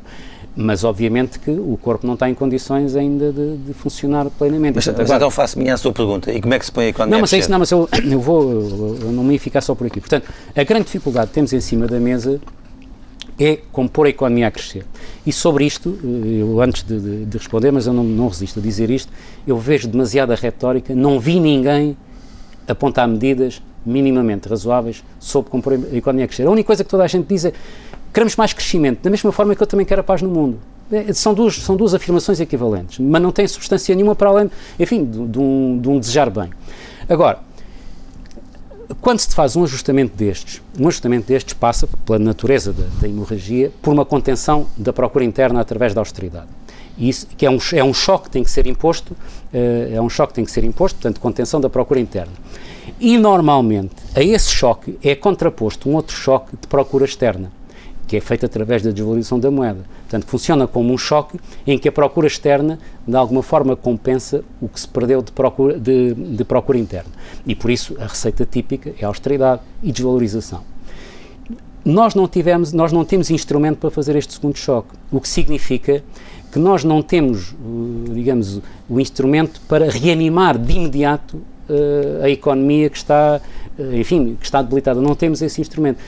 mas 0.54 0.84
obviamente 0.84 1.38
que 1.38 1.50
o 1.50 1.78
corpo 1.80 2.06
não 2.06 2.12
está 2.14 2.28
em 2.28 2.34
condições 2.34 2.94
ainda 2.94 3.32
de, 3.32 3.56
de 3.56 3.72
funcionar 3.72 4.26
plenamente. 4.26 4.74
Mas, 4.74 4.84
Portanto, 4.84 5.00
mas 5.00 5.10
agora, 5.10 5.24
então 5.24 5.30
faço 5.30 5.58
minha 5.58 5.72
a 5.72 5.76
sua 5.78 5.92
pergunta, 5.92 6.30
e 6.30 6.42
como 6.42 6.52
é 6.52 6.58
que 6.58 6.66
se 6.66 6.72
põe 6.72 6.84
a 6.84 6.88
economia 6.88 7.16
não, 7.16 7.20
mas 7.22 7.32
é 7.32 7.38
isso, 7.38 7.50
não, 7.50 7.58
mas 7.58 7.70
eu, 7.70 7.88
eu 8.04 8.20
vou, 8.20 8.52
eu 9.00 9.12
não 9.12 9.24
me 9.24 9.32
ia 9.32 9.40
ficar 9.40 9.62
só 9.62 9.74
por 9.74 9.86
aqui. 9.86 9.98
Portanto, 9.98 10.28
a 10.54 10.62
grande 10.62 10.84
dificuldade 10.84 11.28
que 11.28 11.34
temos 11.34 11.54
em 11.54 11.60
cima 11.60 11.86
da 11.86 11.98
mesa 11.98 12.38
é 13.44 13.58
compor 13.72 14.06
a 14.06 14.10
economia 14.10 14.48
a 14.48 14.50
crescer. 14.50 14.84
E 15.26 15.32
sobre 15.32 15.64
isto, 15.64 15.98
eu 16.02 16.60
antes 16.60 16.82
de, 16.82 17.00
de, 17.00 17.24
de 17.26 17.38
responder, 17.38 17.70
mas 17.70 17.86
eu 17.86 17.92
não, 17.92 18.04
não, 18.04 18.28
resisto 18.28 18.58
a 18.58 18.62
dizer 18.62 18.90
isto, 18.90 19.12
eu 19.46 19.56
vejo 19.58 19.88
demasiada 19.88 20.34
retórica, 20.34 20.94
não 20.94 21.18
vi 21.18 21.40
ninguém 21.40 21.96
apontar 22.66 23.08
medidas 23.08 23.62
minimamente 23.84 24.48
razoáveis 24.48 25.02
sobre 25.18 25.50
compor 25.50 25.72
a 25.72 25.96
economia 25.96 26.24
a 26.24 26.28
crescer. 26.28 26.46
A 26.46 26.50
única 26.50 26.66
coisa 26.66 26.84
que 26.84 26.90
toda 26.90 27.04
a 27.04 27.06
gente 27.06 27.26
diz 27.26 27.44
é 27.44 27.52
queremos 28.12 28.36
mais 28.36 28.52
crescimento, 28.52 29.02
da 29.02 29.10
mesma 29.10 29.32
forma 29.32 29.56
que 29.56 29.62
eu 29.62 29.66
também 29.66 29.86
quero 29.86 30.00
a 30.00 30.04
paz 30.04 30.20
no 30.22 30.28
mundo. 30.28 30.58
É, 30.90 31.12
são 31.14 31.32
duas, 31.32 31.56
são 31.56 31.74
duas 31.74 31.94
afirmações 31.94 32.38
equivalentes, 32.38 32.98
mas 32.98 33.22
não 33.22 33.32
têm 33.32 33.48
substância 33.48 33.94
nenhuma 33.94 34.14
para 34.14 34.28
além, 34.28 34.50
enfim, 34.78 35.04
de, 35.04 35.26
de, 35.26 35.38
um, 35.38 35.80
um 35.88 35.98
desejar 35.98 36.28
bem. 36.28 36.50
Agora, 37.08 37.40
quando 39.00 39.20
se 39.20 39.34
faz 39.34 39.56
um 39.56 39.64
ajustamento 39.64 40.16
destes, 40.16 40.60
um 40.78 40.88
ajustamento 40.88 41.26
destes 41.26 41.54
passa, 41.54 41.88
pela 42.04 42.18
natureza 42.18 42.72
da, 42.72 42.84
da 43.00 43.08
hemorragia, 43.08 43.72
por 43.80 43.92
uma 43.92 44.04
contenção 44.04 44.66
da 44.76 44.92
procura 44.92 45.24
interna 45.24 45.60
através 45.60 45.94
da 45.94 46.00
austeridade. 46.00 46.48
Isso, 46.98 47.26
que 47.36 47.46
é 47.46 47.50
um, 47.50 47.58
é 47.72 47.82
um 47.82 47.94
choque 47.94 48.24
que 48.24 48.30
tem 48.30 48.44
que 48.44 48.50
ser 48.50 48.66
imposto, 48.66 49.12
uh, 49.12 49.94
é 49.94 50.00
um 50.00 50.08
choque 50.08 50.32
que 50.32 50.36
tem 50.36 50.44
que 50.44 50.50
ser 50.50 50.64
imposto, 50.64 50.98
portanto, 50.98 51.20
contenção 51.20 51.60
da 51.60 51.70
procura 51.70 52.00
interna. 52.00 52.32
E, 53.00 53.16
normalmente, 53.16 53.94
a 54.14 54.22
esse 54.22 54.50
choque 54.50 54.98
é 55.02 55.14
contraposto 55.14 55.88
um 55.88 55.94
outro 55.94 56.14
choque 56.14 56.56
de 56.60 56.66
procura 56.66 57.04
externa 57.04 57.50
que 58.12 58.16
é 58.18 58.20
feito 58.20 58.44
através 58.44 58.82
da 58.82 58.90
desvalorização 58.90 59.40
da 59.40 59.50
moeda. 59.50 59.80
Portanto, 60.02 60.26
funciona 60.26 60.66
como 60.66 60.92
um 60.92 60.98
choque 60.98 61.40
em 61.66 61.78
que 61.78 61.88
a 61.88 61.92
procura 61.92 62.26
externa, 62.26 62.78
de 63.08 63.16
alguma 63.16 63.42
forma, 63.42 63.74
compensa 63.74 64.44
o 64.60 64.68
que 64.68 64.78
se 64.78 64.86
perdeu 64.86 65.22
de 65.22 65.32
procura, 65.32 65.78
de, 65.78 66.12
de 66.12 66.44
procura 66.44 66.76
interna. 66.76 67.10
E 67.46 67.54
por 67.54 67.70
isso 67.70 67.96
a 67.98 68.06
receita 68.06 68.44
típica 68.44 68.92
é 69.00 69.06
austeridade 69.06 69.62
e 69.82 69.90
desvalorização. 69.90 70.60
Nós 71.82 72.14
não, 72.14 72.28
tivemos, 72.28 72.74
nós 72.74 72.92
não 72.92 73.02
temos 73.02 73.30
instrumento 73.30 73.78
para 73.78 73.90
fazer 73.90 74.14
este 74.14 74.34
segundo 74.34 74.58
choque, 74.58 74.90
o 75.10 75.18
que 75.18 75.26
significa 75.26 76.04
que 76.52 76.58
nós 76.58 76.84
não 76.84 77.00
temos, 77.00 77.54
eh, 77.54 78.12
digamos, 78.12 78.60
o 78.90 79.00
instrumento 79.00 79.58
para 79.66 79.90
reanimar 79.90 80.58
de 80.58 80.74
imediato 80.74 81.38
uh, 81.38 82.24
a 82.24 82.28
economia 82.28 82.90
que 82.90 82.98
está, 82.98 83.40
uh, 83.78 83.96
enfim, 83.96 84.36
que 84.38 84.44
está 84.44 84.60
debilitada. 84.60 85.00
Não 85.00 85.14
temos 85.14 85.40
esse 85.40 85.62
instrumento. 85.62 85.98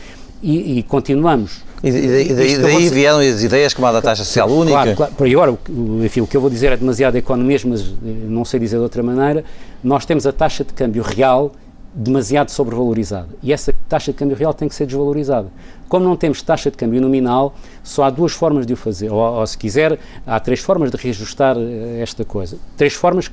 E, 0.42 0.78
e 0.78 0.82
continuamos 0.82 1.62
e, 1.84 2.30
e, 2.30 2.34
daí, 2.34 2.58
daí 2.58 2.88
vieram 2.88 3.18
as 3.18 3.42
ideias 3.42 3.74
como 3.74 3.86
a 3.86 3.92
da 3.92 4.00
taxa 4.00 4.24
social 4.24 4.48
única? 4.48 4.72
Claro, 4.72 4.96
claro. 4.96 5.12
Por 5.12 5.28
agora, 5.28 5.58
enfim, 6.02 6.22
o 6.22 6.26
que 6.26 6.34
eu 6.34 6.40
vou 6.40 6.48
dizer 6.48 6.72
é 6.72 6.76
demasiado 6.78 7.16
economias, 7.16 7.62
mas 7.62 7.82
eh, 7.82 7.84
não 8.02 8.42
sei 8.42 8.58
dizer 8.58 8.76
de 8.76 8.82
outra 8.82 9.02
maneira. 9.02 9.44
Nós 9.82 10.06
temos 10.06 10.26
a 10.26 10.32
taxa 10.32 10.64
de 10.64 10.72
câmbio 10.72 11.02
real 11.02 11.52
demasiado 11.94 12.48
sobrevalorizada. 12.50 13.28
E 13.42 13.52
essa 13.52 13.74
taxa 13.86 14.12
de 14.12 14.18
câmbio 14.18 14.34
real 14.34 14.54
tem 14.54 14.66
que 14.66 14.74
ser 14.74 14.86
desvalorizada. 14.86 15.48
Como 15.86 16.04
não 16.04 16.16
temos 16.16 16.40
taxa 16.40 16.70
de 16.70 16.76
câmbio 16.76 17.02
nominal, 17.02 17.54
só 17.82 18.04
há 18.04 18.10
duas 18.10 18.32
formas 18.32 18.66
de 18.66 18.72
o 18.72 18.76
fazer. 18.76 19.12
Ou, 19.12 19.18
ou 19.18 19.46
se 19.46 19.58
quiser, 19.58 19.98
há 20.26 20.40
três 20.40 20.60
formas 20.60 20.90
de 20.90 20.96
reajustar 20.96 21.54
eh, 21.58 22.00
esta 22.00 22.24
coisa. 22.24 22.56
Três 22.78 22.94
formas 22.94 23.28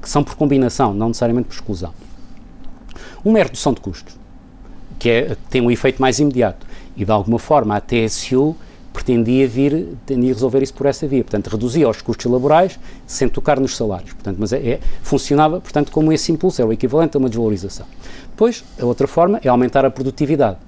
que 0.00 0.08
são 0.08 0.22
por 0.22 0.36
combinação, 0.36 0.94
não 0.94 1.08
necessariamente 1.08 1.48
por 1.48 1.54
exclusão. 1.54 1.92
Uma 3.24 3.38
é 3.38 3.42
a 3.42 3.44
redução 3.46 3.72
de 3.72 3.80
custos, 3.80 4.14
que, 4.98 5.10
é, 5.10 5.22
que 5.30 5.36
tem 5.50 5.60
um 5.60 5.70
efeito 5.70 6.00
mais 6.00 6.20
imediato 6.20 6.64
e 6.96 7.04
de 7.04 7.10
alguma 7.10 7.38
forma 7.38 7.76
a 7.76 7.80
TSU 7.80 8.56
pretendia 8.92 9.48
vir, 9.48 9.96
pretendia 10.06 10.32
resolver 10.32 10.62
isso 10.62 10.72
por 10.72 10.86
essa 10.86 11.06
via, 11.06 11.24
portanto 11.24 11.48
reduzia 11.48 11.88
os 11.88 12.00
custos 12.00 12.30
laborais 12.30 12.78
sem 13.06 13.28
tocar 13.28 13.58
nos 13.58 13.76
salários, 13.76 14.12
portanto, 14.12 14.36
mas 14.38 14.52
é, 14.52 14.58
é, 14.58 14.80
funcionava, 15.02 15.60
portanto, 15.60 15.90
como 15.90 16.12
esse 16.12 16.30
impulso, 16.30 16.62
é 16.62 16.64
o 16.64 16.72
equivalente 16.72 17.16
a 17.16 17.18
uma 17.18 17.28
desvalorização. 17.28 17.86
Depois, 18.30 18.64
a 18.80 18.86
outra 18.86 19.08
forma 19.08 19.40
é 19.42 19.48
aumentar 19.48 19.84
a 19.84 19.90
produtividade, 19.90 20.58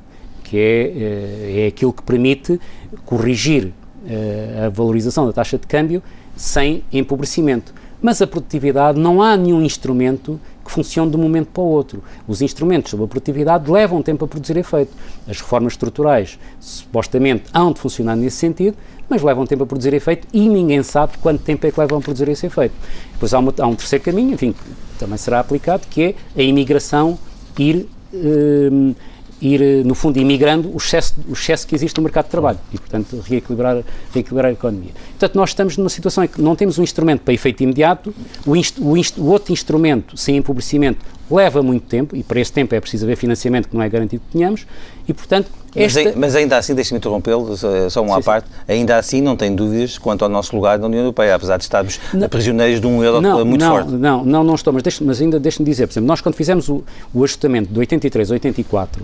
que 0.43 0.59
é, 0.59 1.61
é, 1.61 1.65
é 1.65 1.67
aquilo 1.69 1.93
que 1.93 2.03
permite 2.03 2.61
corrigir 3.05 3.73
é, 4.09 4.65
a 4.67 4.69
valorização 4.71 5.25
da 5.27 5.33
taxa 5.33 5.57
de 5.57 5.67
câmbio 5.67 6.03
sem 6.37 6.83
empobrecimento. 6.93 7.73
Mas 8.03 8.21
a 8.21 8.27
produtividade 8.27 8.99
não 8.99 9.23
há 9.23 9.37
nenhum 9.37 9.63
instrumento 9.63 10.39
que 10.67 10.73
funcione 10.73 11.11
de 11.11 11.17
um 11.17 11.21
momento 11.21 11.49
para 11.49 11.63
o 11.63 11.67
outro. 11.67 12.03
Os 12.27 12.43
instrumentos 12.43 12.91
sobre 12.91 13.05
a 13.05 13.09
produtividade 13.09 13.71
levam 13.71 14.03
tempo 14.03 14.25
a 14.25 14.29
produzir 14.29 14.57
efeito. 14.57 14.93
As 15.29 15.41
reformas 15.41 15.73
estruturais 15.73 16.39
supostamente 16.61 17.45
hão 17.55 17.73
de 17.73 17.81
funcionar 17.81 18.17
nesse 18.17 18.37
sentido, 18.37 18.77
mas 19.09 19.23
levam 19.23 19.47
tempo 19.47 19.63
a 19.63 19.67
produzir 19.67 19.95
efeito 19.95 20.27
e 20.33 20.49
ninguém 20.49 20.83
sabe 20.83 21.17
quanto 21.19 21.43
tempo 21.43 21.67
é 21.67 21.71
que 21.71 21.81
levam 21.81 21.99
a 21.99 22.01
produzir 22.01 22.29
esse 22.29 22.47
efeito. 22.47 22.75
Depois 23.13 23.33
há, 23.33 23.39
uma, 23.39 23.55
há 23.59 23.67
um 23.67 23.75
terceiro 23.75 24.05
caminho, 24.05 24.35
enfim, 24.35 24.53
que 24.53 24.99
também 24.99 25.17
será 25.17 25.41
aplicado, 25.41 25.87
que 25.89 26.03
é 26.03 26.15
a 26.37 26.43
imigração 26.43 27.19
ir. 27.59 27.89
Hum, 28.13 28.95
ir, 29.41 29.61
eh, 29.61 29.83
no 29.85 29.95
fundo, 29.95 30.19
imigrando 30.19 30.73
o 30.73 30.77
excesso, 30.77 31.15
o 31.29 31.33
excesso 31.33 31.67
que 31.67 31.75
existe 31.75 31.97
no 31.97 32.03
mercado 32.03 32.27
de 32.27 32.31
trabalho 32.31 32.59
e, 32.73 32.79
portanto, 32.79 33.23
reequilibrar, 33.27 33.83
reequilibrar 34.13 34.51
a 34.51 34.53
economia. 34.53 34.93
Portanto, 35.11 35.35
nós 35.35 35.51
estamos 35.51 35.77
numa 35.77 35.89
situação 35.89 36.25
em 36.25 36.29
que 36.29 36.41
não 36.41 36.57
temos 36.57 36.79
um 36.79 36.83
instrumento 36.83 37.23
para 37.23 37.35
efeito 37.35 37.63
imediato, 37.63 38.15
o, 38.47 38.57
inst, 38.57 38.79
o, 38.81 38.97
inst, 38.97 39.19
o 39.19 39.27
outro 39.27 39.53
instrumento, 39.53 40.17
sem 40.17 40.37
empobrecimento, 40.37 41.05
leva 41.31 41.63
muito 41.63 41.87
tempo 41.87 42.15
e 42.17 42.23
para 42.23 42.41
esse 42.41 42.53
tempo 42.53 42.75
é 42.75 42.81
preciso 42.81 43.05
haver 43.05 43.17
financiamento 43.17 43.69
que 43.69 43.75
não 43.75 43.83
é 43.83 43.89
garantido 43.89 44.23
que 44.27 44.33
tenhamos 44.33 44.67
e, 45.09 45.13
portanto, 45.13 45.51
esta... 45.75 46.03
mas, 46.05 46.15
mas, 46.15 46.37
ainda 46.37 46.57
assim, 46.57 46.75
deixe-me 46.75 46.99
interrompê-lo, 46.99 47.55
só 47.91 48.03
uma 48.03 48.17
sim, 48.17 48.23
parte, 48.23 48.49
sim. 48.49 48.73
ainda 48.73 48.97
assim 48.97 49.21
não 49.21 49.37
tem 49.37 49.55
dúvidas 49.55 49.99
quanto 49.99 50.23
ao 50.23 50.29
nosso 50.29 50.55
lugar 50.57 50.79
na 50.79 50.87
União 50.87 51.01
Europeia, 51.01 51.35
apesar 51.35 51.59
de 51.59 51.65
estarmos 51.65 52.01
não, 52.13 52.29
prisioneiros 52.29 52.81
de 52.81 52.87
um 52.87 53.05
euro 53.05 53.21
não, 53.21 53.45
muito 53.45 53.61
não, 53.61 53.71
forte. 53.71 53.91
Não, 53.91 54.25
não, 54.25 54.45
não 54.45 54.55
estou, 54.55 54.73
mas, 54.73 54.83
deixe, 54.83 55.05
mas 55.05 55.21
ainda 55.21 55.39
deixe-me 55.39 55.69
dizer, 55.69 55.87
por 55.87 55.93
exemplo, 55.93 56.07
nós 56.07 56.21
quando 56.21 56.35
fizemos 56.35 56.69
o, 56.69 56.83
o 57.13 57.23
ajustamento 57.25 57.73
de 57.73 57.79
83 57.79 58.31
a 58.31 58.35
84, 58.35 59.03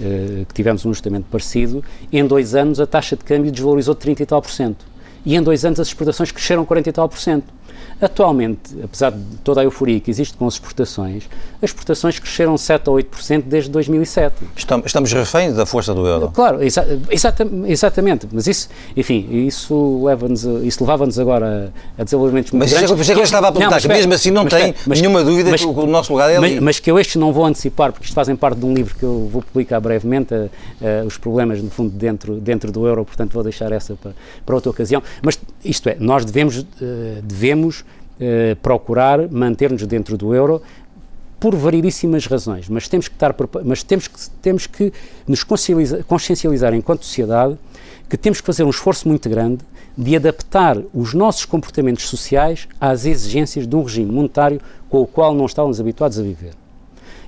eh, 0.00 0.44
que 0.46 0.54
tivemos 0.54 0.84
um 0.84 0.90
ajustamento 0.90 1.26
parecido, 1.30 1.82
em 2.12 2.24
dois 2.26 2.54
anos 2.54 2.80
a 2.80 2.86
taxa 2.86 3.16
de 3.16 3.24
câmbio 3.24 3.50
desvalorizou 3.50 3.94
de 3.94 4.00
30 4.00 4.22
e 4.22 4.26
tal 4.26 4.42
por 4.42 4.50
cento. 4.50 4.84
E 5.24 5.34
em 5.34 5.42
dois 5.42 5.64
anos 5.64 5.80
as 5.80 5.88
exportações 5.88 6.30
cresceram 6.30 6.64
40 6.64 6.88
e 6.88 6.92
tal 6.92 7.08
por 7.08 7.18
cento. 7.18 7.44
Atualmente, 8.00 8.76
apesar 8.84 9.10
de 9.10 9.38
toda 9.42 9.62
a 9.62 9.64
euforia 9.64 9.98
que 9.98 10.10
existe 10.10 10.36
com 10.36 10.46
as 10.46 10.54
exportações, 10.54 11.24
as 11.62 11.70
exportações 11.70 12.18
cresceram 12.18 12.56
7 12.58 12.90
ou 12.90 12.96
8% 12.96 13.44
desde 13.46 13.70
2007. 13.70 14.34
Estamos, 14.54 14.86
estamos 14.86 15.12
reféns 15.14 15.54
da 15.54 15.64
força 15.64 15.94
do 15.94 16.06
euro. 16.06 16.30
Claro, 16.34 16.62
exa 16.62 16.86
exata 17.10 17.48
exatamente, 17.66 18.28
mas 18.30 18.46
isso, 18.46 18.68
enfim, 18.94 19.26
isso, 19.46 20.04
leva 20.04 20.28
isso 20.62 20.82
levava-nos 20.82 21.18
agora 21.18 21.72
a, 21.96 22.02
a 22.02 22.04
desenvolvimentos 22.04 22.52
muito 22.52 22.64
mas 22.64 22.70
grandes. 22.70 22.90
Mas 22.90 23.06
que 23.06 23.18
eu 23.18 23.22
estava 23.22 23.48
a 23.48 23.52
perguntar, 23.52 23.80
não, 23.80 23.88
mesmo 23.88 24.12
assim 24.12 24.30
não 24.30 24.44
mas, 24.44 24.52
tem 24.52 24.74
mas, 24.86 25.00
nenhuma 25.00 25.24
dúvida 25.24 25.50
mas, 25.50 25.60
que 25.62 25.66
o 25.66 25.86
nosso 25.86 26.12
lugar 26.12 26.30
é 26.30 26.36
ali. 26.36 26.60
Mas, 26.60 26.78
que 26.78 26.90
eu 26.90 26.98
estes 26.98 27.16
não 27.16 27.32
vou 27.32 27.46
antecipar, 27.46 27.92
porque 27.92 28.04
isto 28.04 28.14
fazem 28.14 28.36
parte 28.36 28.58
de 28.58 28.66
um 28.66 28.74
livro 28.74 28.94
que 28.94 29.04
eu 29.04 29.26
vou 29.32 29.40
publicar 29.40 29.80
brevemente, 29.80 30.34
a, 30.34 30.48
a, 31.02 31.06
os 31.06 31.16
problemas, 31.16 31.62
no 31.62 31.70
fundo, 31.70 31.90
dentro, 31.90 32.34
dentro 32.34 32.70
do 32.70 32.86
euro, 32.86 33.06
portanto 33.06 33.32
vou 33.32 33.42
deixar 33.42 33.72
essa 33.72 33.94
para, 33.94 34.12
para 34.44 34.54
outra 34.54 34.70
ocasião. 34.70 35.02
Mas 35.22 35.38
isto 35.64 35.88
é, 35.88 35.96
nós 35.98 36.26
devemos, 36.26 36.58
uh, 36.58 36.66
devemos 37.22 37.85
uh, 38.20 38.56
procurar 38.56 39.28
manter-nos 39.30 39.86
dentro 39.86 40.16
do 40.16 40.34
euro 40.34 40.62
por 41.38 41.54
variedíssimas 41.54 42.26
razões, 42.26 42.68
mas 42.68 42.88
temos 42.88 43.08
que 43.08 43.14
estar, 43.14 43.34
mas 43.64 43.82
temos 43.82 44.08
que, 44.08 44.30
temos 44.42 44.66
que 44.66 44.92
nos 45.26 45.44
consciencializar, 45.44 46.04
consciencializar 46.04 46.74
enquanto 46.74 47.04
sociedade 47.04 47.58
que 48.08 48.16
temos 48.16 48.40
que 48.40 48.46
fazer 48.46 48.64
um 48.64 48.70
esforço 48.70 49.06
muito 49.06 49.28
grande 49.28 49.58
de 49.96 50.16
adaptar 50.16 50.78
os 50.94 51.14
nossos 51.14 51.44
comportamentos 51.44 52.08
sociais 52.08 52.68
às 52.80 53.04
exigências 53.04 53.66
de 53.66 53.76
um 53.76 53.82
regime 53.82 54.12
monetário 54.12 54.60
com 54.88 55.00
o 55.02 55.06
qual 55.06 55.34
não 55.34 55.46
estávamos 55.46 55.80
habituados 55.80 56.18
a 56.18 56.22
viver. 56.22 56.52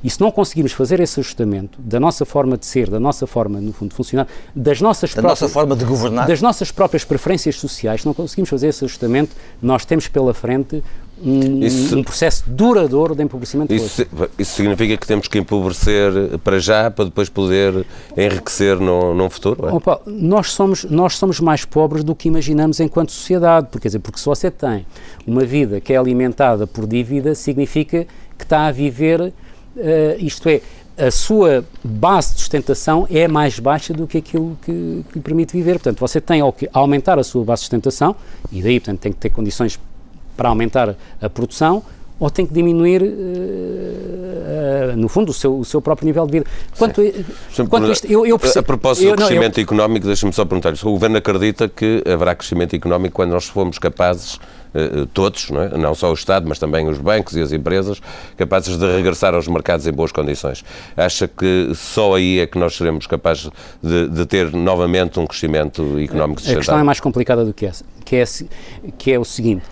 E 0.02 0.10
se 0.10 0.20
não 0.20 0.30
conseguirmos 0.30 0.72
fazer 0.72 1.00
esse 1.00 1.18
ajustamento 1.20 1.80
da 1.80 1.98
nossa 1.98 2.24
forma 2.24 2.56
de 2.56 2.66
ser, 2.66 2.88
da 2.88 3.00
nossa 3.00 3.26
forma, 3.26 3.60
no 3.60 3.72
fundo, 3.72 3.90
de 3.90 3.94
funcionar, 3.96 4.26
das 4.54 4.80
nossas 4.80 5.10
da 5.10 5.22
próprias, 5.22 5.40
nossa 5.40 5.52
forma 5.52 5.76
de 5.76 5.84
governar, 5.84 6.26
das 6.26 6.40
nossas 6.40 6.70
próprias 6.70 7.04
preferências 7.04 7.56
sociais, 7.56 8.02
se 8.02 8.06
não 8.06 8.14
conseguimos 8.14 8.48
fazer 8.48 8.68
esse 8.68 8.84
ajustamento, 8.84 9.34
nós 9.60 9.84
temos 9.84 10.08
pela 10.08 10.32
frente 10.32 10.82
um, 11.22 11.64
isso, 11.64 11.98
um 11.98 12.02
processo 12.02 12.44
duradouro 12.46 13.14
de 13.14 13.22
empobrecimento. 13.22 13.74
Isso, 13.74 14.06
isso, 14.38 14.52
significa 14.52 14.96
que 14.96 15.06
temos 15.06 15.26
que 15.26 15.38
empobrecer 15.38 16.38
para 16.44 16.58
já, 16.58 16.90
para 16.90 17.06
depois 17.06 17.28
poder 17.28 17.84
enriquecer 18.16 18.78
no, 18.78 19.14
no 19.14 19.28
futuro? 19.28 19.68
É? 19.68 19.72
Opa, 19.72 20.00
nós, 20.06 20.52
somos, 20.52 20.84
nós 20.84 21.16
somos 21.16 21.40
mais 21.40 21.64
pobres 21.64 22.04
do 22.04 22.14
que 22.14 22.28
imaginamos 22.28 22.78
enquanto 22.80 23.10
sociedade, 23.10 23.66
porque, 23.70 23.82
quer 23.82 23.88
dizer, 23.88 23.98
porque 23.98 24.18
se 24.18 24.26
você 24.26 24.50
tem 24.50 24.86
uma 25.26 25.44
vida 25.44 25.80
que 25.80 25.92
é 25.92 25.96
alimentada 25.96 26.66
por 26.66 26.86
dívida, 26.86 27.34
significa 27.34 28.06
que 28.36 28.44
está 28.44 28.66
a 28.66 28.72
viver 28.72 29.32
isto 30.18 30.48
é, 30.48 30.60
a 30.98 31.10
sua 31.10 31.64
base 31.82 32.34
de 32.34 32.40
sustentação 32.40 33.06
é 33.08 33.28
mais 33.28 33.58
baixa 33.60 33.94
do 33.94 34.06
que 34.06 34.18
aquilo 34.18 34.58
que, 34.62 35.04
que 35.08 35.14
lhe 35.14 35.20
permite 35.20 35.52
viver. 35.52 35.74
Portanto, 35.74 36.00
você 36.00 36.20
tem 36.20 36.42
que 36.52 36.68
aumentar 36.72 37.18
a 37.18 37.24
sua 37.24 37.44
base 37.44 37.60
de 37.60 37.64
sustentação, 37.66 38.16
e 38.50 38.60
daí, 38.60 38.80
portanto, 38.80 39.00
tem 39.00 39.12
que 39.12 39.18
ter 39.18 39.30
condições 39.30 39.78
para 40.36 40.48
aumentar 40.48 40.96
a 41.20 41.30
produção, 41.30 41.82
ou 42.18 42.28
tem 42.30 42.44
que 42.44 42.52
diminuir, 42.52 43.00
uh, 43.00 43.06
uh, 44.92 44.96
no 44.96 45.08
fundo, 45.08 45.30
o 45.30 45.32
seu, 45.32 45.56
o 45.58 45.64
seu 45.64 45.80
próprio 45.80 46.06
nível 46.06 46.26
de 46.26 46.32
vida. 46.32 46.46
Quanto, 46.76 47.00
quanto 47.68 47.92
isto, 47.92 48.10
eu, 48.10 48.26
eu 48.26 48.36
percebo, 48.38 48.60
A 48.60 48.66
propósito 48.66 49.06
eu, 49.06 49.12
do 49.12 49.18
crescimento 49.18 49.56
não, 49.56 49.60
eu, 49.60 49.64
económico, 49.64 50.06
deixa-me 50.06 50.32
só 50.32 50.44
perguntar-lhe, 50.44 50.76
o 50.82 50.90
Governo 50.90 51.16
acredita 51.16 51.68
que 51.68 52.02
haverá 52.04 52.34
crescimento 52.34 52.74
económico 52.74 53.14
quando 53.14 53.30
nós 53.30 53.44
formos 53.44 53.78
capazes 53.78 54.40
eh, 54.40 54.57
todos, 55.12 55.50
não, 55.50 55.62
é? 55.62 55.68
não, 55.76 55.94
só 55.94 56.10
o 56.10 56.14
Estado, 56.14 56.48
mas 56.48 56.58
também 56.58 56.88
os 56.88 56.98
bancos 56.98 57.36
e 57.36 57.40
as 57.40 57.52
empresas, 57.52 58.00
capazes 58.36 58.76
de 58.76 58.86
regressar 58.96 59.34
aos 59.34 59.48
mercados 59.48 59.86
em 59.86 59.92
boas 59.92 60.12
condições. 60.12 60.64
Acha 60.96 61.28
que 61.28 61.72
só 61.74 62.14
aí 62.14 62.40
é 62.40 62.46
que 62.46 62.58
nós 62.58 62.76
seremos 62.76 63.06
capazes 63.06 63.50
de, 63.82 64.08
de 64.08 64.26
ter 64.26 64.52
novamente 64.52 65.18
um 65.18 65.26
crescimento 65.26 65.82
económico 65.98 66.40
sustentável? 66.40 66.52
A 66.52 66.60
questão 66.60 66.78
é 66.78 66.82
mais 66.82 67.00
complicada 67.00 67.44
do 67.44 67.52
que 67.52 67.66
essa, 67.66 67.84
que 68.04 68.16
é, 68.16 68.24
que 68.96 69.12
é 69.12 69.18
o 69.18 69.24
seguinte, 69.24 69.64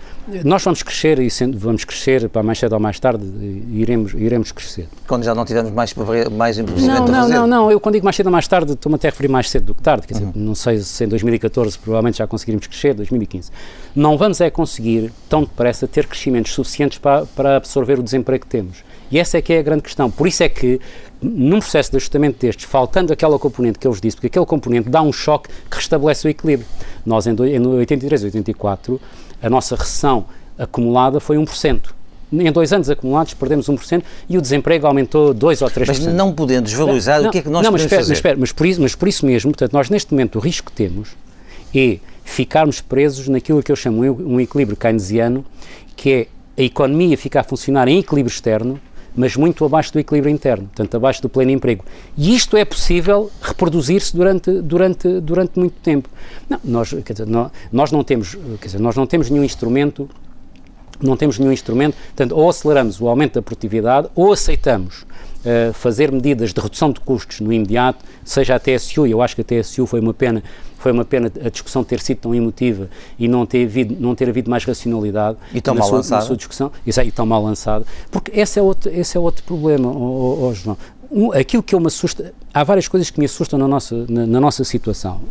nós 0.43 0.63
vamos 0.63 0.83
crescer 0.83 1.19
e 1.19 1.29
vamos 1.55 1.85
crescer 1.85 2.27
para 2.29 2.43
mais 2.43 2.59
cedo 2.59 2.73
ou 2.73 2.79
mais 2.79 2.99
tarde 2.99 3.23
iremos 3.71 4.13
iremos 4.13 4.51
crescer. 4.51 4.87
Quando 5.07 5.23
já 5.23 5.33
não 5.33 5.45
tivermos 5.45 5.71
mais 5.71 5.93
mais 6.31 6.57
não, 6.57 7.07
não, 7.07 7.29
não, 7.29 7.47
não, 7.47 7.71
eu 7.71 7.79
quando 7.79 7.93
digo 7.93 8.05
mais 8.05 8.15
cedo 8.15 8.27
ou 8.27 8.31
mais 8.31 8.47
tarde 8.47 8.73
estou-me 8.73 8.95
até 8.95 9.07
a 9.07 9.11
referir 9.11 9.29
mais 9.29 9.49
cedo 9.49 9.65
do 9.65 9.75
que 9.75 9.81
tarde, 9.81 10.05
quer 10.07 10.13
dizer, 10.15 10.25
uhum. 10.25 10.31
não 10.35 10.55
sei 10.55 10.79
se 10.79 11.03
em 11.03 11.07
2014 11.07 11.77
provavelmente 11.79 12.17
já 12.17 12.27
conseguiremos 12.27 12.67
crescer, 12.67 12.93
2015. 12.93 13.51
Não 13.95 14.17
vamos 14.17 14.41
é 14.41 14.49
conseguir 14.49 15.11
tão 15.29 15.41
depressa 15.41 15.87
ter 15.87 16.05
crescimentos 16.05 16.53
suficientes 16.53 16.97
para, 16.97 17.25
para 17.25 17.57
absorver 17.57 17.99
o 17.99 18.03
desemprego 18.03 18.45
que 18.45 18.49
temos. 18.49 18.83
E 19.09 19.17
essa 19.19 19.37
é 19.37 19.41
que 19.41 19.53
é 19.53 19.59
a 19.59 19.61
grande 19.61 19.83
questão. 19.83 20.11
Por 20.11 20.27
isso 20.27 20.43
é 20.43 20.49
que, 20.49 20.79
num 21.21 21.59
processo 21.59 21.91
de 21.91 21.97
ajustamento 21.97 22.39
destes, 22.39 22.65
faltando 22.65 23.13
aquela 23.13 23.39
componente 23.39 23.79
que 23.79 23.87
eu 23.87 23.91
vos 23.91 24.01
disse, 24.01 24.17
porque 24.17 24.27
aquele 24.27 24.45
componente 24.45 24.89
dá 24.89 25.01
um 25.01 25.13
choque 25.13 25.49
que 25.69 25.77
restabelece 25.77 26.27
o 26.27 26.29
equilíbrio. 26.29 26.67
Nós, 27.05 27.25
em, 27.25 27.31
em 27.31 27.65
83 27.65 28.23
e 28.23 28.25
84, 28.25 28.99
a 29.41 29.49
nossa 29.49 29.75
recessão 29.75 30.25
acumulada 30.57 31.19
foi 31.19 31.37
1%. 31.37 31.81
Em 32.31 32.51
dois 32.51 32.73
anos 32.73 32.89
acumulados 32.89 33.33
perdemos 33.33 33.67
1% 33.67 34.03
e 34.27 34.37
o 34.37 34.41
desemprego 34.41 34.85
aumentou 34.85 35.33
2 35.33 35.61
ou 35.61 35.69
3%. 35.69 35.87
Mas 35.87 35.99
não 35.99 36.33
podendo 36.33 36.65
desvalorizar, 36.65 37.21
não, 37.21 37.29
o 37.29 37.31
que 37.31 37.37
é 37.37 37.41
que 37.41 37.49
nós 37.49 37.63
não, 37.63 37.71
podemos 37.71 37.83
mas 37.83 37.83
espera, 37.83 38.01
fazer? 38.01 38.11
Mas, 38.11 38.17
espera, 38.17 38.37
mas, 38.37 38.51
por 38.51 38.67
isso, 38.67 38.81
mas 38.81 38.95
por 38.95 39.07
isso 39.07 39.25
mesmo, 39.25 39.51
portanto, 39.51 39.71
nós 39.71 39.89
neste 39.89 40.11
momento 40.11 40.37
o 40.37 40.39
risco 40.39 40.69
que 40.69 40.75
temos 40.75 41.09
é 41.73 41.99
ficarmos 42.25 42.81
presos 42.81 43.29
naquilo 43.29 43.63
que 43.63 43.71
eu 43.71 43.75
chamo 43.75 44.03
um 44.03 44.39
equilíbrio 44.41 44.75
keynesiano, 44.75 45.45
que 45.95 46.11
é 46.11 46.27
a 46.61 46.63
economia 46.63 47.17
ficar 47.17 47.41
a 47.41 47.43
funcionar 47.43 47.87
em 47.87 47.99
equilíbrio 47.99 48.33
externo, 48.33 48.79
mas 49.17 49.35
muito 49.35 49.65
abaixo 49.65 49.91
do 49.91 49.99
equilíbrio 49.99 50.31
interno, 50.31 50.67
portanto, 50.67 50.95
abaixo 50.95 51.21
do 51.21 51.27
pleno 51.27 51.51
emprego. 51.51 51.83
E 52.15 52.35
isto 52.35 52.55
é 52.55 52.63
possível 52.63 53.31
reproduzir-se 53.41 54.15
durante, 54.15 54.61
durante, 54.61 55.19
durante 55.19 55.59
muito 55.59 55.73
tempo. 55.81 56.07
Não, 56.47 56.59
nós, 56.63 56.89
dizer, 56.89 57.25
nós, 57.25 57.51
nós 57.71 57.91
não 57.91 58.03
temos, 58.03 58.37
dizer, 58.61 58.79
nós 58.79 58.95
não 58.95 59.07
temos 59.07 59.29
nenhum 59.29 59.43
instrumento 59.43 60.07
não 60.99 61.15
temos 61.15 61.37
nenhum 61.37 61.51
instrumento, 61.51 61.95
portanto, 61.95 62.31
ou 62.31 62.49
aceleramos 62.49 62.99
o 62.99 63.07
aumento 63.07 63.35
da 63.35 63.41
produtividade 63.43 64.09
ou 64.15 64.33
aceitamos 64.33 65.05
uh, 65.47 65.73
fazer 65.73 66.11
medidas 66.11 66.53
de 66.53 66.59
redução 66.59 66.91
de 66.91 66.99
custos 66.99 67.39
no 67.39 67.51
imediato, 67.51 68.03
seja 68.23 68.55
a 68.55 68.59
TSU, 68.59 69.07
e 69.07 69.11
eu 69.11 69.21
acho 69.21 69.35
que 69.35 69.41
a 69.41 69.43
TSU 69.43 69.85
foi 69.85 69.99
uma 69.99 70.13
pena, 70.13 70.43
foi 70.77 70.91
uma 70.91 71.05
pena 71.05 71.31
a 71.43 71.49
discussão 71.49 71.83
ter 71.83 71.99
sido 72.01 72.17
tão 72.17 72.35
emotiva 72.35 72.89
e 73.17 73.27
não 73.27 73.45
ter 73.45 73.65
havido, 73.65 73.95
não 73.99 74.13
ter 74.13 74.29
havido 74.29 74.49
mais 74.49 74.65
racionalidade 74.65 75.37
e 75.53 75.61
tão 75.61 75.73
na, 75.73 75.79
mal 75.79 75.89
sua, 75.89 76.15
na 76.17 76.21
sua 76.21 76.35
discussão, 76.35 76.71
isso 76.85 77.01
e 77.01 77.11
tão 77.11 77.25
mal 77.25 77.41
lançado, 77.41 77.85
porque 78.11 78.31
esse 78.37 78.59
é 78.59 78.61
outro, 78.61 78.91
esse 78.91 79.15
é 79.15 79.19
outro 79.19 79.43
problema, 79.43 79.89
oh, 79.89 80.39
oh, 80.41 80.47
oh 80.47 80.53
João. 80.53 80.77
Um, 81.09 81.31
aquilo 81.31 81.63
que 81.63 81.73
eu 81.73 81.79
me 81.79 81.87
assusta, 81.87 82.33
há 82.53 82.63
várias 82.65 82.87
coisas 82.87 83.09
que 83.09 83.17
me 83.17 83.25
assustam 83.25 83.57
na 83.57 83.67
nossa, 83.67 84.05
na, 84.09 84.27
na 84.27 84.41
nossa 84.41 84.65
situação. 84.65 85.21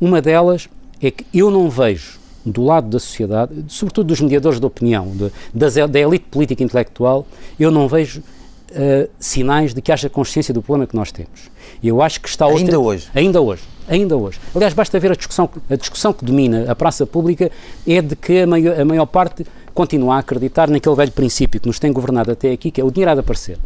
Uma 0.00 0.20
delas 0.20 0.68
é 1.00 1.08
que 1.08 1.24
eu 1.32 1.52
não 1.52 1.70
vejo 1.70 2.18
do 2.44 2.64
lado 2.64 2.88
da 2.88 2.98
sociedade, 2.98 3.52
sobretudo 3.68 4.08
dos 4.08 4.20
mediadores 4.20 4.58
de 4.58 4.66
opinião, 4.66 5.08
de, 5.14 5.30
das, 5.54 5.74
da 5.74 6.00
elite 6.00 6.26
política 6.30 6.64
intelectual, 6.64 7.26
eu 7.58 7.70
não 7.70 7.86
vejo 7.86 8.22
uh, 8.70 9.08
sinais 9.18 9.74
de 9.74 9.80
que 9.80 9.92
haja 9.92 10.08
consciência 10.08 10.52
do 10.52 10.62
problema 10.62 10.86
que 10.86 10.94
nós 10.94 11.12
temos. 11.12 11.50
Eu 11.82 12.02
acho 12.02 12.20
que 12.20 12.28
está 12.28 12.46
outra, 12.46 12.62
ainda 12.62 12.78
hoje. 12.78 13.08
Ainda 13.14 13.40
hoje. 13.40 13.62
Ainda 13.88 14.16
hoje. 14.16 14.38
Aliás, 14.54 14.74
basta 14.74 14.98
ver 14.98 15.12
a 15.12 15.14
discussão, 15.14 15.48
a 15.68 15.76
discussão 15.76 16.12
que 16.12 16.24
domina 16.24 16.70
a 16.70 16.74
praça 16.74 17.06
pública 17.06 17.50
é 17.86 18.00
de 18.00 18.14
que 18.14 18.40
a 18.40 18.46
maior, 18.46 18.80
a 18.80 18.84
maior 18.84 19.06
parte 19.06 19.44
continua 19.74 20.16
a 20.16 20.18
acreditar 20.18 20.68
naquele 20.68 20.94
velho 20.94 21.12
princípio 21.12 21.60
que 21.60 21.66
nos 21.66 21.78
tem 21.78 21.92
governado 21.92 22.30
até 22.30 22.52
aqui, 22.52 22.70
que 22.70 22.80
é 22.80 22.84
o 22.84 22.90
dinheiro 22.90 23.10
há 23.12 23.14
de 23.14 23.20
aparecer. 23.20 23.58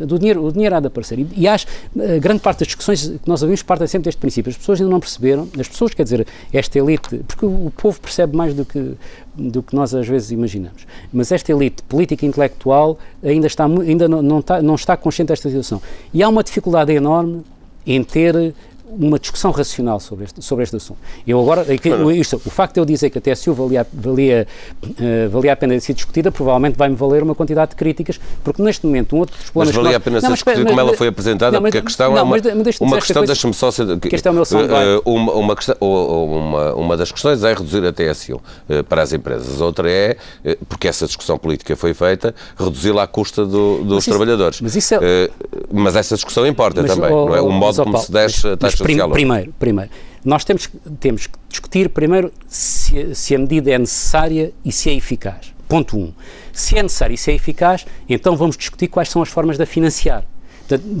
O 0.00 0.18
dinheiro, 0.18 0.44
o 0.44 0.52
dinheiro 0.52 0.74
há 0.76 0.80
de 0.80 0.86
aparecer. 0.86 1.18
E, 1.18 1.28
e 1.36 1.48
acho, 1.48 1.66
uh, 1.94 2.20
grande 2.20 2.40
parte 2.40 2.60
das 2.60 2.68
discussões 2.68 3.08
que 3.08 3.28
nós 3.28 3.42
ouvimos 3.42 3.62
partem 3.62 3.86
sempre 3.86 4.04
deste 4.04 4.18
princípio. 4.18 4.50
As 4.50 4.56
pessoas 4.56 4.80
ainda 4.80 4.90
não 4.90 5.00
perceberam, 5.00 5.48
as 5.58 5.68
pessoas, 5.68 5.94
quer 5.94 6.04
dizer, 6.04 6.26
esta 6.52 6.78
elite, 6.78 7.18
porque 7.26 7.46
o, 7.46 7.66
o 7.66 7.70
povo 7.70 8.00
percebe 8.00 8.36
mais 8.36 8.54
do 8.54 8.64
que, 8.64 8.94
do 9.34 9.62
que 9.62 9.74
nós 9.74 9.94
às 9.94 10.06
vezes 10.06 10.30
imaginamos. 10.30 10.86
Mas 11.12 11.32
esta 11.32 11.52
elite 11.52 11.82
política 11.84 12.24
e 12.24 12.28
intelectual 12.28 12.98
ainda, 13.22 13.46
está, 13.46 13.64
ainda 13.64 14.08
não, 14.08 14.22
não, 14.22 14.38
está, 14.40 14.62
não 14.62 14.74
está 14.74 14.96
consciente 14.96 15.28
desta 15.28 15.48
situação. 15.48 15.80
E 16.12 16.22
há 16.22 16.28
uma 16.28 16.42
dificuldade 16.42 16.92
enorme 16.92 17.42
em 17.86 18.02
ter 18.02 18.54
uma 18.88 19.18
discussão 19.18 19.50
racional 19.50 19.98
sobre 19.98 20.24
este, 20.24 20.42
sobre 20.42 20.62
este 20.62 20.76
assunto. 20.76 20.98
Eu 21.26 21.40
agora, 21.40 21.66
isto, 22.14 22.36
o 22.36 22.50
facto 22.50 22.74
de 22.74 22.80
eu 22.80 22.84
dizer 22.84 23.10
que 23.10 23.18
a 23.18 23.20
TSU 23.20 23.52
valia, 23.52 23.86
valia, 23.92 24.46
uh, 24.84 25.30
valia 25.30 25.52
a 25.52 25.56
pena 25.56 25.78
ser 25.80 25.92
discutida, 25.92 26.30
provavelmente 26.30 26.76
vai-me 26.76 26.94
valer 26.94 27.22
uma 27.22 27.34
quantidade 27.34 27.70
de 27.70 27.76
críticas, 27.76 28.20
porque 28.44 28.62
neste 28.62 28.86
momento 28.86 29.16
um 29.16 29.20
outro 29.20 29.36
dos 29.36 29.50
problemas... 29.50 29.74
Mas 29.74 29.84
valia 29.84 29.96
a 29.96 30.00
pena 30.00 30.20
ser 30.20 30.32
discutida 30.32 30.64
como 30.64 30.80
ela 30.80 30.94
foi 30.94 31.08
apresentada, 31.08 31.52
não, 31.52 31.62
mas, 31.62 31.70
porque 31.70 31.78
a 31.78 31.82
questão 31.82 32.10
não, 32.12 32.18
é 32.18 32.22
uma, 32.22 32.36
mas, 32.36 32.80
uma 32.80 32.96
questão, 32.98 33.24
deixa-me 33.24 33.54
só 33.54 33.70
ser... 33.70 33.98
Que 33.98 34.14
este 34.14 34.28
é 34.28 34.30
o 34.30 34.34
meu 34.34 34.44
uh, 34.44 35.02
uma, 35.04 35.32
uma, 35.32 35.56
questão, 35.56 35.76
uma, 35.80 36.74
uma 36.74 36.96
das 36.96 37.10
questões 37.10 37.42
é 37.42 37.52
reduzir 37.52 37.84
a 37.84 37.92
TSU 37.92 38.36
uh, 38.36 38.84
para 38.84 39.02
as 39.02 39.12
empresas, 39.12 39.60
outra 39.60 39.90
é, 39.90 40.16
porque 40.68 40.86
essa 40.86 41.06
discussão 41.06 41.36
política 41.38 41.74
foi 41.76 41.92
feita, 41.92 42.34
reduzi-la 42.56 43.02
à 43.02 43.06
custa 43.06 43.44
do, 43.44 43.82
dos 43.84 43.96
mas 43.96 44.04
trabalhadores. 44.04 44.60
Mas, 44.60 44.76
isso 44.76 44.94
é... 44.94 45.30
mas 45.72 45.96
essa 45.96 46.14
discussão 46.14 46.46
importa 46.46 46.82
mas, 46.82 46.94
também, 46.94 47.12
oh, 47.12 47.26
não 47.26 47.34
é? 47.34 47.40
O 47.40 47.50
modo 47.50 47.82
como 47.82 47.98
se 47.98 48.10
desce 48.12 48.56
taxa 48.56 48.75
social. 48.76 49.10
Primeiro, 49.10 49.54
primeiro, 49.58 49.90
nós 50.24 50.44
temos, 50.44 50.68
temos 50.98 51.26
que 51.26 51.38
discutir 51.48 51.88
primeiro 51.88 52.32
se, 52.48 53.14
se 53.14 53.34
a 53.34 53.38
medida 53.38 53.70
é 53.70 53.78
necessária 53.78 54.52
e 54.64 54.72
se 54.72 54.90
é 54.90 54.94
eficaz. 54.94 55.54
Ponto 55.68 55.96
1. 55.96 56.00
Um. 56.00 56.12
Se 56.52 56.78
é 56.78 56.82
necessário 56.82 57.14
e 57.14 57.16
se 57.16 57.30
é 57.30 57.34
eficaz, 57.34 57.86
então 58.08 58.36
vamos 58.36 58.56
discutir 58.56 58.88
quais 58.88 59.08
são 59.08 59.22
as 59.22 59.28
formas 59.28 59.56
de 59.56 59.62
a 59.62 59.66
financiar. 59.66 60.24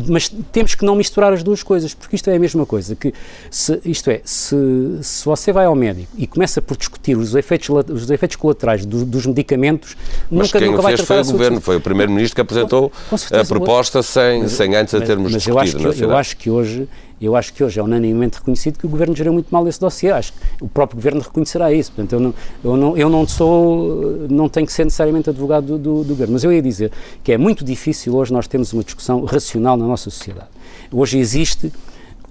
Mas 0.08 0.28
temos 0.52 0.74
que 0.76 0.84
não 0.84 0.94
misturar 0.94 1.32
as 1.32 1.42
duas 1.42 1.62
coisas, 1.62 1.92
porque 1.92 2.14
isto 2.14 2.30
é 2.30 2.36
a 2.36 2.38
mesma 2.38 2.64
coisa. 2.64 2.94
Que 2.94 3.12
se, 3.50 3.80
isto 3.84 4.10
é, 4.10 4.20
se, 4.24 4.54
se 5.02 5.24
você 5.24 5.52
vai 5.52 5.66
ao 5.66 5.74
médico 5.74 6.08
e 6.16 6.26
começa 6.26 6.62
por 6.62 6.76
discutir 6.76 7.16
os 7.16 7.34
efeitos, 7.34 7.68
os 7.68 8.08
efeitos 8.08 8.36
colaterais 8.36 8.86
do, 8.86 9.04
dos 9.04 9.26
medicamentos, 9.26 9.96
mas 10.30 10.48
nunca, 10.48 10.58
quem 10.58 10.70
nunca 10.70 10.80
o 10.80 10.84
fez 10.84 11.00
foi 11.00 11.20
o 11.20 11.24
governo, 11.24 11.60
foi 11.60 11.76
o 11.76 11.80
primeiro-ministro 11.80 12.36
que 12.36 12.40
apresentou 12.40 12.92
a 13.32 13.44
proposta 13.44 14.02
sem, 14.02 14.42
mas, 14.42 14.52
sem 14.52 14.76
antes 14.76 14.94
a 14.94 15.00
termos 15.00 15.32
mas 15.32 15.42
discutido. 15.42 15.82
Eu 15.82 15.88
acho, 15.88 15.96
que, 15.96 16.04
eu 16.04 16.16
acho 16.16 16.36
que 16.36 16.50
hoje 16.50 16.88
eu 17.20 17.34
acho 17.34 17.52
que 17.52 17.64
hoje 17.64 17.80
é 17.80 17.82
unanimemente 17.82 18.38
reconhecido 18.38 18.78
que 18.78 18.86
o 18.86 18.88
Governo 18.88 19.16
gerou 19.16 19.32
muito 19.32 19.48
mal 19.50 19.66
esse 19.66 19.80
dossiê. 19.80 20.10
Acho 20.10 20.32
que 20.32 20.38
o 20.60 20.68
próprio 20.68 20.96
Governo 20.96 21.20
reconhecerá 21.20 21.72
isso. 21.72 21.90
Portanto, 21.92 22.12
eu 22.12 22.20
não, 22.20 22.34
eu 22.62 22.76
não, 22.76 22.96
eu 22.96 23.08
não 23.08 23.26
sou, 23.26 24.26
não 24.28 24.48
tenho 24.48 24.66
que 24.66 24.72
ser 24.72 24.84
necessariamente 24.84 25.30
advogado 25.30 25.66
do, 25.66 25.78
do, 25.78 26.04
do 26.04 26.08
Governo. 26.08 26.34
Mas 26.34 26.44
eu 26.44 26.52
ia 26.52 26.60
dizer 26.60 26.92
que 27.24 27.32
é 27.32 27.38
muito 27.38 27.64
difícil 27.64 28.14
hoje 28.14 28.32
nós 28.32 28.46
termos 28.46 28.72
uma 28.72 28.84
discussão 28.84 29.24
racional 29.24 29.76
na 29.76 29.86
nossa 29.86 30.10
sociedade. 30.10 30.48
Hoje 30.92 31.18
existe 31.18 31.72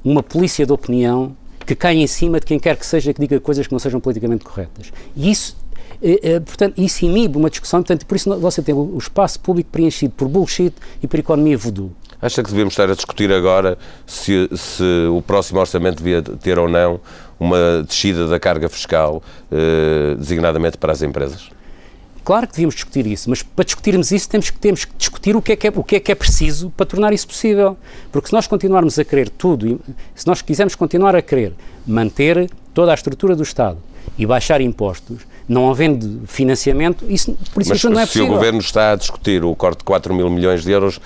uma 0.04 0.22
polícia 0.22 0.66
de 0.66 0.72
opinião 0.72 1.36
que 1.66 1.76
cai 1.76 1.96
em 1.98 2.06
cima 2.06 2.40
de 2.40 2.46
quem 2.46 2.60
quer 2.60 2.78
que 2.78 2.86
seja 2.86 3.12
que 3.12 3.20
diga 3.20 3.40
coisas 3.40 3.66
que 3.66 3.74
não 3.74 3.80
sejam 3.80 4.00
politicamente 4.00 4.46
corretas. 4.46 4.94
E 5.16 5.32
isso 5.32 5.58
é, 6.02 6.34
é, 6.34 6.40
portanto, 6.40 6.80
isso 6.80 7.06
inibe 7.06 7.38
uma 7.38 7.50
discussão, 7.50 7.82
portanto, 7.82 8.06
por 8.06 8.16
isso 8.16 8.40
você 8.40 8.62
tem 8.62 8.76
o 8.76 8.98
espaço 8.98 9.40
público 9.40 9.70
preenchido 9.72 10.14
por 10.16 10.28
bullshit 10.28 10.74
e 11.02 11.08
por 11.08 11.20
economia 11.20 11.58
voodoo. 11.58 11.92
Acha 12.22 12.42
que 12.44 12.50
devemos 12.50 12.74
estar 12.74 12.90
a 12.90 12.96
discutir 12.96 13.32
agora 13.32 13.78
se, 14.06 14.50
se 14.56 14.84
o 15.12 15.22
próximo 15.22 15.60
orçamento 15.60 15.98
devia 15.98 16.22
ter 16.22 16.58
ou 16.58 16.68
não 16.68 17.00
uma 17.40 17.84
descida 17.86 18.28
da 18.28 18.40
carga 18.40 18.70
fiscal, 18.70 19.22
eh, 19.52 20.16
designadamente 20.18 20.78
para 20.78 20.94
as 20.94 21.02
empresas? 21.02 21.50
Claro 22.24 22.48
que 22.48 22.54
devíamos 22.54 22.74
discutir 22.74 23.06
isso, 23.06 23.30
mas 23.30 23.44
para 23.44 23.64
discutirmos 23.64 24.12
isso 24.12 24.28
temos 24.28 24.50
que, 24.50 24.58
temos 24.58 24.84
que 24.84 24.94
discutir 24.98 25.36
o 25.36 25.42
que, 25.44 25.52
é 25.52 25.56
que 25.56 25.68
é, 25.68 25.74
o 25.76 25.84
que 25.84 25.96
é 25.98 26.00
que 26.00 26.12
é 26.12 26.16
preciso 26.16 26.72
para 26.76 26.86
tornar 26.86 27.14
isso 27.14 27.28
possível. 27.28 27.78
Porque 28.12 28.30
se 28.30 28.34
nós 28.34 28.48
continuarmos 28.48 28.98
a 28.98 29.04
querer 29.06 29.30
tudo, 29.30 29.80
se 30.16 30.26
nós 30.26 30.42
quisermos 30.42 30.74
continuar 30.74 31.16
a 31.16 31.22
querer 31.22 31.54
manter 31.86 32.50
toda 32.74 32.92
a 32.92 32.96
estrutura 32.96 33.36
do 33.36 33.44
Estado 33.44 33.78
e 34.18 34.26
baixar 34.26 34.60
impostos, 34.60 35.20
não 35.48 35.70
havendo 35.70 36.26
financiamento, 36.26 37.06
isso, 37.08 37.38
por 37.54 37.62
isso 37.62 37.70
Mas 37.70 37.78
isso 37.78 37.90
não 37.92 38.00
é 38.00 38.06
possível. 38.08 38.28
se 38.28 38.32
o 38.32 38.34
Governo 38.34 38.60
está 38.60 38.94
a 38.94 38.96
discutir 38.96 39.44
o 39.44 39.56
corte 39.56 39.80
de 39.80 39.84
4 39.84 40.12
mil 40.12 40.28
milhões 40.28 40.64
de 40.64 40.72
euros, 40.72 41.00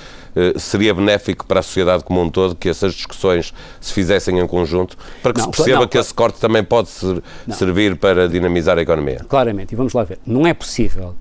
seria 0.58 0.94
benéfico 0.94 1.46
para 1.46 1.60
a 1.60 1.64
sociedade 1.64 2.04
como 2.04 2.22
um 2.22 2.30
todo 2.30 2.56
que 2.56 2.70
essas 2.70 2.94
discussões 2.94 3.54
se 3.80 3.94
fizessem 3.94 4.40
em 4.40 4.48
conjunto, 4.48 4.98
para 5.22 5.34
que 5.34 5.40
não, 5.40 5.46
se 5.46 5.52
perceba 5.52 5.80
não, 5.80 5.88
que 5.88 5.98
esse 5.98 6.14
corte 6.14 6.40
também 6.40 6.64
pode 6.64 6.90
ser, 6.90 7.22
servir 7.52 7.98
para 7.98 8.28
dinamizar 8.28 8.78
a 8.78 8.82
economia? 8.82 9.26
Claramente, 9.28 9.74
e 9.74 9.76
vamos 9.76 9.94
lá 9.94 10.04
ver, 10.04 10.20
não 10.26 10.46
é 10.46 10.54
possível, 10.54 11.16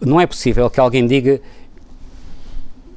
não 0.00 0.20
é 0.20 0.26
possível 0.26 0.68
que 0.68 0.80
alguém 0.80 1.06
diga 1.06 1.40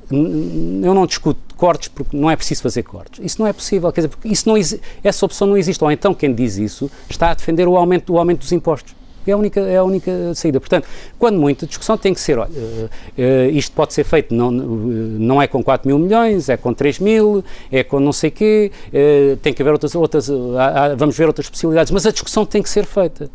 eu 0.10 0.94
não 0.94 1.06
discuto 1.06 1.56
cortes 1.56 1.90
porque 1.90 2.16
não 2.16 2.32
é 2.32 2.36
preciso 2.36 2.62
fazer 2.62 2.84
cortes. 2.84 3.20
Isso 3.24 3.42
não 3.42 3.48
é 3.48 3.52
possível, 3.52 3.92
quer 3.92 4.02
dizer, 4.02 4.10
porque 4.10 4.30
isso 4.30 4.48
não 4.48 4.56
essa 5.04 5.26
opção 5.26 5.48
não 5.48 5.58
existe. 5.58 5.84
Ou 5.84 5.92
então 5.92 6.14
quem 6.14 6.34
diz 6.34 6.58
isso 6.58 6.90
está 7.10 7.32
a 7.32 7.34
defender 7.34 7.68
o 7.68 7.76
aumento, 7.76 8.14
o 8.14 8.18
aumento 8.18 8.40
dos 8.40 8.52
impostos. 8.52 8.96
É 9.30 9.34
a 9.34 9.38
única, 9.38 9.60
é 9.62 9.78
a 9.78 9.84
única 9.84 10.34
saída. 10.34 10.60
Portanto, 10.60 10.88
quando 11.18 11.40
muito, 11.40 11.66
a 11.66 11.68
discussão 11.68 11.98
tem 11.98 12.14
que 12.14 12.20
ser, 12.20 12.38
olha, 12.38 12.50
uh, 12.52 13.50
isto 13.52 13.72
pode 13.74 13.94
ser 13.94 14.04
feito, 14.04 14.34
não, 14.34 14.52
não 14.52 15.42
é 15.42 15.48
com 15.48 15.64
4 15.64 15.88
mil 15.88 16.00
milhões, 16.00 16.50
é 16.50 16.58
com 16.58 16.74
3 16.74 17.00
mil, 17.00 17.44
é 17.72 17.84
com 17.84 18.00
não 18.00 18.14
sei 18.14 18.32
quê, 18.32 18.72
uh, 18.88 19.38
tem 19.38 19.54
que 19.54 19.62
haver 19.62 19.72
outras, 19.72 19.96
outras 19.96 20.28
vamos 20.98 21.18
ver 21.18 21.28
outras 21.28 21.50
possibilidades, 21.50 21.92
mas 21.92 22.06
a 22.06 22.12
discussão 22.12 22.46
tem 22.46 22.62
que 22.62 22.70
ser 22.70 22.86
feita 22.86 23.30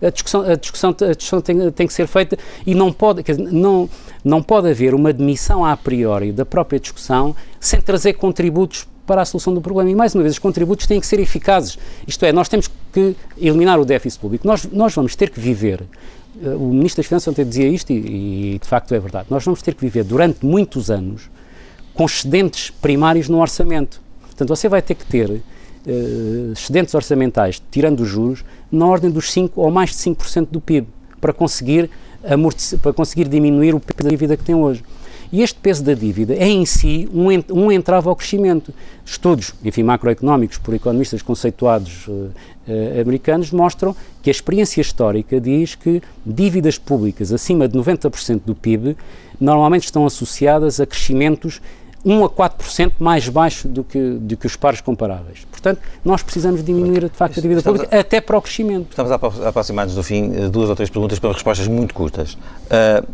a 0.00 0.10
discussão, 0.10 0.42
a 0.42 0.54
discussão, 0.54 0.90
a 0.90 1.14
discussão 1.14 1.40
tem, 1.40 1.70
tem, 1.72 1.86
que 1.86 1.92
ser 1.92 2.06
feita 2.06 2.38
e 2.64 2.74
não 2.74 2.92
pode, 2.92 3.24
não, 3.36 3.90
não 4.24 4.42
pode 4.42 4.70
haver 4.70 4.94
uma 4.94 5.08
admissão 5.08 5.64
a 5.64 5.76
priori 5.76 6.30
da 6.32 6.46
própria 6.46 6.78
discussão 6.78 7.34
sem 7.58 7.80
trazer 7.80 8.14
contributos 8.14 8.86
para 9.08 9.22
a 9.22 9.24
solução 9.24 9.54
do 9.54 9.62
problema. 9.62 9.90
E, 9.90 9.94
mais 9.94 10.14
uma 10.14 10.22
vez, 10.22 10.34
os 10.34 10.38
contributos 10.38 10.86
têm 10.86 11.00
que 11.00 11.06
ser 11.06 11.18
eficazes. 11.18 11.78
Isto 12.06 12.26
é, 12.26 12.32
nós 12.32 12.46
temos 12.46 12.70
que 12.92 13.16
eliminar 13.38 13.80
o 13.80 13.84
déficit 13.86 14.20
público. 14.20 14.46
Nós, 14.46 14.68
nós 14.70 14.94
vamos 14.94 15.16
ter 15.16 15.30
que 15.30 15.40
viver 15.40 15.82
eh, 16.44 16.48
o 16.50 16.68
Ministro 16.68 17.00
das 17.00 17.06
Finanças 17.06 17.28
ontem 17.28 17.44
dizia 17.44 17.66
isto 17.66 17.90
e, 17.90 18.54
e, 18.54 18.58
de 18.58 18.68
facto 18.68 18.94
é 18.94 19.00
verdade. 19.00 19.28
Nós 19.30 19.42
vamos 19.42 19.62
ter 19.62 19.74
que 19.74 19.80
viver 19.80 20.04
durante 20.04 20.44
muitos 20.44 20.90
anos 20.90 21.30
com 21.94 22.04
excedentes 22.04 22.70
primários 22.70 23.30
no 23.30 23.40
orçamento. 23.40 24.00
Portanto, 24.20 24.50
você 24.50 24.68
vai 24.68 24.82
ter 24.82 24.94
que 24.94 25.06
ter 25.06 25.30
uh, 25.30 26.52
excedentes 26.52 26.94
orçamentais, 26.94 27.60
tirando 27.72 28.00
os 28.00 28.08
juros, 28.08 28.44
na 28.70 28.86
ordem 28.86 29.10
dos 29.10 29.32
5 29.32 29.60
ou 29.60 29.70
mais 29.70 29.90
de 29.90 29.96
5% 29.96 30.48
do 30.48 30.60
PIB, 30.60 30.86
para 31.20 31.32
conseguir, 31.32 31.90
para 32.80 32.92
conseguir 32.92 33.26
diminuir 33.26 33.74
o 33.74 33.80
PIB 33.80 34.04
da 34.04 34.10
dívida 34.10 34.36
que 34.36 34.44
tem 34.44 34.54
hoje. 34.54 34.84
E 35.30 35.42
este 35.42 35.58
peso 35.58 35.84
da 35.84 35.94
dívida 35.94 36.34
é 36.34 36.48
em 36.48 36.64
si 36.64 37.08
um, 37.12 37.28
um 37.52 37.72
entrave 37.72 38.08
ao 38.08 38.16
crescimento. 38.16 38.72
Estudos, 39.04 39.52
enfim, 39.64 39.82
macroeconómicos 39.82 40.58
por 40.58 40.74
economistas 40.74 41.20
conceituados 41.22 42.06
uh, 42.08 42.12
uh, 42.12 43.00
americanos 43.00 43.50
mostram 43.50 43.94
que 44.22 44.30
a 44.30 44.32
experiência 44.32 44.80
histórica 44.80 45.40
diz 45.40 45.74
que 45.74 46.02
dívidas 46.24 46.78
públicas 46.78 47.32
acima 47.32 47.68
de 47.68 47.78
90% 47.78 48.42
do 48.46 48.54
PIB 48.54 48.96
normalmente 49.40 49.84
estão 49.84 50.06
associadas 50.06 50.80
a 50.80 50.86
crescimentos 50.86 51.60
1 52.04 52.24
a 52.24 52.30
4% 52.30 52.92
mais 52.98 53.28
baixo 53.28 53.68
do 53.68 53.82
que, 53.84 53.98
do 53.98 54.36
que 54.36 54.46
os 54.46 54.56
pares 54.56 54.80
comparáveis. 54.80 55.46
Portanto, 55.50 55.80
nós 56.04 56.22
precisamos 56.22 56.62
diminuir, 56.62 57.02
de 57.02 57.08
facto, 57.16 57.38
a 57.38 57.42
dívida 57.42 57.60
Estamos 57.60 57.80
pública 57.80 57.96
a, 57.96 58.00
até 58.00 58.20
para 58.20 58.38
o 58.38 58.42
crescimento. 58.42 58.86
Estamos 58.90 59.12
a 59.12 59.48
aproximar-nos 59.48 59.94
do 59.94 60.02
fim. 60.02 60.30
Duas 60.48 60.70
ou 60.70 60.76
três 60.76 60.88
perguntas 60.88 61.18
para 61.18 61.32
respostas 61.32 61.66
muito 61.66 61.92
curtas. 61.92 62.34
Uh, 62.34 63.06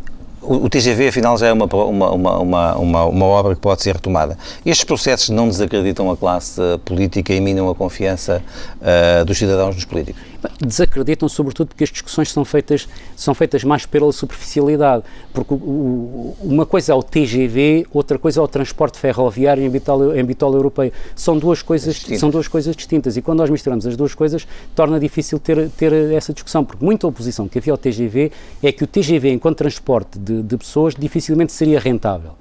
o, 0.47 0.68
TGV, 0.68 1.09
afinal, 1.09 1.36
já 1.38 1.49
é 1.49 1.53
uma, 1.53 1.66
uma, 1.66 2.11
uma, 2.11 2.76
uma, 2.76 3.05
uma 3.05 3.26
obra 3.26 3.55
que 3.55 3.61
pode 3.61 3.82
ser 3.82 3.95
retomada. 3.95 4.36
Estes 4.64 4.84
processos 4.84 5.30
não 5.30 5.49
desacreditam 5.49 6.11
a 6.11 6.16
classe 6.16 6.61
política 6.84 7.32
e 7.32 7.40
minam 7.40 7.68
a 7.68 7.74
confiança 7.74 8.42
uh, 8.80 9.24
dos 9.24 9.38
cidadãos 9.38 9.74
nos 9.74 9.84
políticos? 9.84 10.22
Desacreditam, 10.61 11.28
sobretudo, 11.28 11.68
porque 11.68 11.84
as 11.84 11.90
discussões 11.90 12.30
são 12.30 12.45
feitas, 12.45 12.86
são 13.16 13.34
feitas 13.34 13.64
mais 13.64 13.86
pela 13.86 14.12
superficialidade. 14.12 15.03
Porque 15.32 15.55
o, 15.55 16.36
uma 16.40 16.66
coisa 16.66 16.92
é 16.92 16.95
o 16.95 17.03
TGV, 17.03 17.86
outra 17.92 18.18
coisa 18.18 18.40
é 18.40 18.42
o 18.42 18.49
transporte 18.49 18.99
ferroviário 18.99 19.64
em 19.64 19.70
bitola, 19.70 20.18
em 20.18 20.24
bitola 20.24 20.57
europeia. 20.57 20.92
São 21.16 21.38
duas, 21.38 21.62
coisas, 21.62 21.97
são 22.18 22.28
duas 22.28 22.47
coisas 22.47 22.76
distintas. 22.76 23.16
E 23.16 23.22
quando 23.22 23.38
nós 23.38 23.51
misturamos 23.51 23.86
as 23.86 23.97
duas 23.97 24.14
coisas, 24.14 24.47
torna 24.74 25.01
difícil 25.01 25.38
ter, 25.38 25.70
ter 25.70 25.92
essa 26.12 26.32
discussão. 26.32 26.64
Porque 26.64 26.84
muita 26.84 27.07
oposição 27.07 27.49
que 27.49 27.59
havia 27.59 27.72
ao 27.72 27.78
TGV 27.78 28.30
é 28.62 28.70
que 28.70 28.84
o 28.84 28.86
TGV, 28.86 29.32
enquanto 29.32 29.57
transporte 29.57 30.18
de, 30.18 30.34
de 30.43 30.57
pessoas, 30.57 30.95
dificilmente 30.95 31.53
seria 31.53 31.78
rentável. 31.78 32.32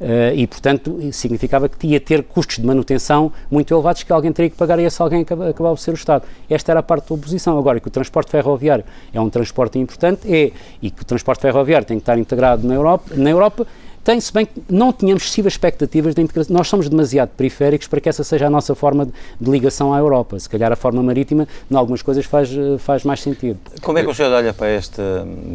Uh, 0.00 0.34
e, 0.34 0.48
portanto, 0.48 0.98
significava 1.12 1.68
que 1.68 1.86
ia 1.86 2.00
ter 2.00 2.24
custos 2.24 2.56
de 2.56 2.66
manutenção 2.66 3.32
muito 3.48 3.72
elevados 3.72 4.02
que 4.02 4.12
alguém 4.12 4.32
teria 4.32 4.50
que 4.50 4.56
pagar 4.56 4.80
e 4.80 4.82
esse 4.82 5.00
alguém 5.00 5.20
acabava 5.20 5.76
por 5.76 5.78
ser 5.78 5.92
o 5.92 5.94
Estado. 5.94 6.24
Esta 6.50 6.72
era 6.72 6.80
a 6.80 6.82
parte 6.82 7.08
da 7.08 7.14
oposição. 7.14 7.56
Agora, 7.56 7.78
que 7.78 7.86
o 7.86 7.90
transporte 7.90 8.28
ferroviário 8.28 8.84
é 9.14 9.20
um 9.20 9.30
transporte 9.30 9.78
importante, 9.78 10.22
é, 10.26 10.50
e 10.82 10.90
que 10.90 11.02
o 11.02 11.04
transporte 11.04 11.40
ferroviário 11.40 11.86
tem 11.86 11.98
que 11.98 12.02
estar 12.02 12.18
integrado 12.18 12.66
na 12.66 12.74
Europa, 12.74 13.14
na 13.14 13.30
Europa 13.30 13.64
tem, 14.04 14.20
se 14.20 14.32
bem 14.32 14.46
que 14.46 14.60
não 14.68 14.92
tínhamos 14.92 15.22
excessivas 15.22 15.52
expectativas 15.52 16.14
de 16.14 16.22
integração. 16.22 16.56
Nós 16.56 16.68
somos 16.68 16.88
demasiado 16.88 17.30
periféricos 17.30 17.86
para 17.86 18.00
que 18.00 18.08
essa 18.08 18.24
seja 18.24 18.46
a 18.46 18.50
nossa 18.50 18.74
forma 18.74 19.06
de, 19.06 19.12
de 19.40 19.50
ligação 19.50 19.94
à 19.94 19.98
Europa. 19.98 20.38
Se 20.38 20.48
calhar 20.48 20.72
a 20.72 20.76
forma 20.76 21.02
marítima, 21.02 21.46
em 21.70 21.76
algumas 21.76 22.02
coisas, 22.02 22.24
faz, 22.24 22.50
faz 22.78 23.04
mais 23.04 23.20
sentido. 23.20 23.58
Como 23.80 23.98
é 23.98 24.02
que 24.02 24.10
o 24.10 24.14
senhor 24.14 24.32
olha 24.32 24.52
para, 24.52 24.74
este, 24.74 25.02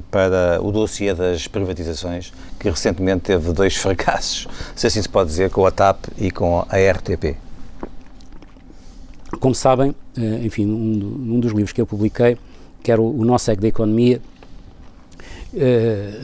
para 0.10 0.60
o 0.62 0.72
dossiê 0.72 1.14
das 1.14 1.48
privatizações, 1.48 2.32
que 2.60 2.70
recentemente 2.70 3.24
teve 3.24 3.52
dois 3.52 3.76
fracassos, 3.78 4.48
se 4.76 4.88
assim 4.88 5.02
se 5.02 5.10
pode 5.10 5.30
dizer, 5.30 5.50
com 5.50 5.66
a 5.66 5.72
TAP 5.72 6.06
e 6.18 6.32
com 6.32 6.66
a 6.70 6.78
RTP? 6.78 7.36
Como 9.42 9.54
sabem, 9.54 9.94
eh, 10.18 10.46
enfim, 10.46 10.66
um, 10.66 11.36
um 11.36 11.40
dos 11.40 11.52
livros 11.52 11.74
que 11.74 11.82
eu 11.82 11.86
publiquei, 11.86 12.38
que 12.82 12.92
era 12.92 13.02
o, 13.02 13.20
o 13.20 13.26
Nosso 13.26 13.52
Ego 13.52 13.62
da 13.62 13.68
Economia, 13.68 14.22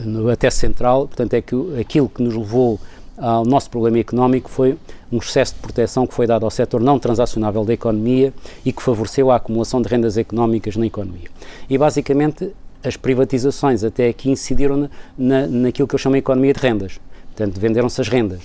no, 0.04 0.28
até 0.28 0.50
central, 0.50 1.06
portanto 1.06 1.34
é 1.34 1.40
que 1.40 1.54
aquilo 1.80 2.08
que 2.08 2.22
nos 2.22 2.34
levou 2.34 2.78
ao 3.16 3.44
nosso 3.44 3.70
problema 3.70 3.98
económico 3.98 4.50
foi 4.50 4.76
um 5.10 5.18
excesso 5.18 5.54
de 5.54 5.60
proteção 5.60 6.06
que 6.06 6.14
foi 6.14 6.26
dado 6.26 6.44
ao 6.44 6.50
setor 6.50 6.80
não 6.80 6.98
transacionável 6.98 7.64
da 7.64 7.72
economia 7.72 8.34
e 8.64 8.72
que 8.72 8.82
favoreceu 8.82 9.30
a 9.30 9.36
acumulação 9.36 9.80
de 9.80 9.88
rendas 9.88 10.18
económicas 10.18 10.76
na 10.76 10.86
economia. 10.86 11.28
E 11.70 11.78
basicamente 11.78 12.50
as 12.82 12.96
privatizações 12.96 13.82
até 13.82 14.08
aqui 14.08 14.30
incidiram 14.30 14.76
na, 14.76 14.90
na, 15.16 15.46
naquilo 15.46 15.88
que 15.88 15.94
eu 15.94 15.98
chamo 15.98 16.14
de 16.14 16.18
economia 16.18 16.52
de 16.52 16.60
rendas. 16.60 17.00
Portanto, 17.34 17.58
venderam-se 17.58 18.00
as 18.00 18.08
rendas, 18.08 18.42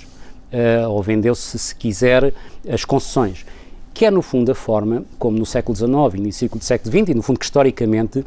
uh, 0.52 0.88
ou 0.88 1.02
vendeu-se, 1.02 1.58
se 1.58 1.74
quiser, 1.74 2.32
as 2.68 2.84
concessões, 2.84 3.44
que 3.92 4.04
é 4.04 4.10
no 4.10 4.22
fundo 4.22 4.50
a 4.50 4.54
forma, 4.54 5.04
como 5.18 5.38
no 5.38 5.44
século 5.44 5.76
XIX 5.76 5.90
e 6.14 6.20
no 6.20 6.32
século 6.62 6.90
XX, 6.90 7.08
e 7.10 7.14
no 7.14 7.22
fundo 7.22 7.38
que 7.38 7.44
historicamente 7.44 8.24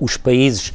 os 0.00 0.16
países 0.16 0.72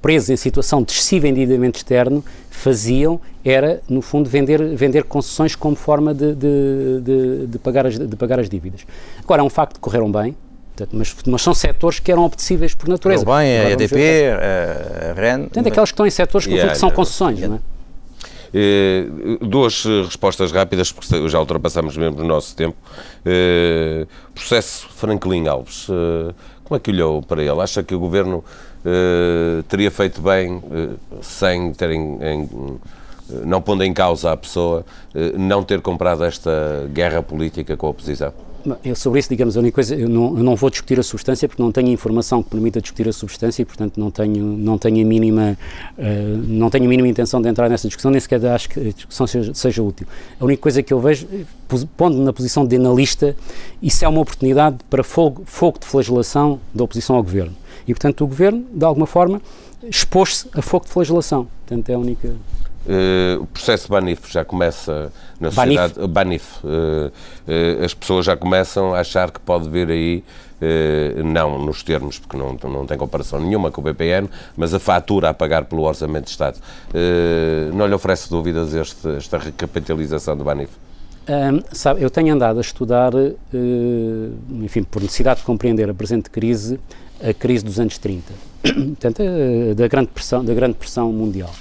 presos 0.00 0.30
em 0.30 0.36
situação 0.36 0.82
de 0.82 0.92
excessivo 0.92 1.26
endividamento 1.26 1.78
externo 1.78 2.24
faziam 2.50 3.20
era, 3.44 3.80
no 3.88 4.00
fundo, 4.00 4.28
vender, 4.28 4.74
vender 4.74 5.04
concessões 5.04 5.54
como 5.54 5.76
forma 5.76 6.14
de, 6.14 6.34
de, 6.34 7.00
de, 7.00 7.46
de, 7.46 7.58
pagar 7.58 7.86
as, 7.86 7.98
de 7.98 8.16
pagar 8.16 8.40
as 8.40 8.48
dívidas. 8.48 8.86
Agora, 9.22 9.42
é 9.42 9.44
um 9.44 9.50
facto 9.50 9.74
que 9.74 9.80
correram 9.80 10.10
bem, 10.10 10.36
mas, 10.92 11.14
mas, 11.26 11.42
são 11.42 11.54
setores 11.54 11.98
que 11.98 12.10
eram 12.10 12.24
apetecíveis 12.24 12.74
por 12.74 12.88
natureza. 12.88 13.24
Correu 13.24 13.38
bem, 13.38 13.58
a 13.58 13.70
EDP, 13.70 13.94
a 13.96 15.12
REN... 15.14 15.40
Portanto, 15.42 15.66
aquelas 15.66 15.90
que 15.90 15.94
estão 15.94 16.06
em 16.06 16.10
setores 16.10 16.46
que, 16.46 16.54
yeah, 16.54 16.74
são 16.74 16.90
concessões, 16.90 17.38
yeah. 17.38 17.48
não 17.48 17.56
é? 17.56 17.76
Eh, 18.58 19.06
duas 19.42 19.84
respostas 19.84 20.50
rápidas, 20.52 20.90
porque 20.90 21.28
já 21.28 21.38
ultrapassamos 21.38 21.96
mesmo 21.96 22.20
o 22.20 22.24
nosso 22.24 22.54
tempo. 22.54 22.76
Eh, 23.24 24.06
processo 24.34 24.88
Franklin 24.88 25.46
Alves, 25.46 25.88
eh, 25.90 26.32
como 26.64 26.76
é 26.76 26.80
que 26.80 26.90
olhou 26.90 27.22
para 27.22 27.42
ele? 27.42 27.60
Acha 27.60 27.82
que 27.82 27.94
o 27.94 27.98
Governo 27.98 28.44
uh, 28.86 29.62
teria 29.64 29.90
feito 29.90 30.20
bem, 30.20 30.56
uh, 30.56 30.98
sem 31.22 31.72
terem, 31.72 32.18
em, 32.22 32.42
uh, 32.44 32.80
não 33.44 33.60
pondo 33.60 33.82
em 33.82 33.92
causa 33.92 34.32
a 34.32 34.36
pessoa, 34.36 34.86
não 35.36 35.64
ter 35.64 35.80
comprado 35.80 36.22
esta 36.22 36.88
guerra 36.92 37.20
política 37.20 37.76
com 37.76 37.88
a 37.88 37.90
oposição? 37.90 38.32
Eu, 38.84 38.96
sobre 38.96 39.20
isso, 39.20 39.28
digamos, 39.28 39.56
a 39.56 39.60
única 39.60 39.74
coisa, 39.74 39.94
eu 39.94 40.08
não, 40.08 40.36
eu 40.36 40.42
não, 40.42 40.56
vou 40.56 40.68
discutir 40.70 40.98
a 40.98 41.02
substância 41.02 41.48
porque 41.48 41.62
não 41.62 41.70
tenho 41.70 41.88
informação 41.88 42.42
que 42.42 42.50
permita 42.50 42.80
discutir 42.80 43.08
a 43.08 43.12
substância 43.12 43.62
e, 43.62 43.64
portanto, 43.64 43.98
não 43.98 44.10
tenho, 44.10 44.44
não 44.44 44.78
tenho, 44.78 45.04
a, 45.04 45.08
mínima, 45.08 45.56
uh, 45.96 46.02
não 46.48 46.70
tenho 46.70 46.84
a 46.84 46.88
mínima 46.88 47.08
intenção 47.08 47.40
de 47.40 47.48
entrar 47.48 47.68
nessa 47.68 47.86
discussão, 47.86 48.10
nem 48.10 48.20
sequer 48.20 48.44
acho 48.46 48.68
que 48.68 48.80
a 48.80 48.92
discussão 48.92 49.26
seja, 49.26 49.54
seja 49.54 49.82
útil. 49.82 50.06
A 50.40 50.44
única 50.44 50.62
coisa 50.62 50.82
que 50.82 50.92
eu 50.92 51.00
vejo, 51.00 51.26
pondo-me 51.96 52.24
na 52.24 52.32
posição 52.32 52.66
de 52.66 52.76
analista, 52.76 53.36
isso 53.80 54.04
é 54.04 54.08
uma 54.08 54.20
oportunidade 54.20 54.78
para 54.90 55.04
fogo, 55.04 55.42
fogo 55.46 55.78
de 55.78 55.86
flagelação 55.86 56.60
da 56.74 56.84
oposição 56.84 57.16
ao 57.16 57.22
governo. 57.22 57.54
E, 57.86 57.94
portanto, 57.94 58.24
o 58.24 58.26
governo, 58.26 58.64
de 58.72 58.84
alguma 58.84 59.06
forma, 59.06 59.40
expôs-se 59.82 60.48
a 60.52 60.62
fogo 60.62 60.86
de 60.86 60.92
flagelação. 60.92 61.46
Portanto, 61.66 61.88
é 61.90 61.94
a 61.94 61.98
única. 61.98 62.34
Uh, 62.86 63.42
o 63.42 63.46
processo 63.46 63.88
Banif 63.88 64.32
já 64.32 64.44
começa 64.44 65.12
na 65.40 65.50
sociedade. 65.50 65.94
Banif. 66.06 66.08
Banif 66.08 66.64
uh, 66.64 67.08
uh, 67.08 67.84
as 67.84 67.92
pessoas 67.92 68.24
já 68.24 68.36
começam 68.36 68.94
a 68.94 69.00
achar 69.00 69.30
que 69.32 69.40
pode 69.40 69.68
vir 69.68 69.90
aí, 69.90 70.24
não 71.22 71.58
nos 71.58 71.82
termos, 71.82 72.18
porque 72.18 72.34
não, 72.34 72.56
não 72.70 72.86
tem 72.86 72.96
comparação 72.96 73.38
nenhuma 73.38 73.70
com 73.70 73.82
o 73.82 73.84
BPN, 73.84 74.26
mas 74.56 74.72
a 74.72 74.78
fatura 74.78 75.28
a 75.28 75.34
pagar 75.34 75.66
pelo 75.66 75.82
Orçamento 75.82 76.24
de 76.24 76.30
Estado. 76.30 76.58
não 77.74 77.86
lhe 77.86 77.92
oferece 77.92 78.30
dúvidas 78.30 78.72
este, 78.72 79.06
esta 79.16 79.36
recapitalização 79.36 80.34
do 80.34 80.44
Banif? 80.44 80.70
Um, 81.28 81.60
sabe, 81.72 82.02
eu 82.02 82.08
tenho 82.08 82.34
andado 82.34 82.56
a 82.56 82.62
estudar, 82.62 83.12
enfim, 84.50 84.82
por 84.82 85.02
necessidade 85.02 85.40
de 85.40 85.46
compreender 85.46 85.90
a 85.90 85.94
presente 85.94 86.30
crise, 86.30 86.80
a 87.22 87.34
crise 87.34 87.62
dos 87.62 87.78
anos 87.78 87.98
30, 87.98 88.32
portanto, 88.62 89.22
da 89.76 89.88
grande 89.88 90.08
pressão, 90.08 90.42
da 90.42 90.54
grande 90.54 90.76
pressão 90.76 91.12
mundial. 91.12 91.52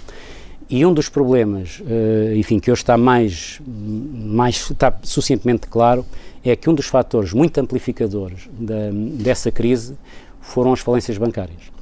E 0.70 0.86
um 0.86 0.93
dos 0.93 1.09
problemas, 1.09 1.80
uh, 1.80 2.36
enfim, 2.36 2.59
que 2.59 2.72
hoje 2.72 2.82
está 2.82 2.97
mais, 2.97 3.61
mais 3.66 4.55
está 4.72 4.97
suficientemente 5.03 5.68
claro, 5.68 6.05
é 6.43 6.55
que 6.55 6.70
um 6.70 6.74
dos 6.74 6.88
fatores 6.88 7.34
muito 7.34 7.57
amplificadores 7.59 8.49
da, 8.51 8.89
dessa 8.91 9.51
crise 9.51 9.95
foram 10.41 10.74
as 10.74 10.80
falências 10.80 11.18
bancárias. 11.18 11.74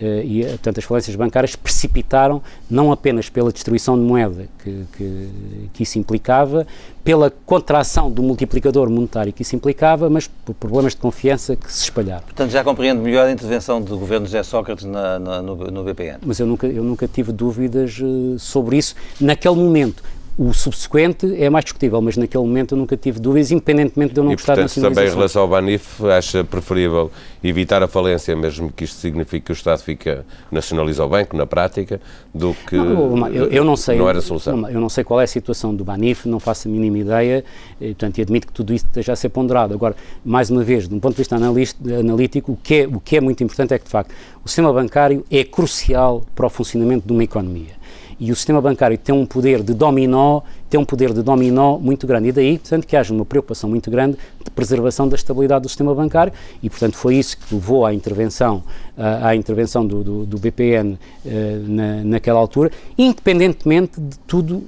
Uh, 0.00 0.22
e, 0.24 0.44
portanto, 0.44 0.78
as 0.78 0.84
falências 0.84 1.14
bancárias 1.14 1.54
precipitaram 1.54 2.42
não 2.68 2.90
apenas 2.90 3.28
pela 3.28 3.52
destruição 3.52 3.96
de 3.96 4.02
moeda 4.02 4.48
que, 4.62 4.84
que, 4.96 5.28
que, 5.72 5.82
isso 5.84 5.98
implicava, 5.98 6.66
pela 7.04 7.30
contração 7.30 8.10
do 8.10 8.22
multiplicador 8.22 8.90
monetário 8.90 9.32
que 9.32 9.42
isso 9.42 9.54
implicava, 9.54 10.10
mas 10.10 10.26
por 10.26 10.54
problemas 10.54 10.92
de 10.92 10.98
confiança 10.98 11.54
que 11.54 11.72
se 11.72 11.84
espalharam. 11.84 12.22
Portanto, 12.24 12.50
já 12.50 12.64
compreendo 12.64 13.00
melhor 13.00 13.28
a 13.28 13.30
intervenção 13.30 13.80
do 13.80 13.96
governo 13.96 14.26
José 14.26 14.42
Sócrates 14.42 14.84
na, 14.84 15.18
na, 15.18 15.42
no, 15.42 15.54
no, 15.54 15.84
BPN. 15.84 16.18
Mas 16.24 16.40
eu 16.40 16.46
nunca, 16.46 16.66
eu 16.66 16.82
nunca 16.82 17.06
tive 17.06 17.30
dúvidas 17.30 17.98
uh, 18.00 18.38
sobre 18.38 18.78
isso 18.78 18.96
naquele 19.20 19.56
momento. 19.56 20.02
O 20.38 20.54
subsequente 20.54 21.36
é 21.36 21.50
mais 21.50 21.64
discutível, 21.64 22.00
mas 22.00 22.16
naquele 22.16 22.42
momento 22.42 22.74
eu 22.74 22.78
nunca 22.78 22.96
tive 22.96 23.20
dúvidas, 23.20 23.50
independentemente 23.50 24.14
de 24.14 24.20
eu 24.20 24.24
não 24.24 24.32
e, 24.32 24.36
gostar 24.36 24.54
portanto, 24.54 24.80
da 24.80 24.88
também 24.88 25.06
em 25.06 25.10
relação 25.10 25.42
ao 25.42 25.48
Banif, 25.48 26.02
acha 26.06 26.42
preferível 26.42 27.10
evitar 27.44 27.82
a 27.82 27.88
falência, 27.88 28.34
mesmo 28.34 28.72
que 28.72 28.84
isto 28.84 28.96
signifique 28.96 29.46
que 29.46 29.52
o 29.52 29.54
Estado 29.54 29.82
fica, 29.82 30.24
nacionaliza 30.50 31.04
o 31.04 31.08
banco, 31.08 31.36
na 31.36 31.44
prática, 31.44 32.00
do 32.34 32.54
que 32.54 32.76
não, 32.76 33.28
eu, 33.28 33.46
eu, 33.48 33.62
não, 33.62 33.76
sei, 33.76 33.98
não 33.98 34.08
era 34.08 34.20
a 34.20 34.22
solução? 34.22 34.68
eu 34.70 34.80
não 34.80 34.88
sei 34.88 35.04
qual 35.04 35.20
é 35.20 35.24
a 35.24 35.26
situação 35.26 35.74
do 35.74 35.84
Banif, 35.84 36.26
não 36.26 36.40
faço 36.40 36.66
a 36.66 36.70
mínima 36.70 36.98
ideia, 36.98 37.44
e, 37.78 37.88
portanto, 37.88 38.22
admito 38.22 38.46
que 38.46 38.52
tudo 38.54 38.72
isso 38.72 38.86
esteja 38.86 39.12
a 39.12 39.16
ser 39.16 39.28
ponderado. 39.28 39.74
Agora, 39.74 39.94
mais 40.24 40.48
uma 40.48 40.64
vez, 40.64 40.88
de 40.88 40.94
um 40.94 41.00
ponto 41.00 41.12
de 41.12 41.18
vista 41.18 41.36
analítico, 41.36 42.52
o 42.52 42.56
que, 42.56 42.74
é, 42.74 42.86
o 42.86 43.00
que 43.00 43.18
é 43.18 43.20
muito 43.20 43.44
importante 43.44 43.74
é 43.74 43.78
que, 43.78 43.84
de 43.84 43.90
facto, 43.90 44.14
o 44.42 44.48
sistema 44.48 44.72
bancário 44.72 45.26
é 45.30 45.44
crucial 45.44 46.24
para 46.34 46.46
o 46.46 46.50
funcionamento 46.50 47.06
de 47.06 47.12
uma 47.12 47.22
economia 47.22 47.81
e 48.22 48.30
o 48.30 48.36
sistema 48.36 48.60
bancário 48.60 48.96
tem 48.96 49.12
um 49.12 49.26
poder 49.26 49.64
de 49.64 49.74
dominó, 49.74 50.42
tem 50.70 50.78
um 50.78 50.84
poder 50.84 51.12
de 51.12 51.22
dominó 51.22 51.76
muito 51.76 52.06
grande. 52.06 52.28
E 52.28 52.32
daí, 52.32 52.56
portanto, 52.56 52.86
que 52.86 52.96
haja 52.96 53.12
uma 53.12 53.24
preocupação 53.24 53.68
muito 53.68 53.90
grande 53.90 54.16
de 54.44 54.48
preservação 54.52 55.08
da 55.08 55.16
estabilidade 55.16 55.64
do 55.64 55.68
sistema 55.68 55.92
bancário 55.92 56.32
e, 56.62 56.70
portanto, 56.70 56.94
foi 56.94 57.16
isso 57.16 57.36
que 57.36 57.52
levou 57.52 57.84
à 57.84 57.92
intervenção, 57.92 58.62
à 58.96 59.34
intervenção 59.34 59.84
do, 59.84 60.04
do, 60.04 60.24
do 60.24 60.38
BPN 60.38 60.96
eh, 61.26 61.58
na, 61.66 62.04
naquela 62.04 62.38
altura, 62.38 62.70
independentemente 62.96 64.00
de 64.00 64.16
tudo 64.20 64.62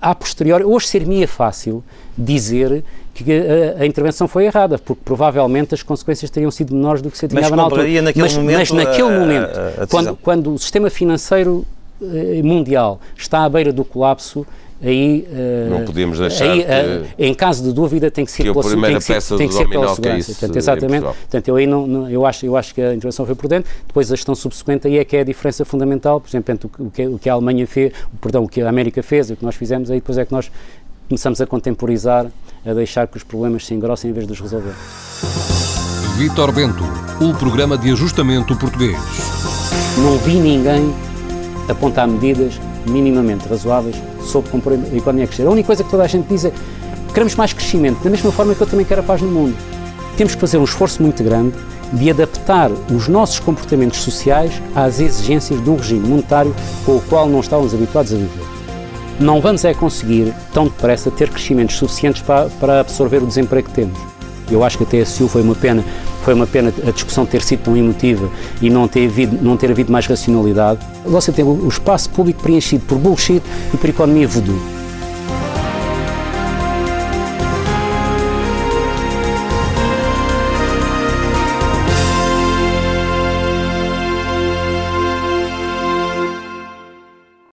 a 0.00 0.14
posteriori, 0.14 0.64
hoje 0.64 0.88
seria 0.88 1.28
fácil 1.28 1.84
dizer 2.16 2.84
que 3.14 3.24
a, 3.32 3.82
a, 3.82 3.86
intervenção 3.86 4.26
foi 4.26 4.46
errada, 4.46 4.78
porque 4.78 5.00
provavelmente 5.04 5.74
as 5.74 5.82
consequências 5.82 6.30
teriam 6.30 6.50
sido 6.50 6.74
menores 6.74 7.00
do 7.00 7.10
que 7.10 7.16
se 7.16 7.26
adivinhava 7.26 7.54
na 7.54 7.62
altura. 7.62 8.02
Naquele 8.02 8.22
mas, 8.22 8.36
momento 8.36 8.58
mas 8.58 8.70
naquele 8.70 9.08
a, 9.08 9.18
momento, 9.18 9.60
quando, 9.88 10.16
quando 10.16 10.54
o 10.54 10.58
sistema 10.58 10.90
financeiro 10.90 11.64
eh, 11.64 11.73
mundial 12.42 13.00
está 13.16 13.44
à 13.44 13.48
beira 13.48 13.72
do 13.72 13.84
colapso, 13.84 14.46
aí 14.82 15.26
eh, 15.32 15.68
não 15.70 15.84
podíamos 15.84 16.18
deixar 16.18 16.50
aí, 16.50 16.62
eh, 16.62 17.02
em 17.18 17.34
caso 17.34 17.62
de 17.62 17.72
dúvida 17.72 18.10
tem 18.10 18.24
que 18.24 18.30
ser 18.30 18.42
que 18.42 18.52
pela, 18.52 18.62
tem 18.62 18.94
que 18.96 19.00
ser, 19.00 19.36
tem 19.36 19.48
que 19.48 19.54
ser 19.54 19.68
pela 19.68 19.94
segurança. 19.94 20.30
é 20.30 20.34
portanto, 20.34 20.56
exatamente. 20.56 21.02
Portanto 21.02 21.48
eu 21.48 21.56
aí 21.56 21.66
não, 21.66 21.86
não, 21.86 22.10
eu 22.10 22.26
acho 22.26 22.44
eu 22.44 22.56
acho 22.56 22.74
que 22.74 22.82
a 22.82 22.94
intervenção 22.94 23.24
foi 23.24 23.34
prudente. 23.34 23.66
Depois 23.86 24.12
a 24.12 24.16
gestão 24.16 24.34
subsequente 24.34 24.86
aí 24.86 24.98
é 24.98 25.04
que 25.04 25.16
é 25.16 25.20
a 25.20 25.24
diferença 25.24 25.64
fundamental 25.64 26.20
por 26.20 26.28
exemplo 26.28 26.52
entre 26.52 26.66
o 26.66 26.90
que, 26.90 27.06
o 27.06 27.18
que 27.18 27.30
a 27.30 27.32
Alemanha 27.32 27.66
fez 27.66 27.92
perdão 28.20 28.44
o 28.44 28.48
que 28.48 28.60
a 28.60 28.68
América 28.68 29.02
fez 29.02 29.30
e 29.30 29.32
o 29.32 29.36
que 29.36 29.44
nós 29.44 29.54
fizemos 29.54 29.90
aí 29.90 29.98
depois 29.98 30.18
é 30.18 30.24
que 30.24 30.32
nós 30.32 30.50
começamos 31.08 31.40
a 31.40 31.46
contemporizar 31.46 32.26
a 32.66 32.72
deixar 32.72 33.06
que 33.06 33.16
os 33.16 33.22
problemas 33.22 33.66
se 33.66 33.74
engrossem 33.74 34.10
em 34.10 34.12
vez 34.12 34.26
de 34.26 34.32
os 34.32 34.40
resolver. 34.40 34.74
Vítor 36.16 36.52
Bento 36.52 36.84
o 37.20 37.32
programa 37.34 37.78
de 37.78 37.92
ajustamento 37.92 38.56
português. 38.56 38.96
Não 39.98 40.18
vi 40.18 40.34
ninguém 40.34 40.92
apontar 41.68 42.06
medidas 42.06 42.54
minimamente 42.86 43.48
razoáveis 43.48 43.96
sobre 44.22 44.50
como 44.50 44.62
a 44.70 44.96
economia 44.96 45.26
crescer. 45.26 45.46
A 45.46 45.50
única 45.50 45.66
coisa 45.66 45.84
que 45.84 45.90
toda 45.90 46.04
a 46.04 46.06
gente 46.06 46.26
diz 46.28 46.44
é 46.44 46.52
queremos 47.12 47.36
mais 47.36 47.52
crescimento, 47.52 48.02
da 48.02 48.10
mesma 48.10 48.32
forma 48.32 48.54
que 48.54 48.60
eu 48.60 48.66
também 48.66 48.84
quero 48.84 49.00
a 49.00 49.04
paz 49.04 49.22
no 49.22 49.30
mundo. 49.30 49.56
Temos 50.16 50.34
que 50.34 50.40
fazer 50.40 50.58
um 50.58 50.64
esforço 50.64 51.02
muito 51.02 51.22
grande 51.22 51.54
de 51.92 52.10
adaptar 52.10 52.70
os 52.90 53.08
nossos 53.08 53.38
comportamentos 53.38 54.00
sociais 54.00 54.52
às 54.74 54.98
exigências 54.98 55.62
de 55.62 55.70
um 55.70 55.76
regime 55.76 56.08
monetário 56.08 56.54
com 56.84 56.96
o 56.96 57.00
qual 57.02 57.28
não 57.28 57.40
estávamos 57.40 57.72
habituados 57.72 58.12
a 58.12 58.16
viver. 58.16 58.44
Não 59.20 59.40
vamos 59.40 59.64
é 59.64 59.72
conseguir, 59.72 60.34
tão 60.52 60.64
depressa, 60.64 61.10
ter 61.10 61.30
crescimentos 61.30 61.76
suficientes 61.76 62.20
para, 62.22 62.46
para 62.58 62.80
absorver 62.80 63.22
o 63.22 63.26
desemprego 63.26 63.68
que 63.68 63.74
temos. 63.74 64.13
Eu 64.50 64.62
acho 64.62 64.78
que 64.78 64.84
a 64.84 65.04
TSU 65.04 65.28
foi 65.28 65.42
uma 65.42 65.54
pena, 65.54 65.84
foi 66.22 66.34
uma 66.34 66.46
pena 66.46 66.72
a 66.86 66.90
discussão 66.90 67.24
ter 67.24 67.42
sido 67.42 67.62
tão 67.64 67.76
emotiva 67.76 68.28
e 68.60 68.70
não 68.70 68.86
ter 68.86 69.06
havido, 69.06 69.38
não 69.42 69.56
ter 69.56 69.70
havido 69.70 69.90
mais 69.90 70.06
racionalidade. 70.06 70.80
Você 71.04 71.32
tem 71.32 71.44
o 71.44 71.68
espaço 71.68 72.10
público 72.10 72.42
preenchido 72.42 72.84
por 72.86 72.98
bullshit 72.98 73.42
e 73.72 73.76
por 73.76 73.88
economia 73.88 74.28
voodoo. 74.28 74.83